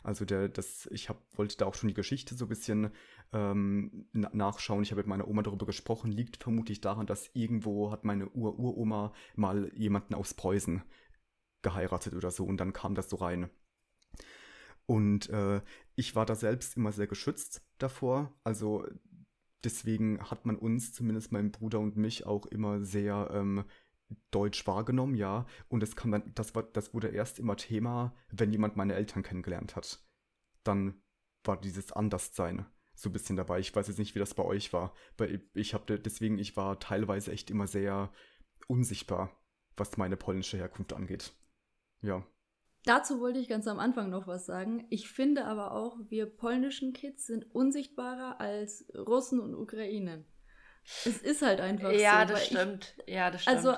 Also 0.03 0.23
der, 0.23 0.49
das, 0.49 0.87
ich 0.91 1.09
hab, 1.09 1.19
wollte 1.35 1.57
da 1.57 1.65
auch 1.65 1.73
schon 1.73 1.87
die 1.87 1.95
Geschichte 1.95 2.35
so 2.35 2.45
ein 2.45 2.49
bisschen 2.49 2.91
ähm, 3.33 4.07
nachschauen. 4.13 4.83
Ich 4.83 4.91
habe 4.91 4.99
mit 4.99 5.07
meiner 5.07 5.27
Oma 5.27 5.41
darüber 5.41 5.65
gesprochen, 5.65 6.11
liegt 6.11 6.37
vermutlich 6.37 6.79
daran, 6.79 7.07
dass 7.07 7.31
irgendwo 7.33 7.91
hat 7.91 8.05
meine 8.05 8.29
Ur-Uroma 8.29 9.13
mal 9.35 9.71
jemanden 9.73 10.13
aus 10.13 10.35
Preußen 10.35 10.83
geheiratet 11.63 12.13
oder 12.13 12.29
so 12.29 12.45
und 12.45 12.57
dann 12.57 12.71
kam 12.71 12.93
das 12.93 13.09
so 13.09 13.15
rein. 13.15 13.49
Und 14.85 15.29
äh, 15.29 15.61
ich 15.95 16.15
war 16.15 16.27
da 16.27 16.35
selbst 16.35 16.77
immer 16.77 16.91
sehr 16.91 17.07
geschützt 17.07 17.63
davor. 17.79 18.31
Also 18.43 18.85
deswegen 19.63 20.21
hat 20.29 20.45
man 20.45 20.55
uns, 20.55 20.93
zumindest 20.93 21.31
meinen 21.31 21.51
Bruder 21.51 21.79
und 21.79 21.97
mich, 21.97 22.27
auch 22.27 22.45
immer 22.45 22.83
sehr 22.83 23.31
ähm, 23.33 23.65
deutsch 24.31 24.67
wahrgenommen, 24.67 25.15
ja. 25.15 25.45
Und 25.69 25.81
das 25.81 25.95
kann 25.95 26.11
dann, 26.11 26.31
das 26.35 26.55
war, 26.55 26.63
das 26.63 26.93
wurde 26.93 27.07
erst 27.09 27.39
immer 27.39 27.57
Thema, 27.57 28.15
wenn 28.29 28.51
jemand 28.51 28.75
meine 28.75 28.95
Eltern 28.95 29.23
kennengelernt 29.23 29.75
hat. 29.75 29.99
Dann 30.63 31.01
war 31.43 31.59
dieses 31.59 31.91
Anderssein 31.91 32.65
so 32.95 33.09
ein 33.09 33.13
bisschen 33.13 33.35
dabei. 33.35 33.59
Ich 33.59 33.75
weiß 33.75 33.87
jetzt 33.87 33.99
nicht, 33.99 34.15
wie 34.15 34.19
das 34.19 34.33
bei 34.33 34.43
euch 34.43 34.73
war. 34.73 34.93
Weil 35.17 35.41
ich 35.53 35.73
habe 35.73 35.99
deswegen, 35.99 36.39
ich 36.39 36.55
war 36.55 36.79
teilweise 36.79 37.31
echt 37.31 37.51
immer 37.51 37.67
sehr 37.67 38.11
unsichtbar, 38.67 39.31
was 39.75 39.97
meine 39.97 40.17
polnische 40.17 40.57
Herkunft 40.57 40.93
angeht. 40.93 41.33
Ja. 42.01 42.25
Dazu 42.85 43.19
wollte 43.19 43.39
ich 43.39 43.49
ganz 43.49 43.67
am 43.67 43.79
Anfang 43.79 44.09
noch 44.09 44.27
was 44.27 44.45
sagen. 44.45 44.85
Ich 44.89 45.09
finde 45.09 45.45
aber 45.45 45.71
auch, 45.71 45.97
wir 46.07 46.27
polnischen 46.27 46.93
Kids 46.93 47.25
sind 47.25 47.43
unsichtbarer 47.53 48.39
als 48.39 48.85
Russen 48.95 49.39
und 49.39 49.55
Ukrainen. 49.55 50.25
Es 51.03 51.17
ist 51.17 51.41
halt 51.41 51.61
einfach 51.61 51.91
ja, 51.91 51.97
so. 51.97 52.03
Ja, 52.03 52.25
das 52.25 52.45
stimmt. 52.45 52.95
Ich, 53.05 53.13
ja, 53.13 53.31
das 53.31 53.41
stimmt. 53.41 53.57
Also 53.57 53.75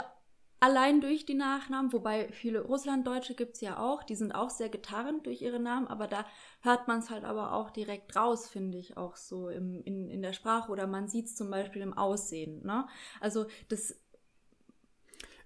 allein 0.60 1.02
durch 1.02 1.26
die 1.26 1.34
Nachnamen, 1.34 1.94
wobei 1.94 2.32
viele 2.32 2.62
Russlanddeutsche 2.62 3.36
gibt 3.36 3.56
es 3.56 3.62
ja 3.62 3.80
auch, 3.80 4.04
die 4.04 4.16
sind 4.16 4.32
auch 4.32 4.50
sehr 4.50 4.70
getarnt 4.70 5.26
durch 5.26 5.42
ihre 5.42 5.60
Namen, 5.60 5.88
aber 5.88 6.08
da 6.08 6.26
hört 6.62 6.88
man 6.88 7.00
es 7.00 7.10
halt 7.10 7.24
aber 7.24 7.54
auch 7.54 7.70
direkt 7.70 8.16
raus, 8.16 8.50
finde 8.50 8.78
ich, 8.78 8.98
auch 8.98 9.16
so 9.16 9.50
im, 9.50 9.82
in, 9.84 10.10
in 10.10 10.22
der 10.22 10.34
Sprache 10.34 10.72
oder 10.72 10.88
man 10.88 11.08
sieht 11.08 11.28
es 11.28 11.36
zum 11.36 11.50
Beispiel 11.50 11.82
im 11.82 11.94
Aussehen. 11.94 12.66
Ne? 12.66 12.88
Also 13.20 13.46
das 13.70 13.96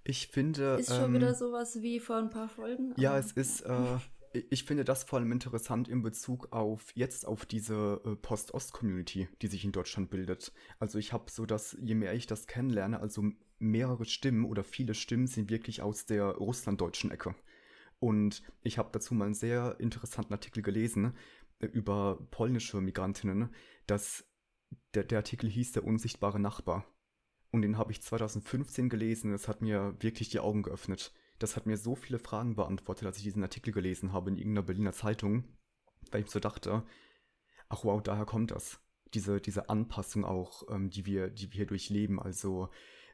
ich 0.04 0.28
finde. 0.28 0.78
Ist 0.80 0.96
schon 0.96 1.06
ähm, 1.06 1.14
wieder 1.14 1.36
sowas 1.36 1.82
wie 1.82 2.00
vor 2.00 2.18
ein 2.18 2.32
paar 2.32 2.50
Folgen. 2.50 2.94
Ja, 2.98 3.18
es 3.18 3.34
ist. 3.34 3.62
Äh, 3.62 3.98
ich 4.50 4.64
finde 4.64 4.86
das 4.86 5.04
vor 5.04 5.20
allem 5.20 5.32
interessant 5.32 5.90
in 5.90 6.02
Bezug 6.02 6.54
auf 6.54 6.96
jetzt 6.96 7.28
auf 7.28 7.46
diese 7.46 8.02
äh, 8.06 8.16
Post-Ost-Community, 8.16 9.28
die 9.42 9.48
sich 9.48 9.66
in 9.66 9.74
Deutschland 9.74 10.10
bildet. 10.10 10.54
Also 10.80 11.00
ich 11.00 11.12
habe 11.12 11.30
so, 11.30 11.46
dass 11.46 11.78
je 11.82 11.96
mehr 11.96 12.14
ich 12.14 12.28
das 12.28 12.48
kennenlerne, 12.48 13.02
also 13.02 13.24
mehrere 13.62 14.06
Stimmen 14.06 14.46
oder 14.46 14.64
viele 14.64 14.94
Stimmen 14.94 15.28
sind 15.28 15.50
wirklich 15.50 15.82
aus 15.82 16.06
der 16.06 16.26
russlanddeutschen 16.26 17.12
Ecke. 17.12 17.36
Und 18.00 18.42
ich 18.64 18.78
habe 18.78 18.90
dazu 18.92 19.14
mal 19.14 19.26
einen 19.26 19.36
sehr 19.36 19.80
interessanten 19.80 20.34
Artikel 20.34 20.64
gelesen 20.64 21.16
äh, 21.60 21.68
über 21.68 22.18
polnische 22.32 22.82
Migrantinnen, 22.82 23.54
dass 23.86 24.26
der, 24.96 25.04
der 25.04 25.20
Artikel 25.20 25.50
hieß 25.50 25.74
Der 25.74 25.86
unsichtbare 25.86 26.40
Nachbar. 26.40 26.86
Und 27.52 27.62
den 27.62 27.78
habe 27.78 27.92
ich 27.92 28.02
2015 28.02 28.90
gelesen. 28.90 29.32
Das 29.32 29.48
hat 29.48 29.62
mir 29.62 29.96
wirklich 30.00 30.30
die 30.30 30.40
Augen 30.40 30.64
geöffnet. 30.64 31.14
Das 31.38 31.56
hat 31.56 31.66
mir 31.66 31.78
so 31.78 31.96
viele 31.96 32.20
Fragen 32.20 32.56
beantwortet, 32.56 33.06
als 33.06 33.18
ich 33.18 33.24
diesen 33.24 33.44
Artikel 33.44 33.74
gelesen 33.74 34.14
habe 34.14 34.30
in 34.30 34.38
irgendeiner 34.38 34.66
Berliner 34.66 34.94
Zeitung, 34.94 35.44
weil 36.12 36.22
ich 36.22 36.30
so 36.30 36.40
dachte, 36.40 36.84
ach 37.68 37.84
wow, 37.84 38.02
daher 38.02 38.26
kommt 38.26 38.52
das. 38.52 38.80
Diese, 39.14 39.42
diese 39.42 39.70
Anpassung 39.70 40.24
auch, 40.24 40.64
ähm, 40.70 40.90
die, 40.90 41.06
wir, 41.06 41.30
die 41.30 41.52
wir 41.52 41.58
hier 41.58 41.66
durchleben. 41.66 42.20
Also 42.20 42.70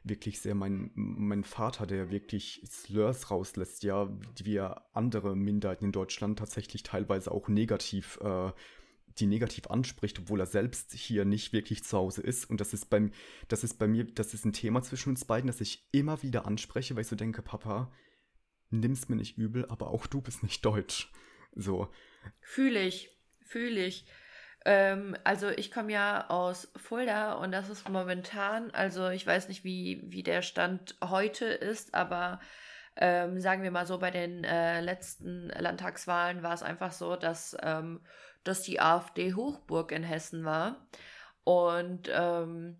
wirklich 0.08 0.40
sehr 0.40 0.54
mein, 0.54 0.90
mein 0.94 1.44
Vater, 1.44 1.86
der 1.86 2.10
wirklich 2.10 2.62
Slurs 2.66 3.30
rauslässt, 3.30 3.82
ja, 3.82 4.08
die 4.38 4.44
wir 4.44 4.82
andere 4.92 5.36
Minderheiten 5.36 5.86
in 5.86 5.92
Deutschland 5.92 6.38
tatsächlich 6.38 6.82
teilweise 6.82 7.30
auch 7.30 7.48
negativ 7.48 8.18
äh, 8.22 8.52
die 9.20 9.26
negativ 9.26 9.66
anspricht, 9.68 10.18
obwohl 10.18 10.40
er 10.40 10.46
selbst 10.46 10.92
hier 10.92 11.24
nicht 11.24 11.52
wirklich 11.52 11.84
zu 11.84 11.96
Hause 11.96 12.22
ist. 12.22 12.48
Und 12.48 12.60
das 12.60 12.72
ist 12.72 12.86
beim, 12.86 13.10
das 13.48 13.64
ist 13.64 13.74
bei 13.74 13.88
mir, 13.88 14.04
das 14.04 14.34
ist 14.34 14.44
ein 14.44 14.52
Thema 14.52 14.82
zwischen 14.82 15.10
uns 15.10 15.24
beiden, 15.24 15.48
das 15.48 15.60
ich 15.60 15.88
immer 15.92 16.22
wieder 16.22 16.46
anspreche, 16.46 16.94
weil 16.94 17.02
ich 17.02 17.08
so 17.08 17.16
denke, 17.16 17.42
Papa, 17.42 17.92
nimm's 18.70 19.08
mir 19.08 19.16
nicht 19.16 19.38
übel, 19.38 19.66
aber 19.66 19.88
auch 19.88 20.06
du 20.06 20.20
bist 20.20 20.42
nicht 20.42 20.64
deutsch. 20.64 21.12
So. 21.54 21.88
Fühle 22.40 22.86
ich, 22.86 23.10
fühle 23.40 23.86
ich. 23.86 24.04
Ähm, 24.64 25.16
also 25.24 25.48
ich 25.48 25.70
komme 25.70 25.92
ja 25.92 26.28
aus 26.28 26.70
Fulda 26.76 27.34
und 27.34 27.52
das 27.52 27.68
ist 27.68 27.88
momentan, 27.88 28.70
also 28.72 29.08
ich 29.08 29.26
weiß 29.26 29.48
nicht, 29.48 29.64
wie, 29.64 30.02
wie 30.06 30.22
der 30.22 30.42
Stand 30.42 30.96
heute 31.02 31.46
ist, 31.46 31.94
aber 31.94 32.40
ähm, 32.96 33.40
sagen 33.40 33.62
wir 33.62 33.70
mal 33.70 33.86
so, 33.86 33.98
bei 33.98 34.10
den 34.10 34.44
äh, 34.44 34.80
letzten 34.80 35.48
Landtagswahlen 35.48 36.42
war 36.42 36.54
es 36.54 36.62
einfach 36.62 36.92
so, 36.92 37.14
dass 37.16 37.56
ähm, 37.62 38.00
dass 38.44 38.62
die 38.62 38.80
AfD 38.80 39.34
Hochburg 39.34 39.92
in 39.92 40.02
Hessen 40.02 40.44
war. 40.44 40.88
Und 41.44 42.08
ähm, 42.12 42.78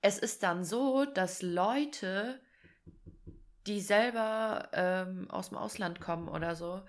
es 0.00 0.18
ist 0.18 0.42
dann 0.42 0.64
so, 0.64 1.04
dass 1.04 1.42
Leute, 1.42 2.40
die 3.66 3.80
selber 3.80 4.68
ähm, 4.72 5.30
aus 5.30 5.50
dem 5.50 5.58
Ausland 5.58 6.00
kommen 6.00 6.28
oder 6.28 6.54
so, 6.54 6.82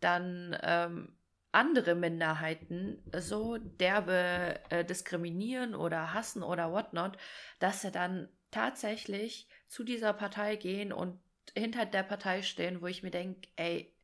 dann 0.00 0.56
ähm, 0.62 1.16
andere 1.52 1.94
Minderheiten 1.94 3.02
so 3.18 3.58
derbe 3.58 4.58
äh, 4.70 4.84
diskriminieren 4.84 5.74
oder 5.74 6.14
hassen 6.14 6.42
oder 6.42 6.72
whatnot, 6.72 7.18
dass 7.58 7.82
sie 7.82 7.90
dann 7.90 8.28
tatsächlich 8.50 9.48
zu 9.68 9.84
dieser 9.84 10.12
Partei 10.12 10.56
gehen 10.56 10.92
und 10.92 11.20
hinter 11.54 11.86
der 11.86 12.02
Partei 12.02 12.42
stehen, 12.42 12.80
wo 12.80 12.86
ich 12.86 13.02
mir 13.02 13.10
denke, 13.10 13.48
ey, 13.56 13.94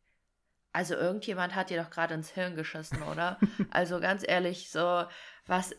also 0.72 0.94
irgendjemand 0.94 1.54
hat 1.54 1.70
dir 1.70 1.82
doch 1.82 1.90
gerade 1.90 2.14
ins 2.14 2.30
Hirn 2.30 2.54
geschissen, 2.54 3.02
oder? 3.02 3.38
also 3.70 4.00
ganz 4.00 4.24
ehrlich, 4.26 4.70
so, 4.70 5.04
was, 5.46 5.74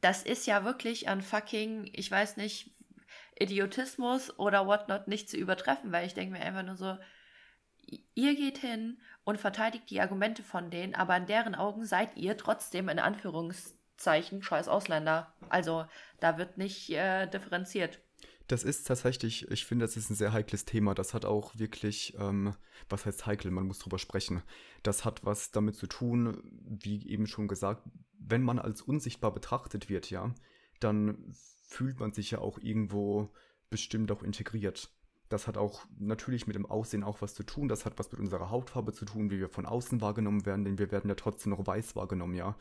das 0.00 0.24
ist 0.24 0.46
ja 0.46 0.64
wirklich 0.64 1.08
an 1.08 1.22
fucking, 1.22 1.88
ich 1.92 2.10
weiß 2.10 2.36
nicht, 2.36 2.74
Idiotismus 3.38 4.38
oder 4.38 4.66
whatnot 4.66 5.08
nicht 5.08 5.30
zu 5.30 5.36
übertreffen, 5.36 5.92
weil 5.92 6.06
ich 6.06 6.14
denke 6.14 6.32
mir 6.32 6.44
einfach 6.44 6.64
nur 6.64 6.76
so, 6.76 6.98
ihr 8.14 8.34
geht 8.34 8.58
hin 8.58 9.00
und 9.30 9.38
verteidigt 9.38 9.88
die 9.90 10.00
Argumente 10.00 10.42
von 10.42 10.70
denen, 10.70 10.94
aber 10.94 11.16
in 11.16 11.26
deren 11.26 11.54
Augen 11.54 11.86
seid 11.86 12.16
ihr 12.16 12.36
trotzdem 12.36 12.88
in 12.88 12.98
Anführungszeichen 12.98 14.42
scheiß 14.42 14.68
Ausländer. 14.68 15.32
Also 15.48 15.86
da 16.20 16.36
wird 16.36 16.58
nicht 16.58 16.90
äh, 16.90 17.26
differenziert. 17.26 18.00
Das 18.48 18.64
ist 18.64 18.88
tatsächlich, 18.88 19.48
ich 19.50 19.64
finde, 19.64 19.84
das 19.84 19.96
ist 19.96 20.10
ein 20.10 20.16
sehr 20.16 20.32
heikles 20.32 20.64
Thema. 20.64 20.94
Das 20.94 21.14
hat 21.14 21.24
auch 21.24 21.56
wirklich, 21.56 22.16
ähm, 22.18 22.56
was 22.88 23.06
heißt 23.06 23.24
heikel, 23.24 23.52
man 23.52 23.66
muss 23.66 23.78
drüber 23.78 24.00
sprechen. 24.00 24.42
Das 24.82 25.04
hat 25.04 25.24
was 25.24 25.52
damit 25.52 25.76
zu 25.76 25.86
tun, 25.86 26.42
wie 26.82 27.08
eben 27.08 27.28
schon 27.28 27.46
gesagt, 27.46 27.84
wenn 28.18 28.42
man 28.42 28.58
als 28.58 28.82
unsichtbar 28.82 29.32
betrachtet 29.32 29.88
wird, 29.88 30.10
ja, 30.10 30.34
dann 30.80 31.32
fühlt 31.68 32.00
man 32.00 32.12
sich 32.12 32.32
ja 32.32 32.40
auch 32.40 32.58
irgendwo 32.58 33.32
bestimmt 33.70 34.10
auch 34.10 34.24
integriert. 34.24 34.90
Das 35.30 35.46
hat 35.46 35.56
auch 35.56 35.86
natürlich 35.98 36.48
mit 36.48 36.56
dem 36.56 36.66
Aussehen 36.66 37.04
auch 37.04 37.22
was 37.22 37.34
zu 37.34 37.44
tun. 37.44 37.68
Das 37.68 37.86
hat 37.86 37.98
was 38.00 38.10
mit 38.10 38.20
unserer 38.20 38.50
Hautfarbe 38.50 38.92
zu 38.92 39.04
tun, 39.04 39.30
wie 39.30 39.38
wir 39.38 39.48
von 39.48 39.64
außen 39.64 40.00
wahrgenommen 40.00 40.44
werden, 40.44 40.64
denn 40.64 40.78
wir 40.78 40.90
werden 40.90 41.08
ja 41.08 41.14
trotzdem 41.14 41.50
noch 41.50 41.64
weiß 41.64 41.94
wahrgenommen, 41.94 42.34
ja. 42.34 42.56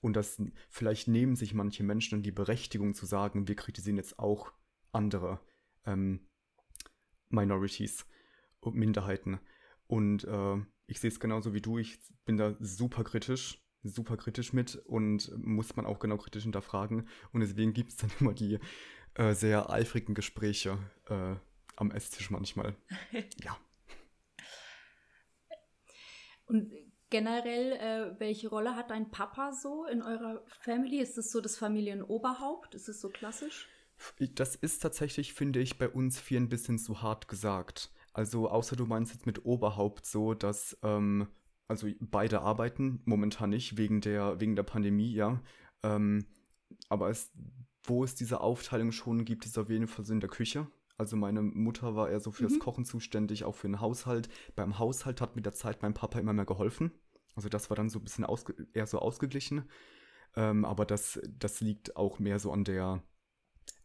Und 0.00 0.16
das 0.16 0.40
vielleicht 0.70 1.06
nehmen 1.06 1.36
sich 1.36 1.52
manche 1.52 1.84
Menschen 1.84 2.22
die 2.22 2.32
Berechtigung 2.32 2.94
zu 2.94 3.04
sagen, 3.04 3.46
wir 3.46 3.56
kritisieren 3.56 3.98
jetzt 3.98 4.18
auch 4.18 4.52
andere 4.90 5.38
ähm, 5.84 6.26
Minorities 7.28 8.06
und 8.60 8.74
Minderheiten. 8.74 9.38
Und 9.86 10.24
äh, 10.24 10.56
ich 10.86 11.00
sehe 11.00 11.10
es 11.10 11.20
genauso 11.20 11.52
wie 11.52 11.60
du. 11.60 11.76
Ich 11.76 11.98
bin 12.24 12.38
da 12.38 12.56
super 12.58 13.04
kritisch, 13.04 13.62
super 13.82 14.16
kritisch 14.16 14.54
mit 14.54 14.76
und 14.76 15.30
muss 15.36 15.76
man 15.76 15.84
auch 15.84 15.98
genau 15.98 16.16
kritisch 16.16 16.44
hinterfragen. 16.44 17.06
Und 17.32 17.40
deswegen 17.40 17.74
gibt 17.74 17.90
es 17.90 17.96
dann 17.96 18.10
immer 18.20 18.32
die 18.32 18.58
äh, 19.12 19.34
sehr 19.34 19.68
eifrigen 19.70 20.14
Gespräche 20.14 20.78
äh, 21.08 21.34
am 21.76 21.90
Esstisch 21.90 22.30
manchmal. 22.30 22.76
ja. 23.42 23.56
Und 26.46 26.72
generell, 27.10 27.72
äh, 27.72 28.20
welche 28.20 28.48
Rolle 28.48 28.74
hat 28.76 28.90
dein 28.90 29.10
Papa 29.10 29.52
so 29.52 29.86
in 29.86 30.02
eurer 30.02 30.44
Family? 30.60 30.98
Ist 30.98 31.16
es 31.16 31.30
so 31.30 31.40
das 31.40 31.56
Familienoberhaupt? 31.56 32.74
Ist 32.74 32.88
es 32.88 33.00
so 33.00 33.08
klassisch? 33.08 33.68
Das 34.34 34.56
ist 34.56 34.80
tatsächlich, 34.80 35.32
finde 35.32 35.60
ich, 35.60 35.78
bei 35.78 35.88
uns 35.88 36.20
vier 36.20 36.40
ein 36.40 36.48
bisschen 36.48 36.78
zu 36.78 37.02
hart 37.02 37.28
gesagt. 37.28 37.92
Also, 38.12 38.48
außer 38.48 38.76
du 38.76 38.86
meinst 38.86 39.12
jetzt 39.12 39.26
mit 39.26 39.44
Oberhaupt 39.44 40.06
so, 40.06 40.34
dass, 40.34 40.76
ähm, 40.82 41.28
also 41.68 41.88
beide 42.00 42.40
arbeiten, 42.40 43.00
momentan 43.04 43.50
nicht, 43.50 43.76
wegen 43.76 44.00
der, 44.00 44.40
wegen 44.40 44.56
der 44.56 44.62
Pandemie, 44.62 45.12
ja. 45.12 45.40
Ähm, 45.82 46.26
aber 46.88 47.10
es, 47.10 47.32
wo 47.84 48.04
es 48.04 48.14
diese 48.14 48.40
Aufteilung 48.40 48.92
schon 48.92 49.24
gibt, 49.24 49.46
ist 49.46 49.58
auf 49.58 49.70
jeden 49.70 49.86
Fall 49.86 50.04
so 50.04 50.12
in 50.12 50.20
der 50.20 50.30
Küche. 50.30 50.66
Also 50.96 51.16
meine 51.16 51.42
Mutter 51.42 51.96
war 51.96 52.08
eher 52.08 52.20
so 52.20 52.30
für 52.30 52.48
mhm. 52.48 52.58
Kochen 52.58 52.84
zuständig, 52.84 53.44
auch 53.44 53.54
für 53.54 53.66
den 53.66 53.80
Haushalt. 53.80 54.28
Beim 54.54 54.78
Haushalt 54.78 55.20
hat 55.20 55.34
mit 55.34 55.44
der 55.44 55.54
Zeit 55.54 55.82
mein 55.82 55.94
Papa 55.94 56.18
immer 56.18 56.32
mehr 56.32 56.44
geholfen. 56.44 56.92
Also 57.34 57.48
das 57.48 57.68
war 57.68 57.76
dann 57.76 57.88
so 57.88 57.98
ein 57.98 58.04
bisschen 58.04 58.26
eher 58.74 58.86
so 58.86 59.00
ausgeglichen. 59.00 59.68
Ähm, 60.36 60.64
aber 60.64 60.84
das, 60.84 61.20
das 61.28 61.60
liegt 61.60 61.96
auch 61.96 62.18
mehr 62.18 62.38
so 62.38 62.52
an 62.52 62.64
der, 62.64 63.02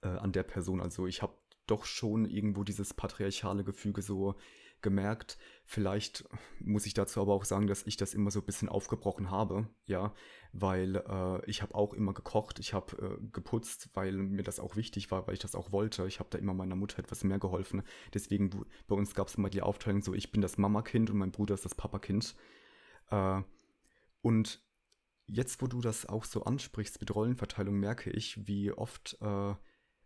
äh, 0.01 0.07
an 0.07 0.31
der 0.31 0.43
Person. 0.43 0.81
Also 0.81 1.07
ich 1.07 1.21
habe 1.21 1.33
doch 1.65 1.85
schon 1.85 2.25
irgendwo 2.25 2.63
dieses 2.63 2.93
patriarchale 2.93 3.63
Gefüge 3.63 4.01
so 4.01 4.35
gemerkt. 4.81 5.37
Vielleicht 5.65 6.27
muss 6.59 6.85
ich 6.85 6.93
dazu 6.93 7.21
aber 7.21 7.33
auch 7.33 7.45
sagen, 7.45 7.67
dass 7.67 7.85
ich 7.85 7.97
das 7.97 8.13
immer 8.13 8.31
so 8.31 8.39
ein 8.39 8.45
bisschen 8.45 8.69
aufgebrochen 8.69 9.29
habe, 9.31 9.67
ja, 9.85 10.13
weil 10.51 10.95
äh, 10.95 11.45
ich 11.45 11.61
habe 11.61 11.75
auch 11.75 11.93
immer 11.93 12.13
gekocht, 12.13 12.59
ich 12.59 12.73
habe 12.73 13.19
äh, 13.19 13.27
geputzt, 13.31 13.89
weil 13.93 14.13
mir 14.13 14.43
das 14.43 14.59
auch 14.59 14.75
wichtig 14.75 15.11
war, 15.11 15.27
weil 15.27 15.33
ich 15.33 15.39
das 15.39 15.55
auch 15.55 15.71
wollte. 15.71 16.07
Ich 16.07 16.19
habe 16.19 16.29
da 16.31 16.37
immer 16.37 16.53
meiner 16.53 16.75
Mutter 16.75 16.99
etwas 16.99 17.23
mehr 17.23 17.39
geholfen. 17.39 17.83
Deswegen 18.13 18.65
bei 18.87 18.95
uns 18.95 19.13
gab 19.13 19.27
es 19.27 19.35
immer 19.35 19.49
die 19.49 19.61
Aufteilung 19.61 20.01
so, 20.01 20.13
ich 20.13 20.31
bin 20.31 20.41
das 20.41 20.57
Mama-Kind 20.57 21.09
und 21.09 21.17
mein 21.17 21.31
Bruder 21.31 21.53
ist 21.53 21.65
das 21.65 21.75
Papa-Kind. 21.75 22.35
Äh, 23.11 23.41
und 24.21 24.61
jetzt, 25.25 25.61
wo 25.61 25.67
du 25.67 25.81
das 25.81 26.07
auch 26.07 26.23
so 26.23 26.43
ansprichst 26.43 26.99
mit 26.99 27.13
Rollenverteilung, 27.13 27.75
merke 27.75 28.09
ich, 28.09 28.47
wie 28.47 28.71
oft 28.71 29.17
äh, 29.21 29.53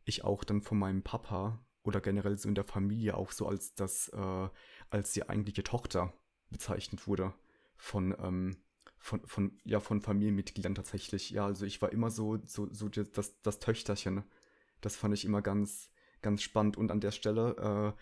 ich 0.06 0.24
auch 0.24 0.44
dann 0.44 0.62
von 0.62 0.78
meinem 0.78 1.04
Papa 1.04 1.64
oder 1.84 2.02
generell 2.02 2.38
so 2.38 2.50
in 2.50 2.56
der 2.56 2.64
Familie 2.64 3.16
auch 3.16 3.32
so 3.32 3.48
als 3.48 3.76
das, 3.76 4.10
äh, 4.10 4.50
als 4.90 5.14
die 5.14 5.28
eigentliche 5.28 5.64
Tochter 5.64 6.14
bezeichnet 6.50 7.08
wurde 7.08 7.34
von, 7.76 8.16
ähm, 8.20 8.58
von, 8.98 9.26
von, 9.26 9.60
ja, 9.66 9.80
von 9.80 10.02
Familienmitgliedern 10.02 10.76
tatsächlich. 10.76 11.30
Ja, 11.32 11.46
also 11.46 11.66
ich 11.66 11.82
war 11.82 11.92
immer 11.92 12.10
so, 12.10 12.40
so, 12.46 12.70
so 12.72 12.88
das, 12.88 13.42
das 13.42 13.60
Töchterchen. 13.60 14.24
Das 14.80 14.96
fand 14.96 15.14
ich 15.14 15.26
immer 15.26 15.42
ganz, 15.42 15.90
ganz 16.22 16.42
spannend 16.42 16.78
und 16.78 16.92
an 16.92 17.02
der 17.02 17.12
Stelle 17.12 17.96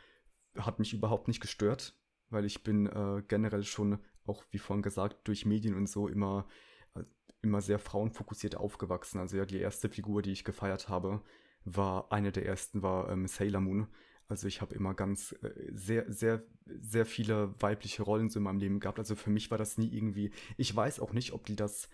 äh, 0.56 0.60
hat 0.62 0.80
mich 0.80 0.94
überhaupt 0.94 1.28
nicht 1.28 1.42
gestört, 1.42 1.96
weil 2.30 2.46
ich 2.46 2.64
bin 2.64 2.86
äh, 2.88 3.24
generell 3.28 3.64
schon, 3.64 4.00
auch 4.26 4.44
wie 4.52 4.60
vorhin 4.60 4.84
gesagt, 4.84 5.28
durch 5.28 5.46
Medien 5.46 5.76
und 5.76 5.88
so 5.88 6.08
immer, 6.08 6.48
äh, 6.94 7.04
immer 7.42 7.62
sehr 7.62 7.80
frauenfokussiert 7.80 8.56
aufgewachsen. 8.56 9.20
Also 9.20 9.38
ja, 9.38 9.46
die 9.46 9.60
erste 9.60 9.90
Figur, 9.90 10.22
die 10.22 10.32
ich 10.32 10.44
gefeiert 10.44 10.90
habe, 10.90 11.24
war 11.66 12.12
eine 12.12 12.32
der 12.32 12.46
ersten 12.46 12.82
war 12.82 13.10
ähm, 13.10 13.28
Sailor 13.28 13.62
Moon. 13.62 13.88
Also 14.28 14.48
ich 14.48 14.62
habe 14.62 14.74
immer 14.76 14.94
ganz 14.94 15.34
äh, 15.44 15.50
sehr, 15.72 16.12
sehr, 16.12 16.44
sehr 16.66 17.06
viele 17.06 17.54
weibliche 17.62 18.04
Rollen 18.04 18.30
so 18.30 18.40
in 18.40 18.44
meinem 18.44 18.60
Leben 18.60 18.80
gehabt. 18.80 19.00
Also 19.00 19.16
für 19.16 19.30
mich 19.30 19.52
war 19.52 19.58
das 19.58 19.78
nie 19.78 19.94
irgendwie. 19.94 20.32
Ich 20.58 20.76
weiß 20.76 21.00
auch 21.00 21.14
nicht, 21.14 21.34
ob 21.34 21.46
die 21.46 21.56
das 21.56 21.90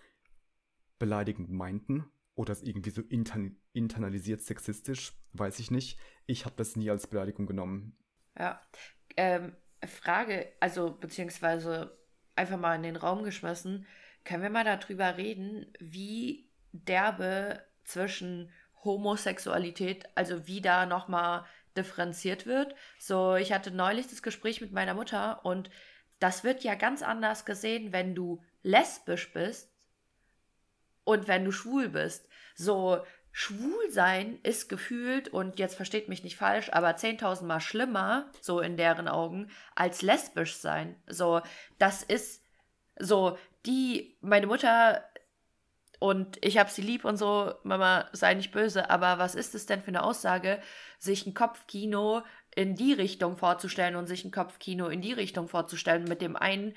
beleidigend 0.98 1.50
meinten 1.50 2.04
oder 2.34 2.52
es 2.52 2.62
irgendwie 2.62 2.90
so 2.90 3.02
intern, 3.02 3.56
internalisiert 3.72 4.40
sexistisch, 4.40 5.12
weiß 5.32 5.58
ich 5.58 5.70
nicht. 5.70 5.98
Ich 6.26 6.44
habe 6.44 6.54
das 6.56 6.76
nie 6.76 6.90
als 6.90 7.08
Beleidigung 7.08 7.46
genommen. 7.46 7.96
Ja. 8.38 8.60
Ähm, 9.16 9.56
Frage, 9.84 10.52
also 10.60 10.96
beziehungsweise 10.96 11.98
einfach 12.36 12.58
mal 12.58 12.76
in 12.76 12.84
den 12.84 12.96
Raum 12.96 13.24
geschmissen. 13.24 13.86
Können 14.24 14.42
wir 14.42 14.50
mal 14.50 14.64
darüber 14.64 15.16
reden, 15.16 15.66
wie 15.80 16.48
derbe 16.72 17.64
zwischen 17.84 18.50
Homosexualität, 18.84 20.04
also 20.14 20.46
wie 20.46 20.60
da 20.60 20.86
nochmal 20.86 21.44
differenziert 21.76 22.46
wird. 22.46 22.74
So, 22.98 23.36
ich 23.36 23.52
hatte 23.52 23.70
neulich 23.70 24.08
das 24.08 24.22
Gespräch 24.22 24.60
mit 24.60 24.72
meiner 24.72 24.94
Mutter 24.94 25.44
und 25.44 25.70
das 26.18 26.44
wird 26.44 26.64
ja 26.64 26.74
ganz 26.74 27.02
anders 27.02 27.44
gesehen, 27.44 27.92
wenn 27.92 28.14
du 28.14 28.42
lesbisch 28.62 29.32
bist 29.32 29.70
und 31.04 31.28
wenn 31.28 31.44
du 31.44 31.52
schwul 31.52 31.88
bist. 31.88 32.28
So, 32.54 33.04
schwul 33.30 33.90
sein 33.90 34.40
ist 34.42 34.68
gefühlt, 34.68 35.28
und 35.28 35.58
jetzt 35.60 35.76
versteht 35.76 36.08
mich 36.08 36.24
nicht 36.24 36.36
falsch, 36.36 36.70
aber 36.72 36.90
10.000 36.90 37.44
Mal 37.44 37.60
schlimmer, 37.60 38.30
so 38.40 38.60
in 38.60 38.76
deren 38.76 39.06
Augen, 39.06 39.48
als 39.76 40.02
lesbisch 40.02 40.56
sein. 40.56 41.00
So, 41.06 41.40
das 41.78 42.02
ist 42.02 42.42
so, 42.98 43.38
die, 43.64 44.16
meine 44.20 44.48
Mutter 44.48 45.04
und 45.98 46.38
ich 46.44 46.58
habe 46.58 46.70
sie 46.70 46.82
lieb 46.82 47.04
und 47.04 47.16
so, 47.16 47.52
Mama, 47.64 48.08
sei 48.12 48.34
nicht 48.34 48.52
böse, 48.52 48.88
aber 48.90 49.18
was 49.18 49.34
ist 49.34 49.54
es 49.54 49.66
denn 49.66 49.82
für 49.82 49.88
eine 49.88 50.02
Aussage, 50.02 50.60
sich 50.98 51.26
ein 51.26 51.34
Kopfkino 51.34 52.22
in 52.54 52.74
die 52.74 52.92
Richtung 52.92 53.36
vorzustellen 53.36 53.96
und 53.96 54.06
sich 54.06 54.24
ein 54.24 54.30
Kopfkino 54.30 54.88
in 54.88 55.00
die 55.00 55.12
Richtung 55.12 55.48
vorzustellen, 55.48 56.04
mit 56.04 56.20
dem 56.20 56.36
einen 56.36 56.72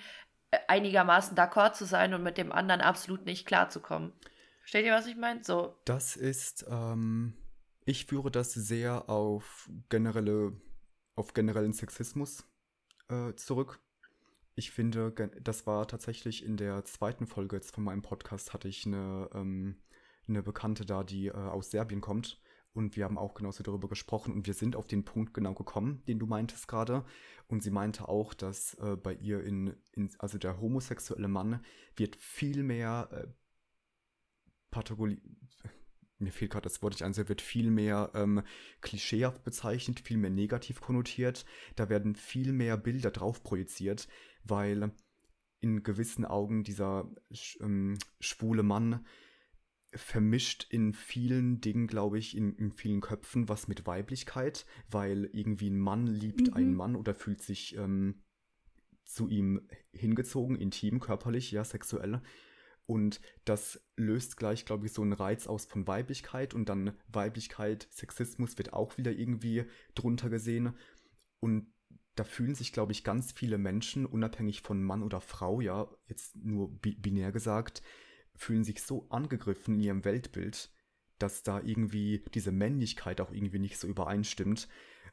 äh, 0.52 0.58
einigermaßen 0.68 1.38
d'accord 1.38 1.74
zu 1.74 1.86
sein 1.86 2.14
und 2.14 2.24
mit 2.24 2.38
dem 2.38 2.52
anderen 2.52 2.82
absolut 2.82 3.26
nicht 3.26 3.46
klarzukommen. 3.46 4.14
Versteht 4.62 4.86
ihr, 4.86 4.94
was 4.94 5.08
ich 5.08 5.16
meine? 5.16 5.44
So. 5.44 5.76
Das 5.86 6.16
ist, 6.16 6.66
ähm, 6.70 7.34
ich 7.86 8.06
führe 8.06 8.32
das 8.32 8.54
sehr 8.54 9.10
auf 9.10 9.70
generelle, 9.90 10.54
auf 11.16 11.34
generellen 11.34 11.74
Sexismus 11.74 12.44
äh, 13.10 13.34
zurück 13.36 13.80
ich 14.56 14.72
finde, 14.72 15.12
das 15.42 15.66
war 15.66 15.88
tatsächlich 15.88 16.46
in 16.46 16.58
der 16.58 16.84
zweiten 16.86 17.28
Folge 17.28 17.56
jetzt 17.56 17.74
von 17.74 17.84
meinem 17.84 18.02
Podcast, 18.02 18.54
hatte 18.54 18.68
ich 18.68 18.86
eine, 18.86 19.30
ähm, 19.34 19.82
eine 20.28 20.44
Bekannte 20.44 20.86
da, 20.86 21.04
die 21.04 21.28
äh, 21.28 21.34
aus 21.34 21.72
Serbien 21.72 22.02
kommt. 22.02 22.42
Und 22.74 22.96
wir 22.96 23.04
haben 23.04 23.18
auch 23.18 23.34
genauso 23.34 23.64
darüber 23.64 23.90
gesprochen 23.90 24.34
und 24.34 24.48
wir 24.48 24.54
sind 24.54 24.78
auf 24.78 24.88
den 24.88 25.04
Punkt 25.04 25.34
genau 25.34 25.54
gekommen, 25.54 26.04
den 26.08 26.20
du 26.20 26.26
meintest 26.26 26.70
gerade. 26.70 27.04
Und 27.48 27.62
sie 27.64 27.72
meinte 27.72 28.08
auch, 28.08 28.34
dass 28.34 28.76
äh, 28.76 28.96
bei 28.96 29.14
ihr 29.14 29.44
in, 29.44 29.76
in, 29.92 30.10
also 30.20 30.38
der 30.38 30.62
homosexuelle 30.62 31.28
Mann 31.28 31.64
wird 31.98 32.16
viel 32.16 32.64
mehr 32.64 33.10
äh, 33.12 33.28
Pathologie, 34.70 35.22
mir 36.18 36.32
fehlt 36.32 36.52
gerade 36.52 36.64
das 36.64 36.82
Wort 36.82 36.94
nicht 36.94 37.04
ein, 37.04 37.14
er 37.14 37.28
wird 37.28 37.42
viel 37.42 37.72
mehr 37.72 38.12
ähm, 38.14 38.42
klischeehaft 38.80 39.44
bezeichnet, 39.44 40.00
viel 40.00 40.18
mehr 40.18 40.30
negativ 40.30 40.80
konnotiert. 40.80 41.46
Da 41.76 41.90
werden 41.90 42.16
viel 42.16 42.54
mehr 42.54 42.78
Bilder 42.78 43.12
drauf 43.12 43.44
projiziert, 43.44 44.08
weil 44.44 44.92
in 45.60 45.84
gewissen 45.84 46.26
Augen 46.26 46.64
dieser 46.64 47.10
ähm, 47.60 47.98
schwule 48.20 48.64
Mann 48.64 49.06
vermischt 49.94 50.68
in 50.70 50.94
vielen 50.94 51.60
Dingen, 51.60 51.88
glaube 51.88 52.18
ich, 52.18 52.36
in, 52.36 52.56
in, 52.56 52.72
vielen 52.72 53.02
Köpfen 53.02 53.50
was 53.50 53.68
mit 53.68 53.86
Weiblichkeit, 53.86 54.66
weil 54.90 55.26
irgendwie 55.34 55.70
ein 55.70 55.80
Mann 55.80 56.08
liebt 56.08 56.48
mhm. 56.48 56.54
einen 56.54 56.76
Mann 56.76 56.96
oder 56.96 57.14
fühlt 57.14 57.42
sich 57.42 57.76
ähm, 57.76 58.24
zu 59.04 59.28
ihm 59.28 59.68
hingezogen, 59.92 60.56
intim, 60.56 61.00
körperlich, 61.00 61.52
ja, 61.52 61.64
sexuell. 61.64 62.22
Und 62.86 63.22
das 63.46 63.86
löst 63.96 64.38
gleich, 64.38 64.66
glaube 64.66 64.86
ich, 64.86 64.94
so 64.94 65.02
einen 65.02 65.14
Reiz 65.14 65.48
aus 65.48 65.66
von 65.66 65.88
Weiblichkeit 65.88 66.54
und 66.54 66.70
dann 66.70 66.98
Weiblichkeit, 67.08 67.88
Sexismus 67.92 68.58
wird 68.58 68.74
auch 68.74 68.98
wieder 68.98 69.12
irgendwie 69.12 69.66
drunter 69.94 70.30
gesehen. 70.30 70.74
Und 71.40 71.74
da 72.16 72.24
fühlen 72.24 72.56
sich, 72.56 72.74
glaube 72.74 72.92
ich, 72.92 73.04
ganz 73.04 73.32
viele 73.32 73.58
Menschen, 73.58 74.06
unabhängig 74.06 74.62
von 74.62 74.84
Mann 74.84 75.04
oder 75.04 75.22
Frau, 75.22 75.62
ja, 75.62 75.90
jetzt 76.08 76.36
nur 76.36 76.70
bi 76.80 76.96
binär 76.96 77.32
gesagt, 77.32 77.82
fühlen 78.36 78.64
sich 78.64 78.82
so 78.82 79.08
angegriffen 79.10 79.76
in 79.76 79.82
ihrem 79.82 80.06
Weltbild, 80.06 80.72
dass 81.20 81.44
da 81.44 81.62
irgendwie 81.62 82.24
diese 82.34 82.52
Männlichkeit 82.52 83.22
auch 83.22 83.32
irgendwie 83.32 83.60
nicht 83.60 83.78
so 83.78 83.88
übereinstimmt. 83.88 84.68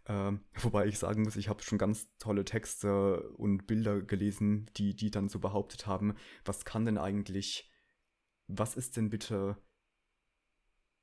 Ähm, 0.06 0.40
wobei 0.54 0.86
ich 0.86 0.98
sagen 0.98 1.22
muss, 1.22 1.36
ich 1.36 1.48
habe 1.48 1.62
schon 1.62 1.78
ganz 1.78 2.08
tolle 2.18 2.44
Texte 2.44 3.30
und 3.32 3.66
Bilder 3.66 4.02
gelesen, 4.02 4.70
die, 4.76 4.96
die 4.96 5.10
dann 5.10 5.28
so 5.28 5.38
behauptet 5.38 5.86
haben, 5.86 6.14
was 6.44 6.64
kann 6.64 6.84
denn 6.84 6.98
eigentlich, 6.98 7.70
was 8.46 8.76
ist 8.76 8.96
denn 8.96 9.10
bitte 9.10 9.56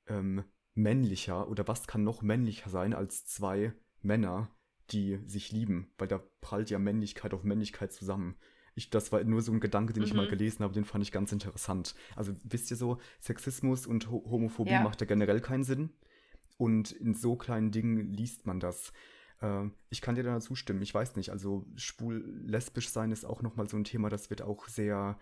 ähm, 0.08 0.44
männlicher 0.74 1.48
oder 1.48 1.68
was 1.68 1.88
kann 1.88 2.04
noch 2.04 2.22
männlicher 2.22 2.70
sein 2.70 2.94
als 2.94 3.26
zwei 3.26 3.74
Männer, 4.02 4.55
die 4.92 5.20
sich 5.26 5.52
lieben, 5.52 5.90
weil 5.98 6.08
da 6.08 6.22
prallt 6.42 6.70
ja 6.70 6.80
Männlichkeit 6.80 7.34
auf 7.34 7.44
Männlichkeit 7.44 7.92
zusammen. 7.92 8.36
Ich, 8.76 8.90
das 8.90 9.12
war 9.12 9.24
nur 9.24 9.42
so 9.42 9.52
ein 9.52 9.60
Gedanke, 9.60 9.94
den 9.94 10.02
mhm. 10.02 10.08
ich 10.08 10.14
mal 10.14 10.26
mhm. 10.26 10.32
gelesen 10.32 10.64
habe, 10.64 10.74
den 10.74 10.86
fand 10.86 11.04
ich 11.04 11.12
ganz 11.12 11.32
interessant. 11.32 11.96
Also 12.16 12.36
wisst 12.44 12.70
ihr 12.72 12.78
so, 12.78 13.00
Sexismus 13.22 13.88
und 13.88 14.12
Ho 14.12 14.24
Homophobie 14.30 14.72
ja. 14.72 14.82
macht 14.82 15.02
ja 15.02 15.08
generell 15.08 15.40
keinen 15.40 15.64
Sinn. 15.64 15.92
Und 16.58 16.92
in 16.92 17.14
so 17.14 17.36
kleinen 17.36 17.72
Dingen 17.72 18.14
liest 18.14 18.46
man 18.46 18.60
das. 18.60 18.94
Äh, 19.42 19.66
ich 19.90 20.02
kann 20.02 20.16
dir 20.16 20.24
da 20.24 20.40
zustimmen. 20.40 20.82
Ich 20.82 20.94
weiß 20.94 21.16
nicht, 21.16 21.30
also 21.30 21.66
schwul, 21.76 22.24
lesbisch 22.46 22.90
sein 22.90 23.12
ist 23.12 23.26
auch 23.26 23.42
nochmal 23.42 23.68
so 23.68 23.78
ein 23.78 23.84
Thema, 23.84 24.10
das 24.10 24.30
wird 24.30 24.42
auch 24.42 24.68
sehr, 24.68 25.18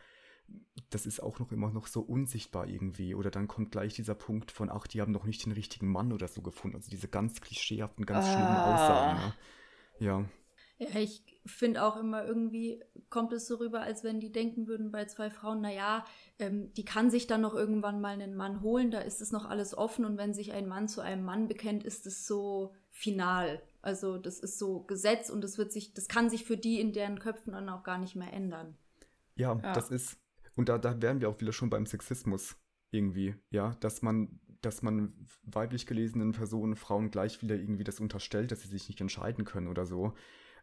das 0.90 1.06
ist 1.06 1.22
auch 1.22 1.40
noch 1.40 1.52
immer 1.52 1.72
noch 1.72 1.88
so 1.88 2.02
unsichtbar 2.02 2.68
irgendwie. 2.68 3.16
Oder 3.16 3.32
dann 3.32 3.48
kommt 3.48 3.72
gleich 3.72 3.94
dieser 3.94 4.16
Punkt 4.16 4.52
von, 4.52 4.70
ach, 4.70 4.88
die 4.88 5.02
haben 5.02 5.12
noch 5.12 5.26
nicht 5.26 5.46
den 5.46 5.52
richtigen 5.52 5.92
Mann 5.92 6.14
oder 6.14 6.28
so 6.28 6.42
gefunden. 6.42 6.78
Also 6.78 6.90
diese 6.90 7.08
ganz 7.08 7.42
klischeehaften, 7.42 8.06
ganz 8.06 8.28
ah. 8.28 8.32
schlimmen 8.32 8.58
Aussagen. 8.58 9.20
Ne? 9.20 9.34
Ja. 10.00 10.26
Ja, 10.80 11.00
ich 11.00 11.24
finde 11.46 11.84
auch 11.84 11.98
immer 11.98 12.26
irgendwie 12.26 12.84
kommt 13.10 13.32
es 13.32 13.48
so 13.48 13.56
rüber, 13.56 13.82
als 13.82 14.04
wenn 14.04 14.20
die 14.20 14.32
denken 14.32 14.68
würden 14.68 14.92
bei 14.92 15.06
zwei 15.06 15.30
Frauen, 15.30 15.62
naja, 15.62 16.04
ähm, 16.40 16.74
die 16.74 16.84
kann 16.84 17.12
sich 17.12 17.28
dann 17.28 17.42
noch 17.42 17.54
irgendwann 17.54 18.02
mal 18.02 18.14
einen 18.14 18.36
Mann 18.36 18.62
holen, 18.62 18.90
da 18.90 19.00
ist 19.00 19.22
es 19.22 19.32
noch 19.32 19.46
alles 19.46 19.78
offen 19.78 20.04
und 20.04 20.18
wenn 20.18 20.34
sich 20.34 20.52
ein 20.52 20.68
Mann 20.68 20.88
zu 20.88 21.02
einem 21.02 21.24
Mann 21.24 21.48
bekennt, 21.48 21.84
ist 21.84 22.08
es 22.08 22.26
so 22.26 22.74
final. 22.90 23.62
Also 23.82 24.18
das 24.18 24.40
ist 24.40 24.58
so 24.58 24.82
Gesetz 24.82 25.30
und 25.30 25.44
das 25.44 25.58
wird 25.58 25.72
sich, 25.72 25.94
das 25.94 26.08
kann 26.08 26.30
sich 26.30 26.44
für 26.44 26.58
die 26.58 26.80
in 26.80 26.92
deren 26.92 27.20
Köpfen 27.20 27.54
dann 27.54 27.70
auch 27.70 27.84
gar 27.84 28.00
nicht 28.00 28.16
mehr 28.16 28.34
ändern. 28.34 28.76
Ja, 29.36 29.60
ja. 29.62 29.74
das 29.74 29.92
ist, 29.92 30.18
und 30.56 30.70
da, 30.70 30.78
da 30.78 31.02
wären 31.02 31.22
wir 31.22 31.30
auch 31.30 31.40
wieder 31.40 31.54
schon 31.54 31.70
beim 31.70 31.86
Sexismus 31.86 32.56
irgendwie, 32.92 33.36
ja, 33.50 33.76
dass 33.80 34.02
man, 34.02 34.40
dass 34.62 34.82
man 34.82 35.14
weiblich 35.44 35.88
gelesenen 35.88 36.32
Personen, 36.32 36.76
Frauen 36.76 37.12
gleich 37.12 37.42
wieder 37.42 37.56
irgendwie 37.56 37.84
das 37.84 38.00
unterstellt, 38.00 38.52
dass 38.52 38.62
sie 38.62 38.68
sich 38.70 38.88
nicht 38.88 39.02
entscheiden 39.02 39.46
können 39.46 39.68
oder 39.68 39.86
so 39.86 40.14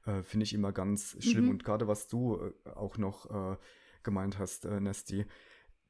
äh, 0.06 0.22
finde 0.22 0.44
ich 0.44 0.54
immer 0.54 0.72
ganz 0.72 1.16
schlimm. 1.20 1.44
Mhm. 1.44 1.50
Und 1.50 1.64
gerade 1.64 1.88
was 1.88 2.08
du 2.08 2.36
äh, 2.36 2.70
auch 2.70 2.98
noch 2.98 3.30
äh, 3.30 3.56
gemeint 4.02 4.38
hast, 4.38 4.64
äh, 4.64 4.80
Nesti, 4.80 5.26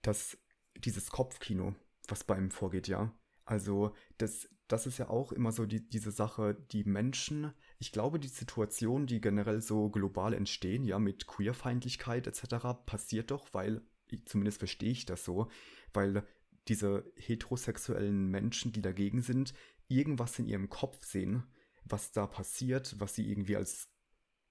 dass 0.03 0.39
dieses 0.77 1.11
Kopfkino, 1.11 1.75
was 2.09 2.25
bei 2.25 2.37
ihm 2.37 2.51
vorgeht, 2.51 2.89
ja. 2.89 3.15
Also 3.45 3.95
das, 4.19 4.49
das 4.69 4.87
ist 4.87 4.99
ja 4.99 5.09
auch 5.09 5.33
immer 5.33 5.53
so 5.53 5.67
die, 5.67 5.89
diese 5.89 6.11
Sache, 6.11 6.55
die 6.55 6.85
Menschen, 6.85 7.53
ich 7.79 7.93
glaube, 7.93 8.21
die 8.21 8.29
Situationen, 8.29 9.07
die 9.07 9.21
generell 9.21 9.61
so 9.61 9.91
global 9.91 10.33
entstehen, 10.33 10.85
ja, 10.85 10.99
mit 10.99 11.27
Queerfeindlichkeit 11.27 12.27
etc., 12.27 12.85
passiert 12.87 13.31
doch, 13.31 13.53
weil, 13.53 13.83
zumindest 14.25 14.59
verstehe 14.59 14.91
ich 14.91 15.07
das 15.07 15.25
so, 15.25 15.49
weil 15.93 16.25
diese 16.69 17.11
heterosexuellen 17.17 18.29
Menschen, 18.29 18.73
die 18.73 18.83
dagegen 18.83 19.23
sind, 19.23 19.55
irgendwas 19.89 20.39
in 20.39 20.47
ihrem 20.47 20.69
Kopf 20.69 21.05
sehen, 21.05 21.45
was 21.85 22.13
da 22.13 22.27
passiert, 22.27 22.95
was 22.99 23.15
sie 23.15 23.29
irgendwie 23.29 23.57
als 23.57 23.89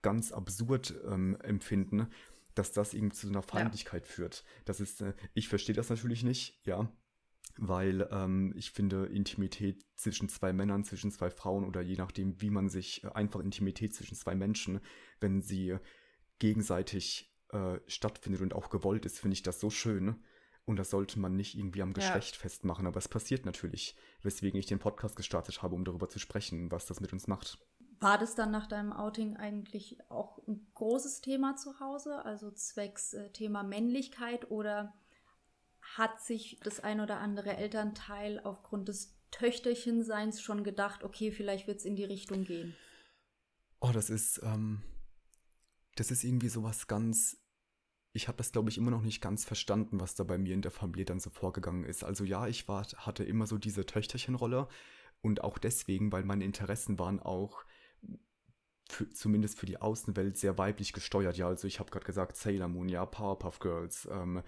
ganz 0.01 0.31
absurd 0.31 0.93
ähm, 1.05 1.37
empfinden, 1.41 2.07
dass 2.55 2.71
das 2.71 2.93
irgendwie 2.93 3.15
zu 3.15 3.27
einer 3.27 3.41
Feindlichkeit 3.41 4.05
ja. 4.05 4.11
führt. 4.11 4.43
Das 4.65 4.79
ist, 4.79 5.01
äh, 5.01 5.13
ich 5.33 5.47
verstehe 5.47 5.75
das 5.75 5.89
natürlich 5.89 6.23
nicht, 6.23 6.59
ja, 6.65 6.91
weil 7.57 8.07
ähm, 8.11 8.53
ich 8.55 8.71
finde 8.71 9.05
Intimität 9.05 9.85
zwischen 9.95 10.29
zwei 10.29 10.53
Männern, 10.53 10.83
zwischen 10.83 11.11
zwei 11.11 11.29
Frauen 11.29 11.65
oder 11.65 11.81
je 11.81 11.95
nachdem, 11.95 12.41
wie 12.41 12.49
man 12.49 12.69
sich 12.69 13.03
äh, 13.03 13.09
einfach 13.09 13.41
Intimität 13.41 13.93
zwischen 13.93 14.15
zwei 14.15 14.35
Menschen, 14.35 14.79
wenn 15.19 15.41
sie 15.41 15.77
gegenseitig 16.39 17.28
äh, 17.51 17.79
stattfindet 17.87 18.41
und 18.41 18.53
auch 18.53 18.69
gewollt 18.69 19.05
ist, 19.05 19.19
finde 19.19 19.33
ich 19.33 19.43
das 19.43 19.59
so 19.59 19.69
schön. 19.69 20.23
Und 20.65 20.75
das 20.75 20.91
sollte 20.91 21.19
man 21.19 21.35
nicht 21.35 21.57
irgendwie 21.57 21.81
am 21.81 21.93
Geschlecht 21.93 22.35
ja. 22.35 22.41
festmachen, 22.41 22.85
aber 22.85 22.97
es 22.97 23.07
passiert 23.07 23.45
natürlich, 23.45 23.95
weswegen 24.21 24.59
ich 24.59 24.67
den 24.67 24.77
Podcast 24.77 25.15
gestartet 25.15 25.63
habe, 25.63 25.73
um 25.73 25.83
darüber 25.83 26.09
zu 26.09 26.19
sprechen, 26.19 26.71
was 26.71 26.85
das 26.85 26.99
mit 26.99 27.11
uns 27.11 27.25
macht. 27.25 27.57
War 27.99 28.19
das 28.19 28.35
dann 28.35 28.51
nach 28.51 28.67
deinem 28.67 28.93
Outing 28.93 29.35
eigentlich 29.35 29.97
auch 30.09 30.37
ein 30.47 30.67
großes 30.75 31.21
Thema 31.21 31.55
zu 31.55 31.79
Hause, 31.79 32.23
also 32.23 32.51
zwecks 32.51 33.13
äh, 33.13 33.31
Thema 33.31 33.63
Männlichkeit 33.63 34.51
oder 34.51 34.93
hat 35.81 36.21
sich 36.21 36.59
das 36.63 36.79
ein 36.79 36.99
oder 36.99 37.17
andere 37.17 37.57
Elternteil 37.57 38.39
aufgrund 38.39 38.89
des 38.89 39.17
Töchterchenseins 39.31 40.41
schon 40.41 40.63
gedacht, 40.63 41.03
okay, 41.03 41.31
vielleicht 41.31 41.67
wird 41.67 41.79
es 41.79 41.85
in 41.85 41.95
die 41.95 42.05
Richtung 42.05 42.43
gehen? 42.43 42.75
Oh, 43.79 43.91
das 43.91 44.09
ist, 44.09 44.41
ähm, 44.43 44.83
das 45.95 46.11
ist 46.11 46.23
irgendwie 46.23 46.49
sowas 46.49 46.87
ganz 46.87 47.38
ich 48.11 48.27
habe 48.27 48.37
das, 48.37 48.51
glaube 48.51 48.69
ich, 48.69 48.77
immer 48.77 48.91
noch 48.91 49.03
nicht 49.03 49.21
ganz 49.21 49.45
verstanden, 49.45 49.99
was 49.99 50.15
da 50.15 50.23
bei 50.23 50.37
mir 50.37 50.53
in 50.53 50.61
der 50.61 50.71
Familie 50.71 51.05
dann 51.05 51.19
so 51.19 51.29
vorgegangen 51.29 51.83
ist. 51.83 52.03
Also 52.03 52.23
ja, 52.23 52.47
ich 52.47 52.67
war, 52.67 52.85
hatte 52.97 53.23
immer 53.23 53.45
so 53.45 53.57
diese 53.57 53.85
Töchterchenrolle 53.85 54.67
und 55.21 55.43
auch 55.43 55.57
deswegen, 55.57 56.11
weil 56.11 56.23
meine 56.23 56.43
Interessen 56.43 56.97
waren 56.97 57.19
auch 57.19 57.65
für, 58.89 59.09
zumindest 59.11 59.59
für 59.59 59.67
die 59.67 59.79
Außenwelt 59.79 60.37
sehr 60.37 60.57
weiblich 60.57 60.93
gesteuert. 60.93 61.37
Ja, 61.37 61.47
also 61.47 61.67
ich 61.67 61.79
habe 61.79 61.91
gerade 61.91 62.05
gesagt 62.05 62.35
Sailor 62.37 62.67
Moon, 62.67 62.89
ja, 62.89 63.05
Powerpuff 63.05 63.59
Girls, 63.59 64.07
ähm, 64.11 64.41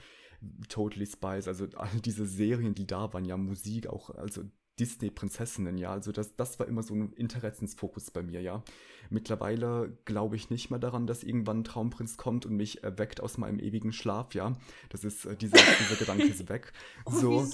Totally 0.70 1.06
Spice, 1.06 1.48
also 1.48 1.68
all 1.76 2.00
diese 2.02 2.26
Serien, 2.26 2.74
die 2.74 2.88
da 2.88 3.14
waren, 3.14 3.26
ja, 3.26 3.38
Musik 3.38 3.88
auch, 3.88 4.10
also 4.10 4.44
Disney-Prinzessinnen, 4.80 5.78
ja. 5.78 5.92
Also 5.92 6.12
das, 6.12 6.36
das 6.36 6.60
war 6.60 6.68
immer 6.68 6.84
so 6.84 6.94
ein 6.94 7.14
Interessensfokus 7.14 8.12
bei 8.12 8.24
mir, 8.24 8.42
ja. 8.42 8.64
Mittlerweile 9.10 9.98
glaube 10.06 10.36
ich 10.36 10.50
nicht 10.50 10.70
mehr 10.70 10.80
daran, 10.80 11.08
dass 11.08 11.24
irgendwann 11.24 11.60
ein 11.60 11.64
Traumprinz 11.64 12.18
kommt 12.18 12.46
und 12.46 12.56
mich 12.56 12.84
erweckt 12.84 13.22
aus 13.22 13.38
meinem 13.38 13.60
ewigen 13.60 13.94
Schlaf, 13.94 14.34
ja. 14.34 14.58
Das 14.90 15.04
ist, 15.04 15.26
äh, 15.26 15.36
dieser, 15.36 15.58
dieser 15.80 15.96
Gedanke 15.96 16.26
ist 16.26 16.50
weg. 16.50 16.74
Oh, 17.06 17.12
so. 17.12 17.48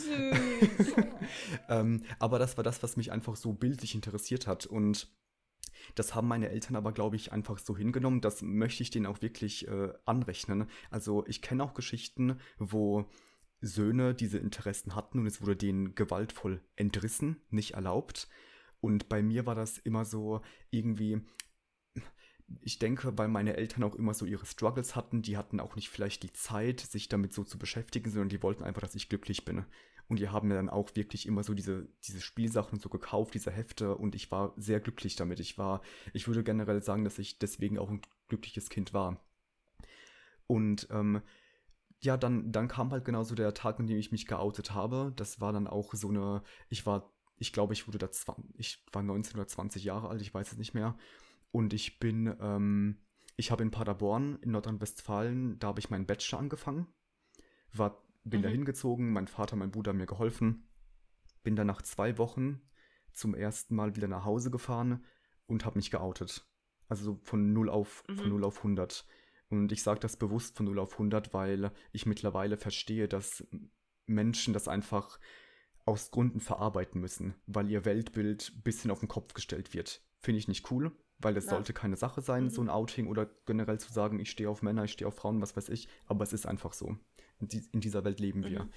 ähm, 1.69 2.03
aber 2.19 2.39
das 2.39 2.57
war 2.57 2.63
das, 2.63 2.83
was 2.83 2.97
mich 2.97 3.11
einfach 3.11 3.35
so 3.35 3.53
bildlich 3.53 3.95
interessiert 3.95 4.45
hat. 4.45 4.65
Und 4.65 5.07
das 5.95 6.15
haben 6.15 6.27
meine 6.27 6.49
Eltern 6.49 6.75
aber, 6.75 6.91
glaube 6.91 7.15
ich, 7.15 7.31
einfach 7.31 7.59
so 7.59 7.77
hingenommen. 7.77 8.21
Das 8.21 8.41
möchte 8.41 8.83
ich 8.83 8.89
denen 8.89 9.05
auch 9.05 9.21
wirklich 9.21 9.67
äh, 9.67 9.93
anrechnen. 10.05 10.69
Also 10.89 11.25
ich 11.27 11.41
kenne 11.41 11.63
auch 11.63 11.73
Geschichten, 11.73 12.39
wo 12.57 13.05
Söhne 13.61 14.13
diese 14.13 14.37
Interessen 14.37 14.95
hatten 14.95 15.19
und 15.19 15.25
es 15.25 15.41
wurde 15.41 15.55
denen 15.55 15.95
gewaltvoll 15.95 16.61
entrissen, 16.75 17.37
nicht 17.49 17.73
erlaubt. 17.73 18.27
Und 18.79 19.09
bei 19.09 19.23
mir 19.23 19.45
war 19.45 19.55
das 19.55 19.77
immer 19.77 20.05
so 20.05 20.41
irgendwie, 20.69 21.21
ich 22.61 22.79
denke, 22.79 23.17
weil 23.17 23.27
meine 23.27 23.57
Eltern 23.57 23.83
auch 23.83 23.95
immer 23.95 24.13
so 24.13 24.25
ihre 24.25 24.45
Struggles 24.45 24.95
hatten, 24.95 25.21
die 25.21 25.37
hatten 25.37 25.59
auch 25.59 25.75
nicht 25.75 25.89
vielleicht 25.89 26.23
die 26.23 26.33
Zeit, 26.33 26.79
sich 26.79 27.09
damit 27.09 27.33
so 27.33 27.43
zu 27.43 27.57
beschäftigen, 27.57 28.09
sondern 28.09 28.29
die 28.29 28.43
wollten 28.43 28.63
einfach, 28.63 28.81
dass 28.81 28.95
ich 28.95 29.09
glücklich 29.09 29.45
bin. 29.45 29.65
Und 30.07 30.19
die 30.19 30.29
haben 30.29 30.47
mir 30.47 30.55
dann 30.55 30.69
auch 30.69 30.95
wirklich 30.95 31.25
immer 31.25 31.43
so 31.43 31.53
diese, 31.53 31.89
diese 32.03 32.21
Spielsachen 32.21 32.79
so 32.79 32.87
gekauft, 32.87 33.33
diese 33.33 33.51
Hefte, 33.51 33.97
und 33.97 34.15
ich 34.15 34.31
war 34.31 34.53
sehr 34.55 34.79
glücklich 34.79 35.17
damit. 35.17 35.39
Ich 35.41 35.57
war, 35.57 35.81
ich 36.13 36.27
würde 36.27 36.43
generell 36.43 36.81
sagen, 36.81 37.03
dass 37.03 37.19
ich 37.19 37.39
deswegen 37.39 37.77
auch 37.77 37.89
ein 37.89 38.01
glückliches 38.29 38.69
Kind 38.69 38.93
war. 38.93 39.19
Und 40.45 40.87
ähm, 40.91 41.21
ja, 41.99 42.17
dann, 42.17 42.51
dann 42.51 42.67
kam 42.67 42.91
halt 42.91 43.05
genauso 43.05 43.35
der 43.35 43.53
Tag, 43.53 43.79
an 43.79 43.87
dem 43.87 43.97
ich 43.97 44.11
mich 44.11 44.27
geoutet 44.27 44.73
habe. 44.73 45.13
Das 45.15 45.41
war 45.41 45.51
dann 45.51 45.67
auch 45.67 45.93
so 45.93 46.09
eine, 46.09 46.43
ich 46.69 46.85
war, 46.85 47.11
ich 47.37 47.53
glaube, 47.53 47.73
ich 47.73 47.87
wurde 47.87 47.97
da, 47.97 48.09
ich 48.55 48.85
war 48.91 49.03
19 49.03 49.35
oder 49.35 49.47
20 49.47 49.83
Jahre 49.83 50.09
alt, 50.09 50.21
ich 50.21 50.33
weiß 50.33 50.51
es 50.51 50.57
nicht 50.57 50.73
mehr. 50.73 50.97
Und 51.51 51.73
ich 51.73 51.99
bin, 51.99 52.35
ähm, 52.39 52.99
ich 53.35 53.51
habe 53.51 53.63
in 53.63 53.71
Paderborn 53.71 54.37
in 54.41 54.51
Nordrhein-Westfalen, 54.51 55.59
da 55.59 55.67
habe 55.67 55.79
ich 55.79 55.89
meinen 55.89 56.05
Bachelor 56.05 56.39
angefangen. 56.39 56.87
War, 57.73 58.03
bin 58.23 58.41
mhm. 58.41 58.43
da 58.43 58.49
hingezogen, 58.49 59.11
mein 59.11 59.27
Vater, 59.27 59.55
mein 59.55 59.71
Bruder 59.71 59.89
haben 59.89 59.97
mir 59.97 60.05
geholfen. 60.05 60.67
Bin 61.43 61.55
dann 61.55 61.67
nach 61.67 61.81
zwei 61.81 62.17
Wochen 62.17 62.61
zum 63.13 63.33
ersten 63.33 63.75
Mal 63.75 63.95
wieder 63.95 64.07
nach 64.07 64.25
Hause 64.25 64.51
gefahren 64.51 65.03
und 65.47 65.65
habe 65.65 65.79
mich 65.79 65.89
geoutet. 65.89 66.47
Also 66.89 67.19
von 67.23 67.53
0 67.53 67.69
auf, 67.69 68.03
mhm. 68.07 68.17
von 68.17 68.29
0 68.29 68.43
auf 68.43 68.57
100. 68.57 69.05
Und 69.49 69.71
ich 69.71 69.81
sage 69.81 69.99
das 69.99 70.17
bewusst 70.17 70.57
von 70.57 70.65
0 70.65 70.79
auf 70.79 70.93
100, 70.93 71.33
weil 71.33 71.71
ich 71.91 72.05
mittlerweile 72.05 72.57
verstehe, 72.57 73.07
dass 73.07 73.45
Menschen 74.05 74.53
das 74.53 74.67
einfach 74.67 75.19
aus 75.85 76.11
Gründen 76.11 76.41
verarbeiten 76.41 76.99
müssen, 76.99 77.35
weil 77.45 77.69
ihr 77.69 77.85
Weltbild 77.85 78.51
ein 78.55 78.61
bisschen 78.61 78.91
auf 78.91 78.99
den 78.99 79.07
Kopf 79.07 79.33
gestellt 79.33 79.73
wird. 79.73 80.01
Finde 80.19 80.39
ich 80.39 80.49
nicht 80.49 80.69
cool, 80.69 80.91
weil 81.17 81.37
es 81.37 81.45
ja. 81.45 81.51
sollte 81.51 81.71
keine 81.71 81.95
Sache 81.95 82.21
sein, 82.21 82.45
mhm. 82.45 82.49
so 82.49 82.61
ein 82.61 82.69
Outing 82.69 83.07
oder 83.07 83.29
generell 83.45 83.79
zu 83.79 83.93
sagen, 83.93 84.19
ich 84.19 84.29
stehe 84.29 84.49
auf 84.49 84.61
Männer, 84.61 84.83
ich 84.83 84.91
stehe 84.91 85.07
auf 85.07 85.15
Frauen, 85.15 85.41
was 85.41 85.55
weiß 85.55 85.69
ich. 85.69 85.87
Aber 86.05 86.23
es 86.23 86.33
ist 86.33 86.45
einfach 86.45 86.73
so. 86.73 86.97
In, 87.39 87.47
die, 87.47 87.63
in 87.71 87.79
dieser 87.79 88.03
Welt 88.03 88.19
leben 88.19 88.43
wir. 88.43 88.65
Mhm. 88.65 88.73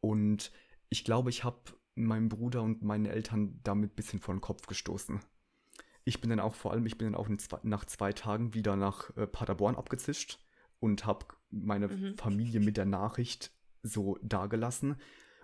Und 0.00 0.52
ich 0.88 1.04
glaube, 1.04 1.30
ich 1.30 1.44
habe 1.44 1.60
meinem 1.94 2.28
Bruder 2.28 2.62
und 2.62 2.82
meinen 2.82 3.06
Eltern 3.06 3.60
damit 3.62 3.92
ein 3.92 3.96
bisschen 3.96 4.18
vor 4.18 4.34
den 4.34 4.40
Kopf 4.40 4.66
gestoßen 4.66 5.20
ich 6.06 6.20
bin 6.20 6.30
dann 6.30 6.40
auch 6.40 6.54
vor 6.54 6.70
allem, 6.70 6.86
ich 6.86 6.96
bin 6.96 7.12
dann 7.12 7.20
auch 7.20 7.28
nach 7.64 7.84
zwei 7.84 8.12
Tagen 8.12 8.54
wieder 8.54 8.76
nach 8.76 9.14
äh, 9.16 9.26
Paderborn 9.26 9.74
abgezischt 9.74 10.38
und 10.78 11.04
habe 11.04 11.26
meine 11.50 11.88
mhm. 11.88 12.16
Familie 12.16 12.60
mit 12.60 12.76
der 12.76 12.84
Nachricht 12.84 13.52
so 13.82 14.16
dagelassen. 14.22 15.00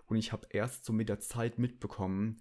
Und 0.06 0.16
ich 0.16 0.30
habe 0.30 0.46
erst 0.50 0.84
so 0.84 0.92
mit 0.92 1.08
der 1.08 1.18
Zeit 1.18 1.58
mitbekommen, 1.58 2.40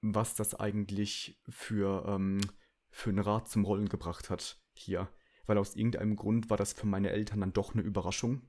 was 0.00 0.36
das 0.36 0.54
eigentlich 0.54 1.42
für, 1.48 2.04
ähm, 2.06 2.40
für 2.88 3.10
einen 3.10 3.18
Rat 3.18 3.48
zum 3.48 3.64
Rollen 3.64 3.88
gebracht 3.88 4.30
hat 4.30 4.62
hier. 4.72 5.08
Weil 5.46 5.58
aus 5.58 5.74
irgendeinem 5.74 6.14
Grund 6.14 6.50
war 6.50 6.56
das 6.56 6.72
für 6.72 6.86
meine 6.86 7.10
Eltern 7.10 7.40
dann 7.40 7.52
doch 7.52 7.74
eine 7.74 7.82
Überraschung. 7.82 8.42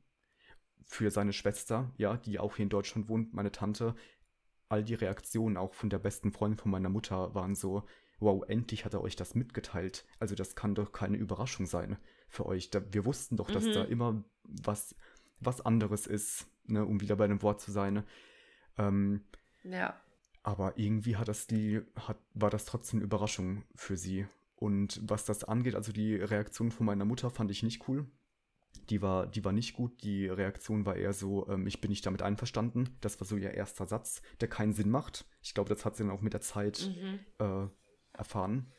Für 0.86 1.10
seine 1.10 1.34
Schwester, 1.34 1.92
ja, 1.98 2.18
die 2.18 2.38
auch 2.38 2.58
hier 2.58 2.64
in 2.64 2.70
Deutschland 2.70 3.10
wohnt, 3.10 3.34
meine 3.34 3.52
Tante. 3.52 3.96
All 4.70 4.84
die 4.84 4.94
Reaktionen 4.94 5.58
auch 5.58 5.74
von 5.74 5.90
der 5.90 6.00
besten 6.00 6.32
Freundin 6.32 6.60
von 6.60 6.70
meiner 6.70 6.90
Mutter 6.90 7.34
waren 7.34 7.56
so, 7.56 7.88
wow, 8.22 8.44
endlich 8.48 8.86
hat 8.86 8.94
er 8.94 9.02
euch 9.02 9.16
das 9.16 9.36
mitgeteilt. 9.36 10.06
Also 10.20 10.36
das 10.36 10.56
kann 10.56 10.76
doch 10.76 10.92
keine 10.92 11.18
Überraschung 11.18 11.66
sein 11.66 11.98
für 12.28 12.46
euch. 12.46 12.70
Da, 12.70 12.82
wir 12.92 13.06
wussten 13.06 13.36
doch, 13.36 13.50
dass 13.50 13.66
mhm. 13.66 13.74
da 13.74 13.84
immer 13.84 14.24
was, 14.44 14.96
was 15.40 15.62
anderes 15.62 16.08
ist, 16.08 16.48
ne, 16.66 16.86
um 16.86 17.02
wieder 17.02 17.16
bei 17.16 17.28
dem 17.28 17.42
Wort 17.42 17.60
zu 17.60 17.72
sein. 17.72 18.04
Ähm, 18.78 19.26
ja. 19.64 20.00
Aber 20.44 20.78
irgendwie 20.78 21.18
hat 21.18 21.28
das 21.28 21.48
die, 21.48 21.82
hat, 21.96 22.18
war 22.34 22.50
das 22.50 22.66
trotzdem 22.66 23.00
eine 23.00 23.06
Überraschung 23.06 23.64
für 23.76 23.98
sie. 23.98 24.28
Und 24.56 25.02
was 25.04 25.26
das 25.26 25.44
angeht, 25.44 25.76
also 25.76 25.92
die 25.92 26.16
Reaktion 26.16 26.72
von 26.72 26.86
meiner 26.86 27.06
Mutter 27.06 27.32
fand 27.32 27.50
ich 27.52 27.64
nicht 27.64 27.88
cool. 27.88 28.06
Die 28.90 29.02
war, 29.02 29.28
die 29.28 29.44
war 29.44 29.52
nicht 29.52 29.74
gut. 29.74 30.04
Die 30.04 30.28
Reaktion 30.28 30.86
war 30.86 30.96
eher 30.96 31.14
so, 31.14 31.48
ähm, 31.50 31.66
ich 31.66 31.82
bin 31.82 31.90
nicht 31.90 32.06
damit 32.06 32.22
einverstanden. 32.22 32.90
Das 33.02 33.20
war 33.20 33.28
so 33.28 33.38
ihr 33.38 33.54
erster 33.54 33.88
Satz, 33.88 34.22
der 34.40 34.48
keinen 34.48 34.74
Sinn 34.74 34.90
macht. 34.90 35.26
Ich 35.42 35.54
glaube, 35.54 35.70
das 35.70 35.86
hat 35.86 35.96
sie 35.96 36.04
dann 36.04 36.12
auch 36.12 36.22
mit 36.22 36.34
der 36.34 36.42
Zeit 36.42 36.90
mhm. 36.96 37.20
äh, 37.40 37.68
erfahren. 38.22 38.72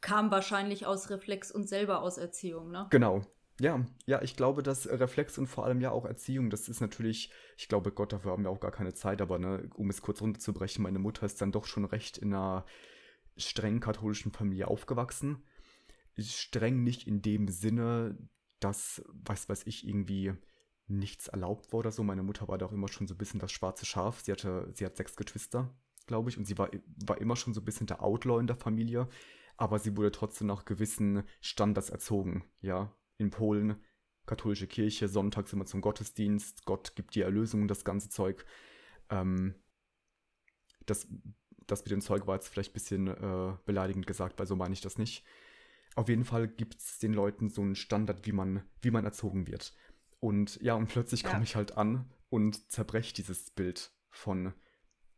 Kam 0.00 0.30
wahrscheinlich 0.30 0.86
aus 0.86 1.10
Reflex 1.10 1.50
und 1.50 1.68
selber 1.68 2.02
aus 2.02 2.16
Erziehung, 2.16 2.70
ne? 2.70 2.86
Genau. 2.90 3.22
Ja, 3.60 3.84
ja, 4.06 4.20
ich 4.20 4.36
glaube, 4.36 4.62
dass 4.62 4.88
Reflex 4.88 5.38
und 5.38 5.46
vor 5.46 5.64
allem 5.64 5.80
ja 5.80 5.90
auch 5.90 6.04
Erziehung, 6.04 6.50
das 6.50 6.68
ist 6.68 6.80
natürlich, 6.80 7.32
ich 7.56 7.68
glaube, 7.68 7.92
Gott, 7.92 8.12
dafür 8.12 8.32
haben 8.32 8.42
wir 8.42 8.50
auch 8.50 8.60
gar 8.60 8.72
keine 8.72 8.94
Zeit, 8.94 9.20
aber 9.20 9.38
ne, 9.38 9.70
um 9.76 9.90
es 9.90 10.02
kurz 10.02 10.20
runterzubrechen, 10.20 10.82
meine 10.82 10.98
Mutter 10.98 11.24
ist 11.24 11.40
dann 11.40 11.52
doch 11.52 11.64
schon 11.64 11.84
recht 11.84 12.18
in 12.18 12.34
einer 12.34 12.66
streng 13.36 13.80
katholischen 13.80 14.32
Familie 14.32 14.68
aufgewachsen. 14.68 15.44
Streng 16.18 16.82
nicht 16.82 17.06
in 17.06 17.22
dem 17.22 17.48
Sinne, 17.48 18.18
dass, 18.60 19.04
was 19.12 19.48
weiß 19.48 19.66
ich, 19.66 19.86
irgendwie 19.86 20.34
nichts 20.86 21.28
erlaubt 21.28 21.72
war 21.72 21.80
oder 21.80 21.92
so. 21.92 22.02
Meine 22.02 22.22
Mutter 22.22 22.48
war 22.48 22.58
doch 22.58 22.72
immer 22.72 22.88
schon 22.88 23.06
so 23.06 23.14
ein 23.14 23.18
bisschen 23.18 23.40
das 23.40 23.52
schwarze 23.52 23.86
Schaf. 23.86 24.20
Sie 24.20 24.32
hatte, 24.32 24.68
sie 24.74 24.84
hat 24.84 24.96
sechs 24.96 25.16
Geschwister 25.16 25.74
glaube 26.06 26.30
ich. 26.30 26.38
Und 26.38 26.44
sie 26.44 26.58
war, 26.58 26.70
war 27.06 27.20
immer 27.20 27.36
schon 27.36 27.54
so 27.54 27.60
ein 27.60 27.64
bisschen 27.64 27.86
der 27.86 28.02
Outlaw 28.02 28.40
in 28.40 28.46
der 28.46 28.56
Familie. 28.56 29.08
Aber 29.56 29.78
sie 29.78 29.96
wurde 29.96 30.10
trotzdem 30.10 30.48
nach 30.48 30.64
gewissen 30.64 31.22
Standards 31.40 31.90
erzogen. 31.90 32.44
Ja, 32.60 32.92
in 33.18 33.30
Polen 33.30 33.76
katholische 34.26 34.66
Kirche, 34.66 35.08
sonntags 35.08 35.52
immer 35.52 35.66
zum 35.66 35.80
Gottesdienst, 35.80 36.64
Gott 36.64 36.94
gibt 36.96 37.14
die 37.14 37.22
Erlösung, 37.22 37.68
das 37.68 37.84
ganze 37.84 38.08
Zeug. 38.08 38.44
Ähm, 39.10 39.54
das, 40.86 41.08
das 41.66 41.82
mit 41.82 41.90
dem 41.90 42.00
Zeug 42.00 42.26
war 42.26 42.36
jetzt 42.36 42.48
vielleicht 42.48 42.70
ein 42.70 42.74
bisschen 42.74 43.08
äh, 43.08 43.56
beleidigend 43.64 44.06
gesagt, 44.06 44.38
weil 44.38 44.46
so 44.46 44.56
meine 44.56 44.72
ich 44.72 44.80
das 44.80 44.98
nicht. 44.98 45.24
Auf 45.94 46.08
jeden 46.08 46.24
Fall 46.24 46.48
gibt 46.48 46.80
es 46.80 46.98
den 46.98 47.12
Leuten 47.12 47.48
so 47.48 47.62
einen 47.62 47.76
Standard, 47.76 48.26
wie 48.26 48.32
man, 48.32 48.64
wie 48.82 48.90
man 48.90 49.04
erzogen 49.04 49.46
wird. 49.46 49.74
Und 50.20 50.60
ja, 50.62 50.74
und 50.74 50.88
plötzlich 50.88 51.22
ja. 51.22 51.30
komme 51.30 51.44
ich 51.44 51.54
halt 51.54 51.76
an 51.76 52.10
und 52.30 52.70
zerbreche 52.70 53.14
dieses 53.14 53.50
Bild 53.50 53.92
von 54.10 54.54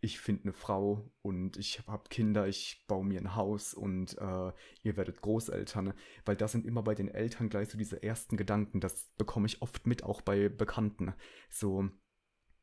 ich 0.00 0.20
finde 0.20 0.44
eine 0.44 0.52
Frau 0.52 1.10
und 1.22 1.56
ich 1.56 1.86
habe 1.86 2.08
Kinder, 2.08 2.46
ich 2.46 2.84
baue 2.86 3.04
mir 3.04 3.20
ein 3.20 3.34
Haus 3.34 3.74
und 3.74 4.16
äh, 4.18 4.52
ihr 4.82 4.96
werdet 4.96 5.22
Großeltern, 5.22 5.94
weil 6.24 6.36
das 6.36 6.52
sind 6.52 6.66
immer 6.66 6.82
bei 6.82 6.94
den 6.94 7.08
Eltern 7.08 7.48
gleich 7.48 7.70
so 7.70 7.78
diese 7.78 8.02
ersten 8.02 8.36
Gedanken, 8.36 8.80
das 8.80 9.10
bekomme 9.16 9.46
ich 9.46 9.62
oft 9.62 9.86
mit, 9.86 10.02
auch 10.04 10.20
bei 10.20 10.48
Bekannten. 10.48 11.14
So, 11.48 11.88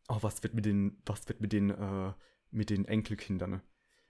oh, 0.10 0.18
was 0.22 0.44
wird 0.44 0.54
mit 0.54 0.66
den, 0.66 1.02
was 1.06 1.28
wird 1.28 1.42
mit 1.42 1.54
den, 1.54 1.72
äh, 1.72 2.14
mit 2.52 2.70
den 2.70 2.86
Enkelkindern? 2.86 3.62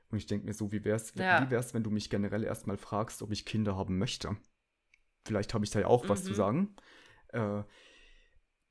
Und 0.10 0.18
ich 0.18 0.28
denke 0.28 0.46
mir 0.46 0.54
so, 0.54 0.72
wie 0.72 0.84
wär's, 0.84 1.14
ja. 1.16 1.44
wie 1.46 1.50
wär's, 1.50 1.74
wenn 1.74 1.84
du 1.84 1.90
mich 1.90 2.10
generell 2.10 2.44
erstmal 2.44 2.78
fragst, 2.78 3.22
ob 3.22 3.32
ich 3.32 3.46
Kinder 3.46 3.76
haben 3.76 3.98
möchte? 3.98 4.36
Vielleicht 5.26 5.54
habe 5.54 5.66
ich 5.66 5.72
da 5.72 5.80
ja 5.80 5.88
auch 5.88 6.04
mhm. 6.04 6.10
was 6.10 6.24
zu 6.24 6.32
mhm. 6.32 6.36
sagen. 6.36 6.76
Äh, 7.30 7.64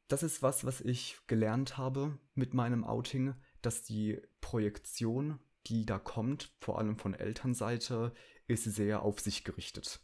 das 0.08 0.22
ist 0.22 0.42
was, 0.42 0.64
was 0.64 0.82
ich 0.82 1.18
gelernt 1.26 1.78
habe 1.78 2.18
mit 2.34 2.52
meinem 2.52 2.84
Outing, 2.84 3.34
dass 3.62 3.82
die 3.82 4.20
Projektion, 4.40 5.38
die 5.66 5.86
da 5.86 5.98
kommt, 5.98 6.52
vor 6.60 6.78
allem 6.78 6.98
von 6.98 7.14
Elternseite, 7.14 8.12
ist 8.46 8.64
sehr 8.64 9.02
auf 9.02 9.20
sich 9.20 9.44
gerichtet. 9.44 10.00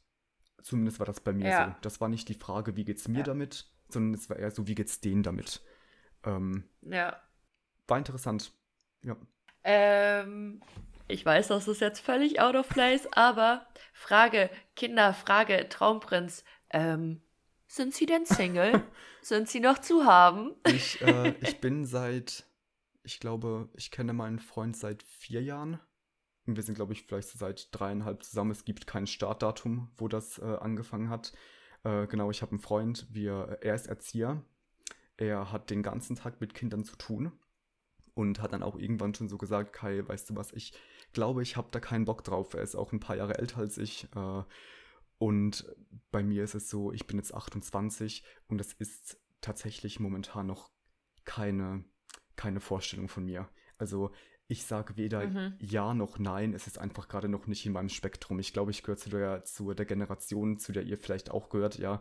Zumindest 0.63 0.99
war 0.99 1.07
das 1.07 1.21
bei 1.21 1.33
mir 1.33 1.49
ja. 1.49 1.67
so. 1.67 1.77
Das 1.83 2.01
war 2.01 2.09
nicht 2.09 2.29
die 2.29 2.35
Frage, 2.35 2.77
wie 2.77 2.85
geht's 2.85 3.09
mir 3.09 3.19
ja. 3.19 3.25
damit, 3.25 3.71
sondern 3.89 4.15
es 4.15 4.29
war 4.29 4.37
eher 4.37 4.51
so, 4.51 4.67
wie 4.67 4.75
geht's 4.75 5.01
denen 5.01 5.23
damit. 5.23 5.61
Ähm, 6.25 6.65
ja. 6.83 7.21
War 7.87 7.99
interessant. 7.99 8.53
Ja. 9.03 9.17
Ähm, 9.65 10.61
ich 11.07 11.25
weiß, 11.25 11.49
das 11.49 11.69
ist 11.69 11.81
jetzt 11.81 12.01
völlig 12.01 12.41
out 12.41 12.55
of 12.55 12.69
place, 12.69 13.09
aber 13.13 13.67
Frage, 13.93 14.51
Kinder, 14.77 15.15
Frage, 15.15 15.69
Traumprinz. 15.69 16.45
Ähm, 16.71 17.23
sind 17.67 17.95
Sie 17.95 18.07
denn 18.07 18.27
Single? 18.27 18.83
sind 19.23 19.49
Sie 19.49 19.61
noch 19.61 19.79
zu 19.79 20.05
haben? 20.05 20.55
Ich, 20.67 21.01
äh, 21.03 21.35
ich 21.41 21.61
bin 21.61 21.85
seit 21.85 22.45
ich 23.09 23.21
glaube, 23.21 23.71
ich 23.75 23.91
kenne 23.91 24.13
meinen 24.13 24.39
Freund 24.39 24.77
seit 24.77 25.03
vier 25.03 25.43
Jahren. 25.43 25.81
Und 26.47 26.57
wir 26.57 26.63
sind, 26.63 26.75
glaube 26.75 26.93
ich, 26.93 27.05
vielleicht 27.05 27.31
seit 27.31 27.69
dreieinhalb 27.73 28.23
zusammen. 28.23 28.51
Es 28.51 28.67
gibt 28.67 28.87
kein 28.87 29.07
Startdatum, 29.07 29.91
wo 29.97 30.09
das 30.09 30.39
äh, 30.39 30.45
angefangen 30.45 31.09
hat. 31.09 31.33
Äh, 31.85 32.07
genau, 32.07 32.31
ich 32.31 32.43
habe 32.43 32.53
einen 32.53 32.61
Freund, 32.61 33.07
wir, 33.11 33.59
er 33.63 33.75
ist 33.75 33.87
Erzieher. 33.87 34.45
Er 35.17 35.51
hat 35.51 35.71
den 35.71 35.83
ganzen 35.83 36.17
Tag 36.17 36.43
mit 36.43 36.53
Kindern 36.53 36.85
zu 36.85 36.97
tun 36.97 37.33
und 38.13 38.43
hat 38.43 38.53
dann 38.53 38.63
auch 38.63 38.77
irgendwann 38.77 39.15
schon 39.15 39.31
so 39.31 39.39
gesagt, 39.39 39.73
Kai, 39.73 40.07
weißt 40.07 40.29
du 40.29 40.37
was, 40.37 40.53
ich 40.53 40.75
glaube, 41.15 41.43
ich 41.43 41.57
habe 41.57 41.69
da 41.71 41.81
keinen 41.81 42.05
Bock 42.05 42.25
drauf. 42.25 42.53
Er 42.53 42.63
ist 42.63 42.77
auch 42.77 42.93
ein 42.93 43.01
paar 43.01 43.17
Jahre 43.17 43.39
älter 43.39 43.59
als 43.59 43.79
ich. 43.79 44.07
Äh, 44.15 44.43
und 45.17 45.65
bei 46.11 46.23
mir 46.23 46.45
ist 46.45 46.55
es 46.55 46.69
so, 46.69 46.93
ich 46.93 47.07
bin 47.07 47.17
jetzt 47.17 47.33
28 47.33 48.23
und 48.49 48.61
es 48.61 48.75
ist 48.75 49.19
tatsächlich 49.41 49.99
momentan 49.99 50.47
noch 50.47 50.71
keine 51.25 51.85
keine 52.39 52.61
Vorstellung 52.61 53.09
von 53.09 53.27
mir. 53.27 53.49
Also 53.77 54.11
ich 54.47 54.65
sage 54.65 54.97
weder 54.97 55.27
mhm. 55.27 55.55
ja 55.61 55.93
noch 55.93 56.19
nein, 56.19 56.55
es 56.55 56.67
ist 56.67 56.79
einfach 56.79 57.09
gerade 57.09 57.29
noch 57.29 57.47
nicht 57.47 57.67
in 57.67 57.73
meinem 57.73 57.91
Spektrum. 57.91 58.39
Ich 58.39 58.55
glaube, 58.55 58.71
ich 58.71 58.83
gehöre 58.83 58.97
zu 58.97 59.11
der, 59.11 59.45
zu 59.45 59.75
der 59.75 59.85
Generation, 59.85 60.59
zu 60.59 60.73
der 60.73 60.85
ihr 60.85 60.97
vielleicht 60.97 61.31
auch 61.31 61.51
gehört, 61.51 61.79
ja, 61.79 62.01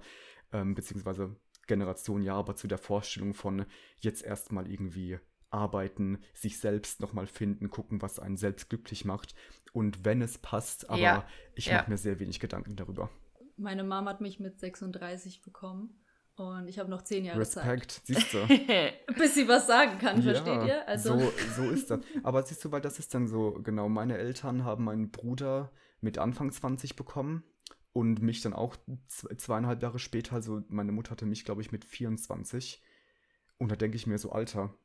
ähm, 0.53 0.73
beziehungsweise 0.75 1.35
Generation 1.67 2.21
ja, 2.21 2.35
aber 2.35 2.55
zu 2.55 2.67
der 2.67 2.77
Vorstellung 2.77 3.33
von 3.33 3.65
jetzt 3.99 4.23
erstmal 4.23 4.71
irgendwie 4.71 5.19
arbeiten, 5.49 6.19
sich 6.33 6.59
selbst 6.59 7.01
nochmal 7.01 7.27
finden, 7.27 7.69
gucken, 7.69 8.01
was 8.01 8.19
einen 8.19 8.37
selbst 8.37 8.69
glücklich 8.69 9.03
macht. 9.03 9.35
Und 9.73 10.05
wenn 10.05 10.21
es 10.21 10.37
passt, 10.37 10.89
aber 10.89 11.01
ja. 11.01 11.27
ich 11.55 11.65
ja. 11.65 11.77
mache 11.77 11.89
mir 11.91 11.97
sehr 11.97 12.19
wenig 12.19 12.39
Gedanken 12.39 12.75
darüber. 12.75 13.09
Meine 13.57 13.83
Mama 13.83 14.11
hat 14.11 14.21
mich 14.21 14.39
mit 14.39 14.59
36 14.59 15.41
bekommen. 15.41 15.99
Und 16.37 16.67
ich 16.67 16.77
habe 16.77 16.89
noch 16.89 17.01
zehn 17.01 17.25
Jahre 17.25 17.39
Respekt, 17.39 17.91
Zeit. 17.91 18.01
siehst 18.05 18.31
du. 18.31 18.37
Bis 19.17 19.33
sie 19.33 19.47
was 19.47 19.65
sagen 19.65 19.97
kann, 19.97 20.21
ja, 20.21 20.33
versteht 20.33 20.67
ihr? 20.67 20.87
Also. 20.87 21.17
So, 21.17 21.31
so 21.55 21.69
ist 21.71 21.89
das. 21.89 21.99
Aber 22.21 22.43
siehst 22.43 22.63
du, 22.63 22.71
weil 22.71 22.81
das 22.81 22.99
ist 22.99 23.13
dann 23.15 23.27
so, 23.27 23.59
genau, 23.63 23.89
meine 23.89 24.19
Eltern 24.19 24.63
haben 24.63 24.83
meinen 24.83 25.09
Bruder 25.09 25.71
mit 25.99 26.19
Anfang 26.19 26.51
20 26.51 26.95
bekommen 26.95 27.43
und 27.91 28.21
mich 28.21 28.41
dann 28.41 28.53
auch 28.53 28.75
zweieinhalb 29.09 29.81
Jahre 29.81 29.97
später, 29.97 30.35
also 30.35 30.61
meine 30.69 30.91
Mutter 30.91 31.09
hatte 31.11 31.25
mich, 31.25 31.43
glaube 31.43 31.61
ich, 31.61 31.71
mit 31.71 31.83
24. 31.83 32.83
Und 33.57 33.71
da 33.71 33.75
denke 33.75 33.97
ich 33.97 34.05
mir 34.05 34.19
so, 34.19 34.31
Alter, 34.31 34.77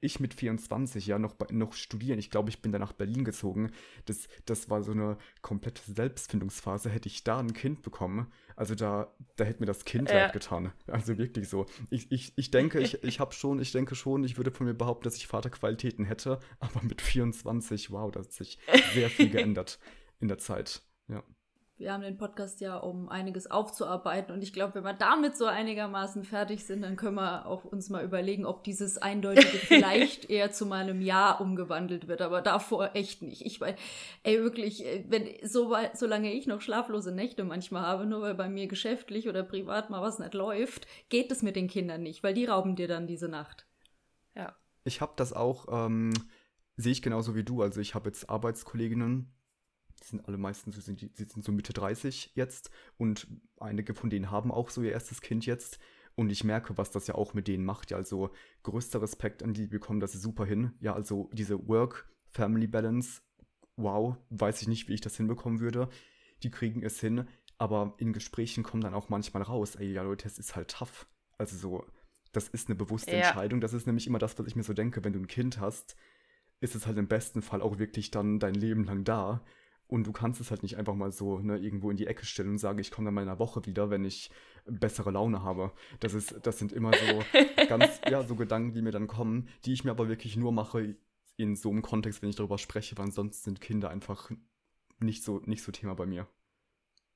ich 0.00 0.20
mit 0.20 0.34
24 0.34 1.06
ja 1.06 1.18
noch, 1.18 1.34
noch 1.50 1.72
studieren. 1.72 2.18
Ich 2.18 2.30
glaube, 2.30 2.50
ich 2.50 2.60
bin 2.60 2.72
dann 2.72 2.80
nach 2.80 2.92
Berlin 2.92 3.24
gezogen. 3.24 3.70
Das, 4.06 4.28
das 4.46 4.68
war 4.68 4.82
so 4.82 4.92
eine 4.92 5.16
komplette 5.42 5.82
Selbstfindungsphase. 5.90 6.90
Hätte 6.90 7.08
ich 7.08 7.24
da 7.24 7.38
ein 7.38 7.52
Kind 7.52 7.82
bekommen, 7.82 8.32
also 8.56 8.74
da, 8.74 9.14
da 9.36 9.44
hätte 9.44 9.60
mir 9.60 9.66
das 9.66 9.84
Kind 9.84 10.10
leid 10.10 10.32
getan. 10.32 10.72
Also 10.86 11.18
wirklich 11.18 11.48
so. 11.48 11.66
Ich, 11.90 12.10
ich, 12.10 12.32
ich 12.36 12.50
denke, 12.50 12.80
ich, 12.80 13.02
ich 13.04 13.20
habe 13.20 13.32
schon, 13.32 13.60
ich 13.60 13.72
denke 13.72 13.94
schon, 13.94 14.24
ich 14.24 14.36
würde 14.36 14.50
von 14.50 14.66
mir 14.66 14.74
behaupten, 14.74 15.04
dass 15.04 15.16
ich 15.16 15.26
Vaterqualitäten 15.26 16.04
hätte, 16.04 16.40
aber 16.58 16.82
mit 16.82 17.00
24, 17.00 17.90
wow, 17.90 18.10
da 18.10 18.20
hat 18.20 18.32
sich 18.32 18.58
sehr 18.94 19.10
viel 19.10 19.30
geändert 19.30 19.78
in 20.20 20.28
der 20.28 20.38
Zeit. 20.38 20.82
Ja 21.08 21.22
wir 21.78 21.92
haben 21.92 22.02
den 22.02 22.16
Podcast 22.16 22.60
ja, 22.60 22.76
um 22.76 23.08
einiges 23.08 23.48
aufzuarbeiten. 23.48 24.34
Und 24.34 24.42
ich 24.42 24.52
glaube, 24.52 24.74
wenn 24.74 24.84
wir 24.84 24.94
damit 24.94 25.36
so 25.36 25.46
einigermaßen 25.46 26.24
fertig 26.24 26.64
sind, 26.64 26.82
dann 26.82 26.96
können 26.96 27.14
wir 27.14 27.46
auch 27.46 27.64
uns 27.64 27.88
mal 27.88 28.04
überlegen, 28.04 28.46
ob 28.46 28.64
dieses 28.64 28.98
Eindeutige 28.98 29.46
vielleicht 29.58 30.28
eher 30.28 30.50
zu 30.50 30.66
meinem 30.66 31.00
Ja 31.00 31.30
umgewandelt 31.30 32.08
wird. 32.08 32.20
Aber 32.20 32.42
davor 32.42 32.90
echt 32.94 33.22
nicht. 33.22 33.46
Ich 33.46 33.60
weiß, 33.60 33.76
ey, 34.24 34.42
wirklich, 34.42 34.84
äh, 34.84 35.04
wenn, 35.08 35.28
so, 35.48 35.76
solange 35.94 36.32
ich 36.32 36.48
noch 36.48 36.60
schlaflose 36.60 37.12
Nächte 37.12 37.44
manchmal 37.44 37.82
habe, 37.82 38.06
nur 38.06 38.22
weil 38.22 38.34
bei 38.34 38.48
mir 38.48 38.66
geschäftlich 38.66 39.28
oder 39.28 39.44
privat 39.44 39.88
mal 39.88 40.02
was 40.02 40.18
nicht 40.18 40.34
läuft, 40.34 40.88
geht 41.08 41.30
es 41.30 41.42
mit 41.42 41.54
den 41.54 41.68
Kindern 41.68 42.02
nicht, 42.02 42.24
weil 42.24 42.34
die 42.34 42.46
rauben 42.46 42.74
dir 42.74 42.88
dann 42.88 43.06
diese 43.06 43.28
Nacht. 43.28 43.68
Ja. 44.34 44.56
Ich 44.82 45.00
habe 45.00 45.12
das 45.14 45.32
auch, 45.32 45.66
ähm, 45.70 46.12
sehe 46.76 46.92
ich 46.92 47.02
genauso 47.02 47.36
wie 47.36 47.44
du. 47.44 47.62
Also 47.62 47.80
ich 47.80 47.94
habe 47.94 48.08
jetzt 48.08 48.28
Arbeitskolleginnen, 48.28 49.32
die 50.02 50.06
sind 50.06 50.26
alle 50.26 50.38
meistens, 50.38 50.74
sie 50.76 50.80
sind, 50.80 51.00
sie 51.00 51.24
sind 51.24 51.44
so 51.44 51.52
Mitte 51.52 51.72
30 51.72 52.32
jetzt 52.34 52.70
und 52.96 53.26
einige 53.58 53.94
von 53.94 54.10
denen 54.10 54.30
haben 54.30 54.50
auch 54.50 54.70
so 54.70 54.82
ihr 54.82 54.92
erstes 54.92 55.20
Kind 55.20 55.46
jetzt. 55.46 55.78
Und 56.14 56.30
ich 56.30 56.42
merke, 56.42 56.76
was 56.76 56.90
das 56.90 57.06
ja 57.06 57.14
auch 57.14 57.32
mit 57.32 57.46
denen 57.46 57.64
macht. 57.64 57.92
Ja, 57.92 57.96
also 57.96 58.30
größter 58.64 59.00
Respekt 59.00 59.44
an 59.44 59.54
die, 59.54 59.62
die 59.62 59.66
bekommen 59.68 60.00
das 60.00 60.12
super 60.14 60.44
hin. 60.44 60.72
Ja, 60.80 60.92
also 60.92 61.30
diese 61.32 61.68
Work-Family-Balance, 61.68 63.22
wow, 63.76 64.16
weiß 64.30 64.62
ich 64.62 64.66
nicht, 64.66 64.88
wie 64.88 64.94
ich 64.94 65.00
das 65.00 65.16
hinbekommen 65.16 65.60
würde. 65.60 65.88
Die 66.42 66.50
kriegen 66.50 66.82
es 66.82 66.98
hin, 66.98 67.28
aber 67.56 67.94
in 67.98 68.12
Gesprächen 68.12 68.64
kommt 68.64 68.82
dann 68.82 68.94
auch 68.94 69.08
manchmal 69.08 69.44
raus, 69.44 69.76
ey, 69.76 69.92
ja 69.92 70.02
Leute, 70.02 70.26
es 70.26 70.40
ist 70.40 70.56
halt 70.56 70.72
tough. 70.72 71.06
Also 71.38 71.56
so, 71.56 71.86
das 72.32 72.48
ist 72.48 72.68
eine 72.68 72.74
bewusste 72.74 73.12
ja. 73.12 73.18
Entscheidung. 73.18 73.60
Das 73.60 73.72
ist 73.72 73.86
nämlich 73.86 74.06
immer 74.06 74.18
das, 74.18 74.36
was 74.38 74.46
ich 74.48 74.56
mir 74.56 74.64
so 74.64 74.72
denke, 74.72 75.04
wenn 75.04 75.12
du 75.12 75.20
ein 75.20 75.28
Kind 75.28 75.60
hast, 75.60 75.96
ist 76.60 76.74
es 76.74 76.86
halt 76.86 76.98
im 76.98 77.08
besten 77.08 77.42
Fall 77.42 77.62
auch 77.62 77.78
wirklich 77.78 78.10
dann 78.10 78.38
dein 78.38 78.54
Leben 78.54 78.84
lang 78.84 79.04
da. 79.04 79.44
Und 79.88 80.06
du 80.06 80.12
kannst 80.12 80.40
es 80.40 80.50
halt 80.50 80.62
nicht 80.62 80.76
einfach 80.76 80.94
mal 80.94 81.10
so 81.10 81.38
ne, 81.38 81.56
irgendwo 81.56 81.90
in 81.90 81.96
die 81.96 82.06
Ecke 82.06 82.26
stellen 82.26 82.50
und 82.50 82.58
sagen, 82.58 82.78
ich 82.78 82.90
komme 82.90 83.06
dann 83.06 83.14
mal 83.14 83.22
in 83.22 83.28
einer 83.28 83.38
Woche 83.38 83.64
wieder, 83.64 83.88
wenn 83.88 84.04
ich 84.04 84.30
bessere 84.66 85.10
Laune 85.10 85.42
habe. 85.42 85.72
Das, 86.00 86.12
ist, 86.12 86.38
das 86.42 86.58
sind 86.58 86.72
immer 86.72 86.92
so 86.92 87.24
ganz, 87.68 88.00
ja, 88.08 88.22
so 88.22 88.36
Gedanken, 88.36 88.74
die 88.74 88.82
mir 88.82 88.92
dann 88.92 89.06
kommen, 89.06 89.48
die 89.64 89.72
ich 89.72 89.84
mir 89.84 89.90
aber 89.90 90.08
wirklich 90.08 90.36
nur 90.36 90.52
mache 90.52 90.96
in 91.38 91.56
so 91.56 91.70
einem 91.70 91.82
Kontext, 91.82 92.20
wenn 92.20 92.28
ich 92.28 92.36
darüber 92.36 92.58
spreche, 92.58 92.98
weil 92.98 93.06
ansonsten 93.06 93.44
sind 93.44 93.60
Kinder 93.62 93.88
einfach 93.88 94.30
nicht 94.98 95.24
so, 95.24 95.40
nicht 95.46 95.62
so 95.62 95.72
Thema 95.72 95.94
bei 95.94 96.04
mir. 96.04 96.26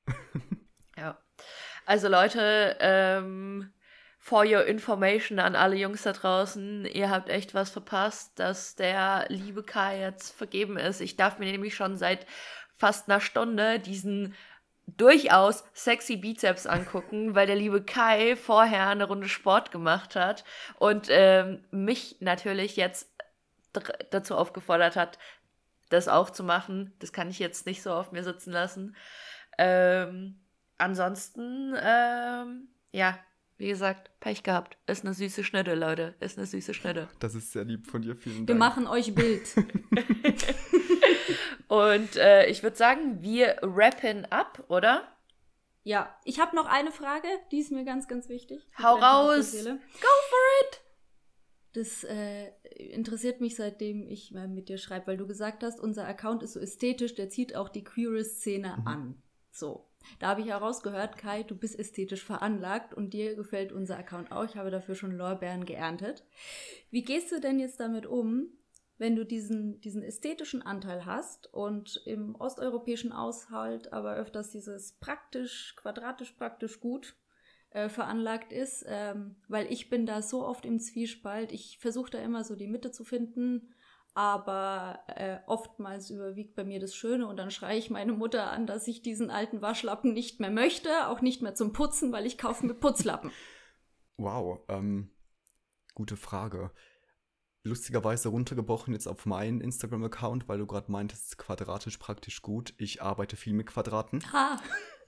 ja. 0.96 1.18
Also 1.84 2.08
Leute, 2.08 2.76
ähm, 2.80 3.72
for 4.18 4.44
your 4.44 4.64
information 4.66 5.40
an 5.40 5.56
alle 5.56 5.74
Jungs 5.74 6.02
da 6.02 6.12
draußen, 6.12 6.86
ihr 6.86 7.10
habt 7.10 7.28
echt 7.28 7.54
was 7.54 7.70
verpasst, 7.70 8.38
dass 8.38 8.76
der 8.76 9.26
liebe 9.28 9.64
Kai 9.64 10.00
jetzt 10.00 10.30
vergeben 10.30 10.76
ist. 10.76 11.00
Ich 11.00 11.16
darf 11.16 11.40
mir 11.40 11.50
nämlich 11.50 11.74
schon 11.74 11.96
seit 11.96 12.24
fast 12.82 13.08
einer 13.08 13.20
Stunde 13.20 13.78
diesen 13.78 14.34
durchaus 14.88 15.62
sexy 15.72 16.16
Bizeps 16.16 16.66
angucken, 16.66 17.36
weil 17.36 17.46
der 17.46 17.54
liebe 17.54 17.80
Kai 17.84 18.34
vorher 18.34 18.88
eine 18.88 19.04
Runde 19.04 19.28
Sport 19.28 19.70
gemacht 19.70 20.16
hat 20.16 20.42
und 20.80 21.06
ähm, 21.08 21.62
mich 21.70 22.16
natürlich 22.18 22.74
jetzt 22.74 23.08
dazu 24.10 24.34
aufgefordert 24.34 24.96
hat, 24.96 25.20
das 25.90 26.08
auch 26.08 26.28
zu 26.28 26.42
machen. 26.42 26.92
Das 26.98 27.12
kann 27.12 27.30
ich 27.30 27.38
jetzt 27.38 27.66
nicht 27.66 27.82
so 27.82 27.92
auf 27.92 28.10
mir 28.10 28.24
sitzen 28.24 28.50
lassen. 28.50 28.96
Ähm, 29.58 30.40
ansonsten, 30.76 31.76
ähm, 31.80 32.66
ja, 32.90 33.16
wie 33.58 33.68
gesagt, 33.68 34.10
Pech 34.18 34.42
gehabt. 34.42 34.76
Ist 34.88 35.04
eine 35.04 35.14
süße 35.14 35.44
Schnitte, 35.44 35.76
Leute. 35.76 36.16
Ist 36.18 36.36
eine 36.36 36.48
süße 36.48 36.74
Schnitte. 36.74 37.08
Das 37.20 37.36
ist 37.36 37.52
sehr 37.52 37.62
lieb 37.62 37.86
von 37.86 38.02
dir. 38.02 38.16
Vielen 38.16 38.38
Dank. 38.38 38.48
Wir 38.48 38.56
machen 38.56 38.88
euch 38.88 39.14
Bild. 39.14 39.46
Und 41.68 42.16
äh, 42.16 42.46
ich 42.46 42.62
würde 42.62 42.76
sagen, 42.76 43.22
wir 43.22 43.56
rappen 43.62 44.26
ab, 44.30 44.64
oder? 44.68 45.08
Ja, 45.84 46.16
ich 46.24 46.38
habe 46.40 46.54
noch 46.54 46.66
eine 46.66 46.92
Frage, 46.92 47.26
die 47.50 47.58
ist 47.58 47.72
mir 47.72 47.84
ganz, 47.84 48.06
ganz 48.08 48.28
wichtig. 48.28 48.66
Hau 48.80 48.94
raus! 48.96 49.52
Go 49.52 49.68
for 49.70 50.46
it! 50.62 50.80
Das 51.74 52.04
äh, 52.04 52.48
interessiert 52.76 53.40
mich, 53.40 53.56
seitdem 53.56 54.06
ich 54.06 54.30
mal 54.32 54.46
mit 54.46 54.68
dir 54.68 54.76
schreibe, 54.78 55.06
weil 55.08 55.16
du 55.16 55.26
gesagt 55.26 55.62
hast, 55.64 55.80
unser 55.80 56.06
Account 56.06 56.42
ist 56.42 56.52
so 56.52 56.60
ästhetisch, 56.60 57.14
der 57.14 57.30
zieht 57.30 57.56
auch 57.56 57.68
die 57.70 57.82
queere 57.82 58.24
Szene 58.24 58.76
Mhm. 58.80 58.86
an. 58.86 59.22
So. 59.50 59.88
Da 60.18 60.28
habe 60.28 60.40
ich 60.40 60.48
herausgehört, 60.48 61.16
Kai, 61.16 61.44
du 61.44 61.54
bist 61.56 61.78
ästhetisch 61.78 62.24
veranlagt 62.24 62.92
und 62.92 63.14
dir 63.14 63.36
gefällt 63.36 63.72
unser 63.72 63.96
Account 63.96 64.32
auch. 64.32 64.44
Ich 64.44 64.56
habe 64.56 64.70
dafür 64.70 64.96
schon 64.96 65.12
Lorbeeren 65.16 65.64
geerntet. 65.64 66.24
Wie 66.90 67.02
gehst 67.02 67.30
du 67.32 67.40
denn 67.40 67.58
jetzt 67.60 67.78
damit 67.80 68.06
um, 68.06 68.48
wenn 69.02 69.16
du 69.16 69.26
diesen, 69.26 69.80
diesen 69.80 70.04
ästhetischen 70.04 70.62
Anteil 70.62 71.04
hast 71.04 71.52
und 71.52 72.00
im 72.06 72.36
osteuropäischen 72.36 73.16
Haushalt 73.16 73.92
aber 73.92 74.14
öfters 74.14 74.50
dieses 74.50 74.92
praktisch, 74.92 75.74
quadratisch 75.74 76.30
praktisch 76.30 76.78
gut 76.78 77.16
äh, 77.70 77.88
veranlagt 77.88 78.52
ist, 78.52 78.84
ähm, 78.86 79.34
weil 79.48 79.66
ich 79.72 79.90
bin 79.90 80.06
da 80.06 80.22
so 80.22 80.46
oft 80.46 80.64
im 80.64 80.78
Zwiespalt. 80.78 81.50
Ich 81.50 81.78
versuche 81.80 82.12
da 82.12 82.18
immer 82.18 82.44
so 82.44 82.54
die 82.54 82.68
Mitte 82.68 82.92
zu 82.92 83.02
finden, 83.02 83.74
aber 84.14 85.00
äh, 85.08 85.38
oftmals 85.46 86.08
überwiegt 86.10 86.54
bei 86.54 86.62
mir 86.62 86.78
das 86.78 86.94
Schöne 86.94 87.26
und 87.26 87.38
dann 87.38 87.50
schreie 87.50 87.78
ich 87.78 87.90
meine 87.90 88.12
Mutter 88.12 88.52
an, 88.52 88.68
dass 88.68 88.86
ich 88.86 89.02
diesen 89.02 89.32
alten 89.32 89.62
Waschlappen 89.62 90.12
nicht 90.12 90.38
mehr 90.38 90.52
möchte, 90.52 91.08
auch 91.08 91.22
nicht 91.22 91.42
mehr 91.42 91.56
zum 91.56 91.72
Putzen, 91.72 92.12
weil 92.12 92.24
ich 92.24 92.38
kaufe 92.38 92.64
mir 92.64 92.74
Putzlappen. 92.74 93.32
Wow, 94.16 94.60
ähm, 94.68 95.10
gute 95.92 96.16
Frage. 96.16 96.70
Lustigerweise 97.64 98.28
runtergebrochen 98.28 98.92
jetzt 98.92 99.06
auf 99.06 99.24
meinen 99.24 99.60
Instagram-Account, 99.60 100.48
weil 100.48 100.58
du 100.58 100.66
gerade 100.66 100.90
meintest, 100.90 101.38
quadratisch 101.38 101.98
praktisch 101.98 102.42
gut. 102.42 102.74
Ich 102.76 103.02
arbeite 103.02 103.36
viel 103.36 103.52
mit 103.52 103.68
Quadraten. 103.68 104.20
Ha! 104.32 104.60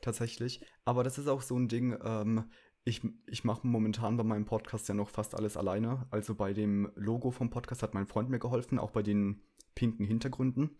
tatsächlich. 0.05 0.61
Aber 0.84 1.02
das 1.02 1.18
ist 1.18 1.28
auch 1.28 1.42
so 1.42 1.59
ein 1.59 1.68
Ding, 1.68 1.96
ähm, 2.05 2.50
ich, 2.84 3.00
ich 3.26 3.44
mache 3.44 3.66
momentan 3.66 4.16
bei 4.16 4.24
meinem 4.24 4.44
Podcast 4.44 4.88
ja 4.88 4.94
noch 4.94 5.09
fast 5.09 5.34
alles 5.34 5.57
alleine. 5.57 6.07
Also 6.11 6.34
bei 6.34 6.52
dem 6.52 6.92
Logo 6.94 7.30
vom 7.30 7.48
Podcast 7.48 7.82
hat 7.82 7.94
mein 7.94 8.07
Freund 8.07 8.28
mir 8.28 8.38
geholfen, 8.38 8.78
auch 8.78 8.90
bei 8.90 9.02
den 9.02 9.42
pinken 9.74 10.05
Hintergründen. 10.05 10.76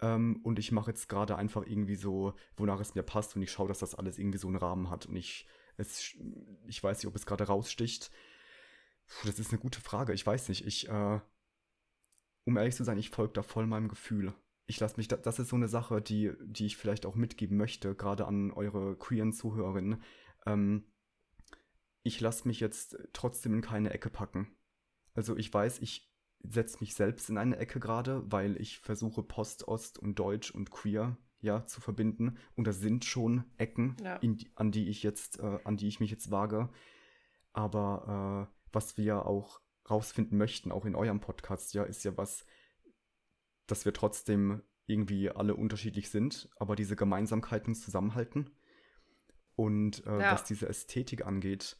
Ähm, 0.00 0.40
und 0.44 0.60
ich 0.60 0.70
mache 0.70 0.92
jetzt 0.92 1.08
gerade 1.08 1.36
einfach 1.36 1.66
irgendwie 1.66 1.96
so, 1.96 2.34
wonach 2.56 2.80
es 2.80 2.94
mir 2.94 3.02
passt 3.02 3.34
und 3.34 3.42
ich 3.42 3.50
schaue, 3.50 3.68
dass 3.68 3.80
das 3.80 3.96
alles 3.96 4.18
irgendwie 4.18 4.38
so 4.38 4.46
einen 4.46 4.56
Rahmen 4.56 4.90
hat. 4.90 5.06
Und 5.06 5.16
ich, 5.16 5.46
es, 5.76 6.14
ich 6.68 6.82
weiß 6.82 6.98
nicht, 6.98 7.08
ob 7.08 7.16
es 7.16 7.26
gerade 7.26 7.44
raussticht. 7.44 8.12
Puh, 9.06 9.26
das 9.26 9.38
ist 9.38 9.50
eine 9.50 9.60
gute 9.60 9.80
Frage. 9.80 10.12
Ich 10.12 10.26
weiß 10.26 10.48
nicht. 10.48 10.66
Ich, 10.66 10.88
äh, 10.88 11.20
um 12.44 12.56
ehrlich 12.56 12.74
zu 12.74 12.84
sein, 12.84 12.98
ich 12.98 13.10
folge 13.10 13.34
da 13.34 13.42
voll 13.42 13.66
meinem 13.66 13.88
Gefühl 13.88 14.34
ich 14.66 14.80
lasse 14.80 14.96
mich, 14.96 15.08
da, 15.08 15.16
das 15.16 15.38
ist 15.38 15.48
so 15.48 15.56
eine 15.56 15.68
Sache, 15.68 16.00
die, 16.00 16.32
die 16.42 16.66
ich 16.66 16.76
vielleicht 16.76 17.06
auch 17.06 17.14
mitgeben 17.14 17.56
möchte, 17.56 17.94
gerade 17.94 18.26
an 18.26 18.50
eure 18.50 18.96
queeren 18.96 19.32
Zuhörerinnen. 19.32 20.02
Ähm, 20.46 20.84
ich 22.02 22.20
lasse 22.20 22.48
mich 22.48 22.60
jetzt 22.60 22.96
trotzdem 23.12 23.54
in 23.54 23.62
keine 23.62 23.90
Ecke 23.90 24.10
packen. 24.10 24.56
Also 25.14 25.36
ich 25.36 25.52
weiß, 25.52 25.80
ich 25.80 26.10
setze 26.40 26.78
mich 26.80 26.94
selbst 26.94 27.30
in 27.30 27.38
eine 27.38 27.56
Ecke 27.56 27.80
gerade, 27.80 28.22
weil 28.30 28.60
ich 28.60 28.80
versuche 28.80 29.22
Post, 29.22 29.68
Ost 29.68 29.98
und 29.98 30.18
Deutsch 30.18 30.50
und 30.50 30.70
Queer 30.70 31.16
ja 31.40 31.66
zu 31.66 31.80
verbinden. 31.80 32.38
Und 32.56 32.66
das 32.66 32.80
sind 32.80 33.04
schon 33.04 33.44
Ecken, 33.58 33.96
Ja. 34.02 34.18
die, 34.18 34.50
an 34.54 34.70
die 34.70 34.88
ich 34.88 35.02
jetzt, 35.02 35.38
äh, 35.40 35.58
an 35.64 35.76
die 35.76 35.88
ich 35.88 36.00
mich 36.00 36.10
jetzt 36.10 36.30
wage. 36.30 36.70
Aber 37.52 38.48
äh, 38.50 38.63
was 38.74 38.96
wir 38.96 39.26
auch 39.26 39.60
rausfinden 39.88 40.38
möchten, 40.38 40.72
auch 40.72 40.84
in 40.84 40.94
eurem 40.94 41.20
Podcast, 41.20 41.74
ja, 41.74 41.84
ist 41.84 42.04
ja 42.04 42.16
was, 42.16 42.46
dass 43.66 43.84
wir 43.84 43.92
trotzdem 43.92 44.62
irgendwie 44.86 45.30
alle 45.30 45.54
unterschiedlich 45.54 46.10
sind, 46.10 46.48
aber 46.56 46.76
diese 46.76 46.96
Gemeinsamkeiten 46.96 47.74
zusammenhalten. 47.74 48.50
Und 49.56 50.04
äh, 50.06 50.20
Ja. 50.20 50.32
was 50.32 50.44
diese 50.44 50.68
Ästhetik 50.68 51.24
angeht, 51.24 51.76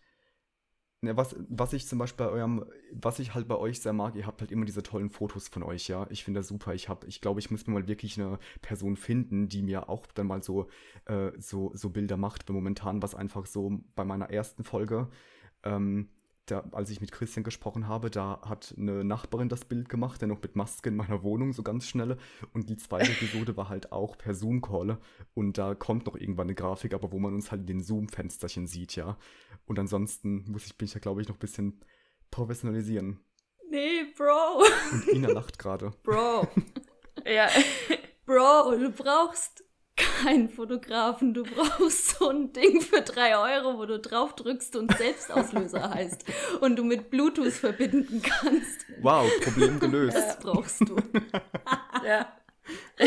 ne, 1.01 1.17
was, 1.17 1.37
was 1.49 1.73
ich 1.73 1.87
zum 1.87 1.99
Beispiel 1.99 2.27
bei 2.27 2.33
eurem, 2.33 2.65
was 2.93 3.19
ich 3.19 3.35
halt 3.35 3.49
bei 3.49 3.57
euch 3.57 3.81
sehr 3.81 3.93
mag, 3.93 4.15
ihr 4.15 4.27
habt 4.27 4.41
halt 4.41 4.53
immer 4.53 4.65
diese 4.65 4.83
tollen 4.83 5.11
Fotos 5.11 5.49
von 5.49 5.63
euch, 5.63 5.89
ja. 5.89 6.07
Ich 6.11 6.25
finde 6.25 6.41
das 6.41 6.49
super. 6.49 6.73
Ich 6.75 6.89
habe, 6.89 7.07
ich 7.07 7.21
glaube, 7.21 7.41
ich 7.41 7.51
muss 7.51 7.67
mir 7.67 7.75
mal 7.75 7.89
wirklich 7.89 8.19
eine 8.19 8.39
Person 8.63 8.97
finden, 8.97 9.49
die 9.49 9.63
mir 9.63 9.89
auch 9.89 10.07
dann 10.07 10.29
mal 10.29 10.43
so, 10.43 10.69
äh, 11.07 11.33
so, 11.39 11.73
so 11.75 11.91
Bilder 11.91 12.17
macht. 12.17 12.49
Weil 12.49 12.55
momentan 12.55 13.03
was 13.03 13.15
einfach 13.15 13.47
so 13.47 13.81
bei 13.95 14.05
meiner 14.05 14.31
ersten 14.31 14.65
Folge, 14.65 15.11
ähm, 15.65 16.09
da, 16.47 16.65
als 16.73 16.91
ich 16.91 17.01
mit 17.01 17.13
Christian 17.13 17.45
gesprochen 17.45 17.89
habe, 17.89 18.11
da 18.11 18.41
hat 18.43 18.75
eine 18.77 19.05
Nachbarin 19.05 19.49
das 19.49 19.65
Bild 19.65 19.89
gemacht, 19.89 20.21
der 20.21 20.29
noch 20.29 20.43
mit 20.43 20.57
Maske 20.57 20.91
in 20.91 20.97
meiner 20.97 21.23
Wohnung, 21.23 21.53
so 21.53 21.63
ganz 21.63 21.87
schnell. 21.87 22.19
Und 22.53 22.69
die 22.69 22.77
zweite 22.77 23.11
Episode 23.13 23.57
war 23.57 23.69
halt 23.69 23.93
auch 23.93 24.19
per 24.19 24.35
Zoom-Call. 24.35 24.99
Und 25.35 25.59
da 25.59 25.75
kommt 25.75 26.07
noch 26.07 26.17
irgendwann 26.17 26.47
eine 26.47 26.55
Grafik, 26.55 26.95
aber 26.95 27.13
wo 27.13 27.19
man 27.19 27.35
uns 27.35 27.51
halt 27.51 27.63
in 27.63 27.67
den 27.67 27.83
Zoom-Fensterchen 27.83 28.67
sieht, 28.67 28.97
ja. 28.97 29.17
Und 29.67 29.79
ansonsten 29.79 30.45
muss 30.51 30.67
ich, 30.67 30.77
bin 30.77 30.87
ich 30.87 30.93
da, 30.93 30.99
glaube 30.99 31.23
ich, 31.23 31.29
noch 31.29 31.37
ein 31.37 31.41
bisschen 31.41 31.81
professionalisieren. 32.31 33.21
Nee, 33.71 34.05
Bro. 34.17 34.65
Und 34.93 35.09
Ina 35.15 35.29
lacht 35.29 35.59
gerade. 35.59 35.93
Bro. 36.03 36.49
Ja, 37.27 37.49
Bro, 38.27 38.77
du 38.77 38.91
brauchst 38.91 39.64
keinen 39.97 40.49
Fotografen. 40.49 41.35
Du 41.35 41.45
brauchst 41.45 42.19
so 42.19 42.31
ein 42.31 42.53
Ding 42.53 42.81
für 42.81 43.03
drei 43.03 43.37
Euro, 43.37 43.79
wo 43.79 43.87
du 43.87 43.99
drauf 43.99 44.35
drückst 44.35 44.77
und 44.77 44.97
Selbstauslöser 44.97 45.91
heißt. 45.91 46.25
Und 46.61 46.77
du 46.77 46.85
mit 46.85 47.11
Bluetooth 47.11 47.53
verbinden 47.53 48.23
kannst. 48.23 48.87
Wow, 49.01 49.31
Problem 49.43 49.81
gelöst. 49.81 50.17
Das 50.17 50.39
brauchst 50.39 50.81
du. 50.81 50.97
ja. 52.07 52.33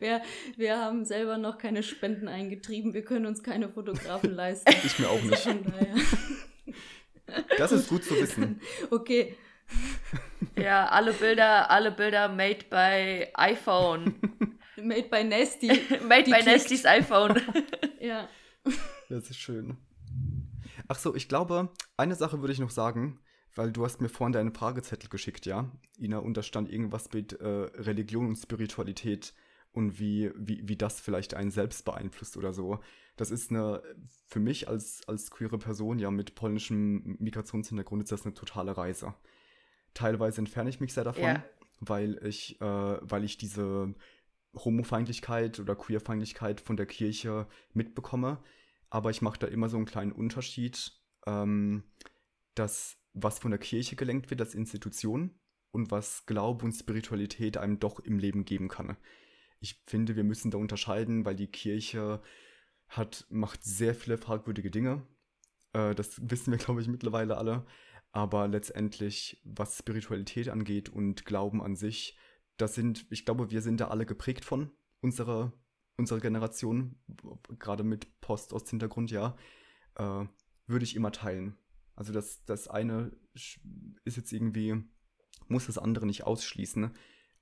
wir, 0.00 0.22
wir 0.56 0.78
haben 0.78 1.04
selber 1.04 1.38
noch 1.38 1.58
keine 1.58 1.82
Spenden 1.82 2.28
eingetrieben. 2.28 2.92
Wir 2.92 3.04
können 3.04 3.26
uns 3.26 3.42
keine 3.42 3.68
Fotografen 3.68 4.34
leisten. 4.34 4.72
Ich 4.84 4.98
mir 4.98 5.08
auch 5.08 5.22
nicht. 5.22 5.42
Von 5.42 5.62
daher. 5.64 5.94
Das 7.56 7.70
ist 7.70 7.88
gut 7.88 8.04
zu 8.04 8.20
wissen. 8.20 8.60
Okay. 8.90 9.36
Ja, 10.56 10.86
alle 10.86 11.12
Bilder, 11.12 11.70
alle 11.70 11.90
Bilder 11.90 12.28
made 12.28 12.64
by 12.68 13.28
iPhone. 13.34 14.14
Made 14.82 15.08
by 15.10 15.22
Nasty. 15.24 15.68
made 16.08 16.24
Die 16.24 16.30
by 16.30 16.38
klickt. 16.38 16.46
Nestys 16.46 16.86
iPhone. 16.86 17.40
Ja. 18.00 18.30
Das 19.10 19.28
ist 19.28 19.36
schön. 19.36 19.76
Ach 20.88 20.98
so, 20.98 21.14
ich 21.14 21.28
glaube, 21.28 21.68
eine 21.98 22.14
Sache 22.14 22.40
würde 22.40 22.54
ich 22.54 22.58
noch 22.58 22.70
sagen, 22.70 23.20
weil 23.54 23.72
du 23.72 23.84
hast 23.84 24.00
mir 24.00 24.08
vorhin 24.08 24.32
deinen 24.32 24.54
Fragezettel 24.54 25.10
geschickt, 25.10 25.44
ja? 25.44 25.70
Ina, 25.98 26.16
und 26.16 26.34
da 26.34 26.42
stand 26.42 26.72
irgendwas 26.72 27.12
mit 27.12 27.34
äh, 27.34 27.46
Religion 27.46 28.26
und 28.26 28.36
Spiritualität 28.36 29.34
und 29.72 30.00
wie, 30.00 30.30
wie, 30.34 30.66
wie 30.66 30.76
das 30.76 30.98
vielleicht 30.98 31.34
einen 31.34 31.50
selbst 31.50 31.84
beeinflusst 31.84 32.38
oder 32.38 32.54
so. 32.54 32.80
Das 33.16 33.30
ist 33.30 33.50
eine, 33.50 33.82
für 34.26 34.40
mich 34.40 34.66
als, 34.66 35.06
als 35.06 35.30
queere 35.30 35.58
Person, 35.58 35.98
ja, 35.98 36.10
mit 36.10 36.34
polnischem 36.34 37.16
Migrationshintergrund 37.18 38.02
ist 38.04 38.12
das 38.12 38.24
eine 38.24 38.32
totale 38.32 38.78
Reise. 38.78 39.14
Teilweise 39.94 40.40
entferne 40.40 40.70
ich 40.70 40.80
mich 40.80 40.92
sehr 40.94 41.04
davon, 41.04 41.24
Ja. 41.24 41.44
weil 41.80 42.18
ich, 42.26 42.60
äh, 42.60 42.64
weil 42.64 43.24
ich 43.24 43.38
diese 43.38 43.94
Homofeindlichkeit 44.54 45.60
oder 45.60 45.76
Queerfeindlichkeit 45.76 46.60
von 46.60 46.76
der 46.76 46.86
Kirche 46.86 47.46
mitbekomme. 47.72 48.42
Aber 48.88 49.10
ich 49.10 49.22
mache 49.22 49.38
da 49.38 49.46
immer 49.46 49.68
so 49.68 49.76
einen 49.76 49.86
kleinen 49.86 50.12
Unterschied, 50.12 50.92
ähm, 51.26 51.84
dass 52.54 52.96
was 53.12 53.38
von 53.38 53.50
der 53.50 53.60
Kirche 53.60 53.96
gelenkt 53.96 54.30
wird 54.30 54.40
als 54.40 54.54
Institution 54.54 55.38
und 55.72 55.90
was 55.90 56.26
Glaube 56.26 56.64
und 56.64 56.72
Spiritualität 56.72 57.56
einem 57.56 57.78
doch 57.78 58.00
im 58.00 58.18
Leben 58.18 58.44
geben 58.44 58.68
kann. 58.68 58.96
Ich 59.60 59.82
finde, 59.86 60.16
wir 60.16 60.24
müssen 60.24 60.50
da 60.50 60.58
unterscheiden, 60.58 61.24
weil 61.24 61.36
die 61.36 61.50
Kirche 61.50 62.20
hat, 62.88 63.26
macht 63.30 63.62
sehr 63.62 63.94
viele 63.94 64.18
fragwürdige 64.18 64.70
Dinge. 64.70 65.06
Äh, 65.72 65.94
das 65.94 66.18
wissen 66.28 66.50
wir, 66.50 66.58
glaube 66.58 66.80
ich, 66.80 66.88
mittlerweile 66.88 67.36
alle. 67.36 67.66
Aber 68.12 68.48
letztendlich, 68.48 69.40
was 69.44 69.78
Spiritualität 69.78 70.48
angeht 70.48 70.88
und 70.88 71.24
Glauben 71.24 71.62
an 71.62 71.76
sich, 71.76 72.18
das 72.56 72.74
sind, 72.74 73.06
ich 73.10 73.24
glaube, 73.24 73.50
wir 73.50 73.62
sind 73.62 73.80
da 73.80 73.88
alle 73.88 74.06
geprägt 74.06 74.44
von, 74.44 74.70
unsere, 75.00 75.52
unsere 75.96 76.20
Generation, 76.20 76.98
gerade 77.58 77.84
mit 77.84 78.20
Post-Ost-Hintergrund, 78.20 79.10
ja, 79.10 79.36
äh, 79.94 80.24
würde 80.66 80.84
ich 80.84 80.96
immer 80.96 81.12
teilen. 81.12 81.56
Also 81.94 82.12
das, 82.12 82.44
das 82.44 82.68
eine 82.68 83.12
ist 84.04 84.16
jetzt 84.16 84.32
irgendwie, 84.32 84.82
muss 85.48 85.66
das 85.66 85.78
andere 85.78 86.06
nicht 86.06 86.24
ausschließen, 86.24 86.92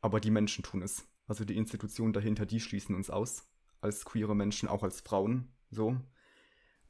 aber 0.01 0.21
die 0.21 0.31
Menschen 0.31 0.65
tun 0.65 0.83
es. 0.83 1.07
Also 1.27 1.45
die 1.45 1.57
Institutionen 1.57 2.13
dahinter, 2.13 2.47
die 2.47 2.61
schließen 2.61 2.95
uns 2.95 3.11
aus, 3.11 3.47
als 3.81 4.05
queere 4.05 4.35
Menschen, 4.35 4.69
auch 4.69 4.83
als 4.83 5.01
Frauen, 5.01 5.55
so. 5.71 6.01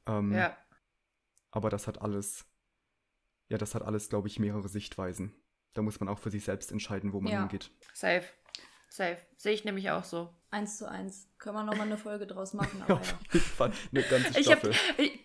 Ähm, 0.07 0.33
ja. 0.33 0.57
aber 1.51 1.69
das 1.69 1.87
hat 1.87 2.01
alles, 2.01 2.47
ja, 3.49 3.59
das 3.59 3.75
hat 3.75 3.83
alles, 3.83 4.09
glaube 4.09 4.29
ich, 4.29 4.39
mehrere 4.39 4.69
Sichtweisen. 4.69 5.35
Da 5.75 5.83
muss 5.83 6.01
man 6.01 6.09
auch 6.09 6.19
für 6.19 6.31
sich 6.31 6.45
selbst 6.45 6.73
entscheiden, 6.73 7.13
wo 7.13 7.21
man 7.21 7.33
Ja. 7.33 7.41
hingeht. 7.41 7.71
Safe. 7.95 8.25
Safe. 8.89 9.19
Sehe 9.37 9.53
ich 9.53 9.65
nämlich 9.65 9.91
auch 9.91 10.05
so. 10.05 10.35
Eins 10.51 10.79
zu 10.79 10.89
eins. 10.89 11.29
Können 11.39 11.57
wir 11.57 11.65
nochmal 11.65 11.87
eine 11.87 11.99
Folge 11.99 12.27
draus 12.27 12.55
machen, 12.55 12.83
aber 12.89 12.95
Auf 13.01 13.11
ja. 13.11 13.19
jeden 13.33 13.45
Fall 13.47 13.73
eine 13.93 14.03
ganze 14.03 14.41
Ich 14.41 14.51
hab, 14.51 14.61
Staffel. 14.61 14.75
ich, 14.97 15.21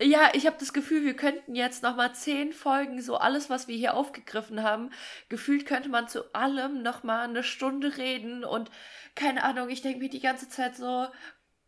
ja, 0.00 0.30
ich 0.32 0.46
habe 0.46 0.56
das 0.58 0.72
Gefühl, 0.72 1.04
wir 1.04 1.14
könnten 1.14 1.54
jetzt 1.54 1.82
noch 1.82 1.94
mal 1.96 2.14
zehn 2.14 2.52
Folgen, 2.52 3.00
so 3.02 3.16
alles, 3.16 3.50
was 3.50 3.68
wir 3.68 3.76
hier 3.76 3.94
aufgegriffen 3.94 4.62
haben, 4.62 4.90
gefühlt 5.28 5.66
könnte 5.66 5.88
man 5.90 6.08
zu 6.08 6.34
allem 6.34 6.82
noch 6.82 7.02
mal 7.04 7.28
eine 7.28 7.42
Stunde 7.44 7.96
reden 7.98 8.44
und 8.44 8.70
keine 9.14 9.44
Ahnung, 9.44 9.68
ich 9.68 9.82
denke 9.82 10.00
mir 10.00 10.08
die 10.10 10.20
ganze 10.20 10.48
Zeit 10.48 10.74
so, 10.74 11.06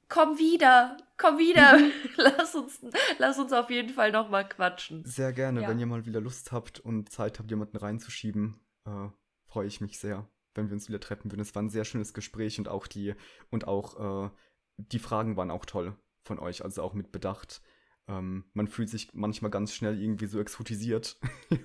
komm 0.09 0.39
wieder, 0.39 0.97
komm 1.17 1.39
wieder. 1.39 1.79
lass, 2.17 2.55
uns, 2.55 2.81
lass 3.19 3.39
uns 3.39 3.53
auf 3.53 3.71
jeden 3.71 3.91
Fall 3.93 4.13
nochmal 4.13 4.49
quatschen. 4.49 5.05
Sehr 5.05 5.33
gerne, 5.33 5.63
Ja. 5.63 5.69
wenn 5.69 5.79
ihr 5.79 5.87
mal 5.87 6.07
wieder 6.07 6.21
Lust 6.21 6.53
habt 6.53 6.81
und 6.81 7.11
Zeit 7.11 7.39
habt, 7.39 7.51
jemanden 7.51 7.77
reinzuschieben, 7.77 8.61
äh, 8.87 9.09
freue 9.47 9.67
ich 9.67 9.81
mich 9.81 9.99
sehr, 9.99 10.29
wenn 10.55 10.69
wir 10.69 10.75
uns 10.75 10.89
wieder 10.89 11.01
treffen 11.01 11.31
würden. 11.31 11.41
Es 11.41 11.55
war 11.55 11.63
ein 11.63 11.71
sehr 11.71 11.85
schönes 11.85 12.15
Gespräch 12.15 12.59
und 12.59 12.69
auch 12.69 12.87
die 12.87 13.15
und 13.51 13.67
auch 13.67 14.27
äh, 14.27 14.31
die 14.79 14.99
Fragen 14.99 15.37
waren 15.37 15.51
auch 15.51 15.65
toll 15.65 15.97
von 16.23 16.39
euch, 16.39 16.63
also 16.65 16.83
auch 16.83 16.95
mit 16.95 17.13
Bedacht. 17.13 17.63
Ähm, 18.09 18.45
man 18.53 18.69
fühlt 18.69 18.89
sich 18.89 19.15
manchmal 19.15 19.51
ganz 19.51 19.73
schnell 19.75 20.01
irgendwie 20.01 20.27
so 20.27 20.39
exotisiert 20.39 21.19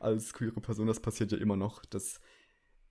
als 0.00 0.32
queere 0.32 0.60
Person. 0.60 0.86
Das 0.86 1.00
passiert 1.00 1.30
ja 1.32 1.38
immer 1.38 1.56
noch. 1.56 1.84
Das 1.84 2.20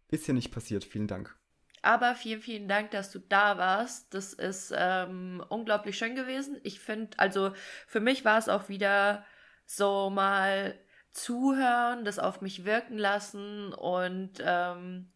ist 0.10 0.28
ja 0.28 0.34
nicht 0.34 0.52
passiert. 0.52 0.84
Vielen 0.84 1.08
Dank. 1.08 1.38
Aber 1.82 2.16
vielen, 2.16 2.42
vielen 2.42 2.68
Dank, 2.68 2.92
dass 2.92 3.12
du 3.12 3.20
da 3.20 3.58
warst. 3.58 4.14
Das 4.14 4.34
ist 4.34 4.74
ähm, 4.76 5.44
unglaublich 5.50 5.98
schön 5.98 6.16
gewesen. 6.16 6.60
Ich 6.64 6.80
finde, 6.80 7.18
also 7.20 7.52
für 7.86 8.00
mich 8.00 8.26
war 8.26 8.38
es 8.38 8.50
auch 8.50 8.70
wieder 8.70 9.26
so 9.66 10.10
mal 10.10 10.78
zuhören, 11.12 12.06
das 12.06 12.20
auf 12.20 12.42
mich 12.42 12.66
wirken 12.66 12.98
lassen 12.98 13.74
und 13.74 14.34
ähm, 14.40 15.12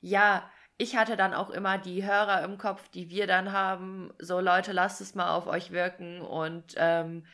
ja, 0.00 0.50
ich 0.76 0.96
hatte 0.96 1.16
dann 1.16 1.34
auch 1.34 1.50
immer 1.50 1.78
die 1.78 2.04
Hörer 2.04 2.42
im 2.42 2.58
Kopf, 2.58 2.88
die 2.88 3.08
wir 3.10 3.26
dann 3.26 3.52
haben. 3.52 4.12
So 4.18 4.40
Leute, 4.40 4.72
lasst 4.72 5.00
es 5.00 5.14
mal 5.14 5.34
auf 5.34 5.46
euch 5.46 5.70
wirken 5.70 6.20
und 6.20 6.74
ähm, 6.76 7.26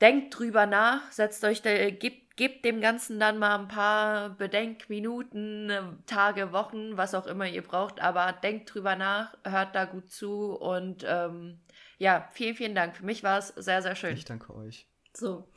denkt 0.00 0.38
drüber 0.38 0.66
nach, 0.66 1.10
setzt 1.12 1.44
euch, 1.44 1.62
da, 1.62 1.90
gebt, 1.90 2.36
gebt 2.36 2.64
dem 2.64 2.80
Ganzen 2.80 3.18
dann 3.18 3.38
mal 3.38 3.58
ein 3.58 3.68
paar 3.68 4.30
Bedenkminuten, 4.30 5.72
Tage, 6.06 6.52
Wochen, 6.52 6.96
was 6.96 7.14
auch 7.14 7.26
immer 7.26 7.48
ihr 7.48 7.62
braucht, 7.62 8.00
aber 8.00 8.32
denkt 8.32 8.72
drüber 8.72 8.96
nach, 8.96 9.36
hört 9.44 9.74
da 9.74 9.84
gut 9.84 10.10
zu 10.10 10.52
und 10.52 11.04
ähm, 11.06 11.60
ja, 11.98 12.28
vielen, 12.32 12.54
vielen 12.54 12.74
Dank. 12.74 12.96
Für 12.96 13.04
mich 13.04 13.22
war 13.24 13.38
es 13.38 13.48
sehr, 13.48 13.82
sehr 13.82 13.96
schön. 13.96 14.14
Ich 14.14 14.24
danke 14.24 14.54
euch. 14.54 14.88
So, 15.12 15.48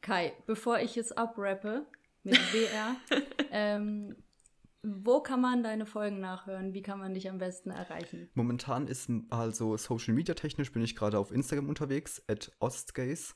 Kai, 0.00 0.32
bevor 0.46 0.78
ich 0.78 0.94
jetzt 0.94 1.18
abrappe 1.18 1.84
mit 2.22 2.36
WR, 2.52 2.96
ähm, 3.50 4.16
wo 4.82 5.20
kann 5.20 5.40
man 5.40 5.62
deine 5.62 5.86
Folgen 5.86 6.20
nachhören? 6.20 6.72
Wie 6.72 6.82
kann 6.82 7.00
man 7.00 7.14
dich 7.14 7.28
am 7.28 7.38
besten 7.38 7.70
erreichen? 7.70 8.30
Momentan 8.34 8.86
ist 8.86 9.10
also 9.30 9.76
Social 9.76 10.14
Media 10.14 10.34
technisch 10.34 10.72
bin 10.72 10.82
ich 10.82 10.94
gerade 10.94 11.18
auf 11.18 11.32
Instagram 11.32 11.68
unterwegs, 11.68 12.22
at 12.28 12.52
Ostgays. 12.60 13.34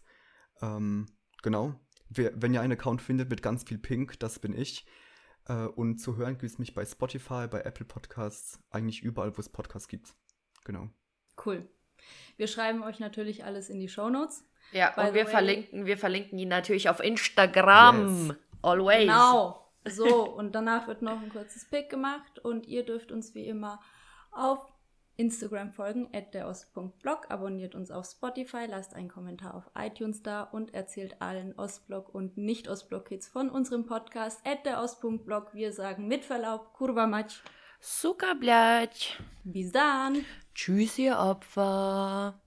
Ähm, 0.62 1.06
genau. 1.42 1.74
Wer, 2.08 2.32
wenn 2.40 2.54
ihr 2.54 2.60
einen 2.60 2.72
Account 2.74 3.02
findet 3.02 3.28
mit 3.30 3.42
ganz 3.42 3.64
viel 3.64 3.78
Pink, 3.78 4.18
das 4.20 4.38
bin 4.38 4.52
ich. 4.56 4.86
Äh, 5.48 5.64
und 5.66 5.98
zu 5.98 6.16
hören 6.16 6.38
gibt 6.38 6.44
es 6.52 6.58
mich 6.58 6.74
bei 6.74 6.84
Spotify, 6.84 7.46
bei 7.50 7.62
Apple 7.62 7.86
Podcasts, 7.86 8.60
eigentlich 8.70 9.02
überall, 9.02 9.36
wo 9.36 9.40
es 9.40 9.48
Podcasts 9.48 9.88
gibt. 9.88 10.14
Genau. 10.64 10.88
Cool. 11.44 11.68
Wir 12.36 12.46
schreiben 12.46 12.82
euch 12.82 12.98
natürlich 13.00 13.44
alles 13.44 13.70
in 13.70 13.80
die 13.80 13.88
Shownotes. 13.88 14.44
Ja, 14.72 14.90
By 14.90 15.08
und 15.08 15.14
wir 15.14 15.24
way- 15.24 15.30
verlinken, 15.30 15.86
wir 15.86 15.98
verlinken 15.98 16.38
ihn 16.38 16.48
natürlich 16.48 16.88
auf 16.88 17.00
Instagram. 17.00 18.28
Yes. 18.28 18.36
Always. 18.62 19.00
Genau. 19.00 19.58
So, 19.84 20.28
und 20.30 20.54
danach 20.54 20.86
wird 20.86 21.02
noch 21.02 21.20
ein 21.20 21.28
kurzes 21.30 21.68
Pick 21.68 21.90
gemacht 21.90 22.38
und 22.38 22.66
ihr 22.68 22.84
dürft 22.84 23.10
uns 23.10 23.34
wie 23.34 23.46
immer 23.46 23.80
auf 24.30 24.71
Instagram 25.22 25.70
folgen, 25.70 26.08
at 26.12 26.34
derost.blog, 26.34 27.26
abonniert 27.30 27.76
uns 27.76 27.92
auf 27.92 28.06
Spotify, 28.06 28.66
lasst 28.68 28.94
einen 28.94 29.08
Kommentar 29.08 29.54
auf 29.54 29.70
iTunes 29.78 30.24
da 30.24 30.42
und 30.42 30.74
erzählt 30.74 31.22
allen 31.22 31.56
Ostblock 31.56 32.12
und 32.12 32.36
Nicht-Ostblock-Kids 32.36 33.28
von 33.28 33.48
unserem 33.48 33.86
Podcast 33.86 34.44
at 34.44 34.66
derost.blog. 34.66 35.54
Wir 35.54 35.72
sagen 35.72 36.08
mit 36.08 36.24
Verlaub, 36.24 36.72
Kurva 36.72 37.06
Matsch. 37.06 37.40
Suka 37.78 38.34
Bis 39.44 39.70
dann. 39.70 40.24
Tschüss, 40.56 40.98
ihr 40.98 41.16
Opfer. 41.16 42.41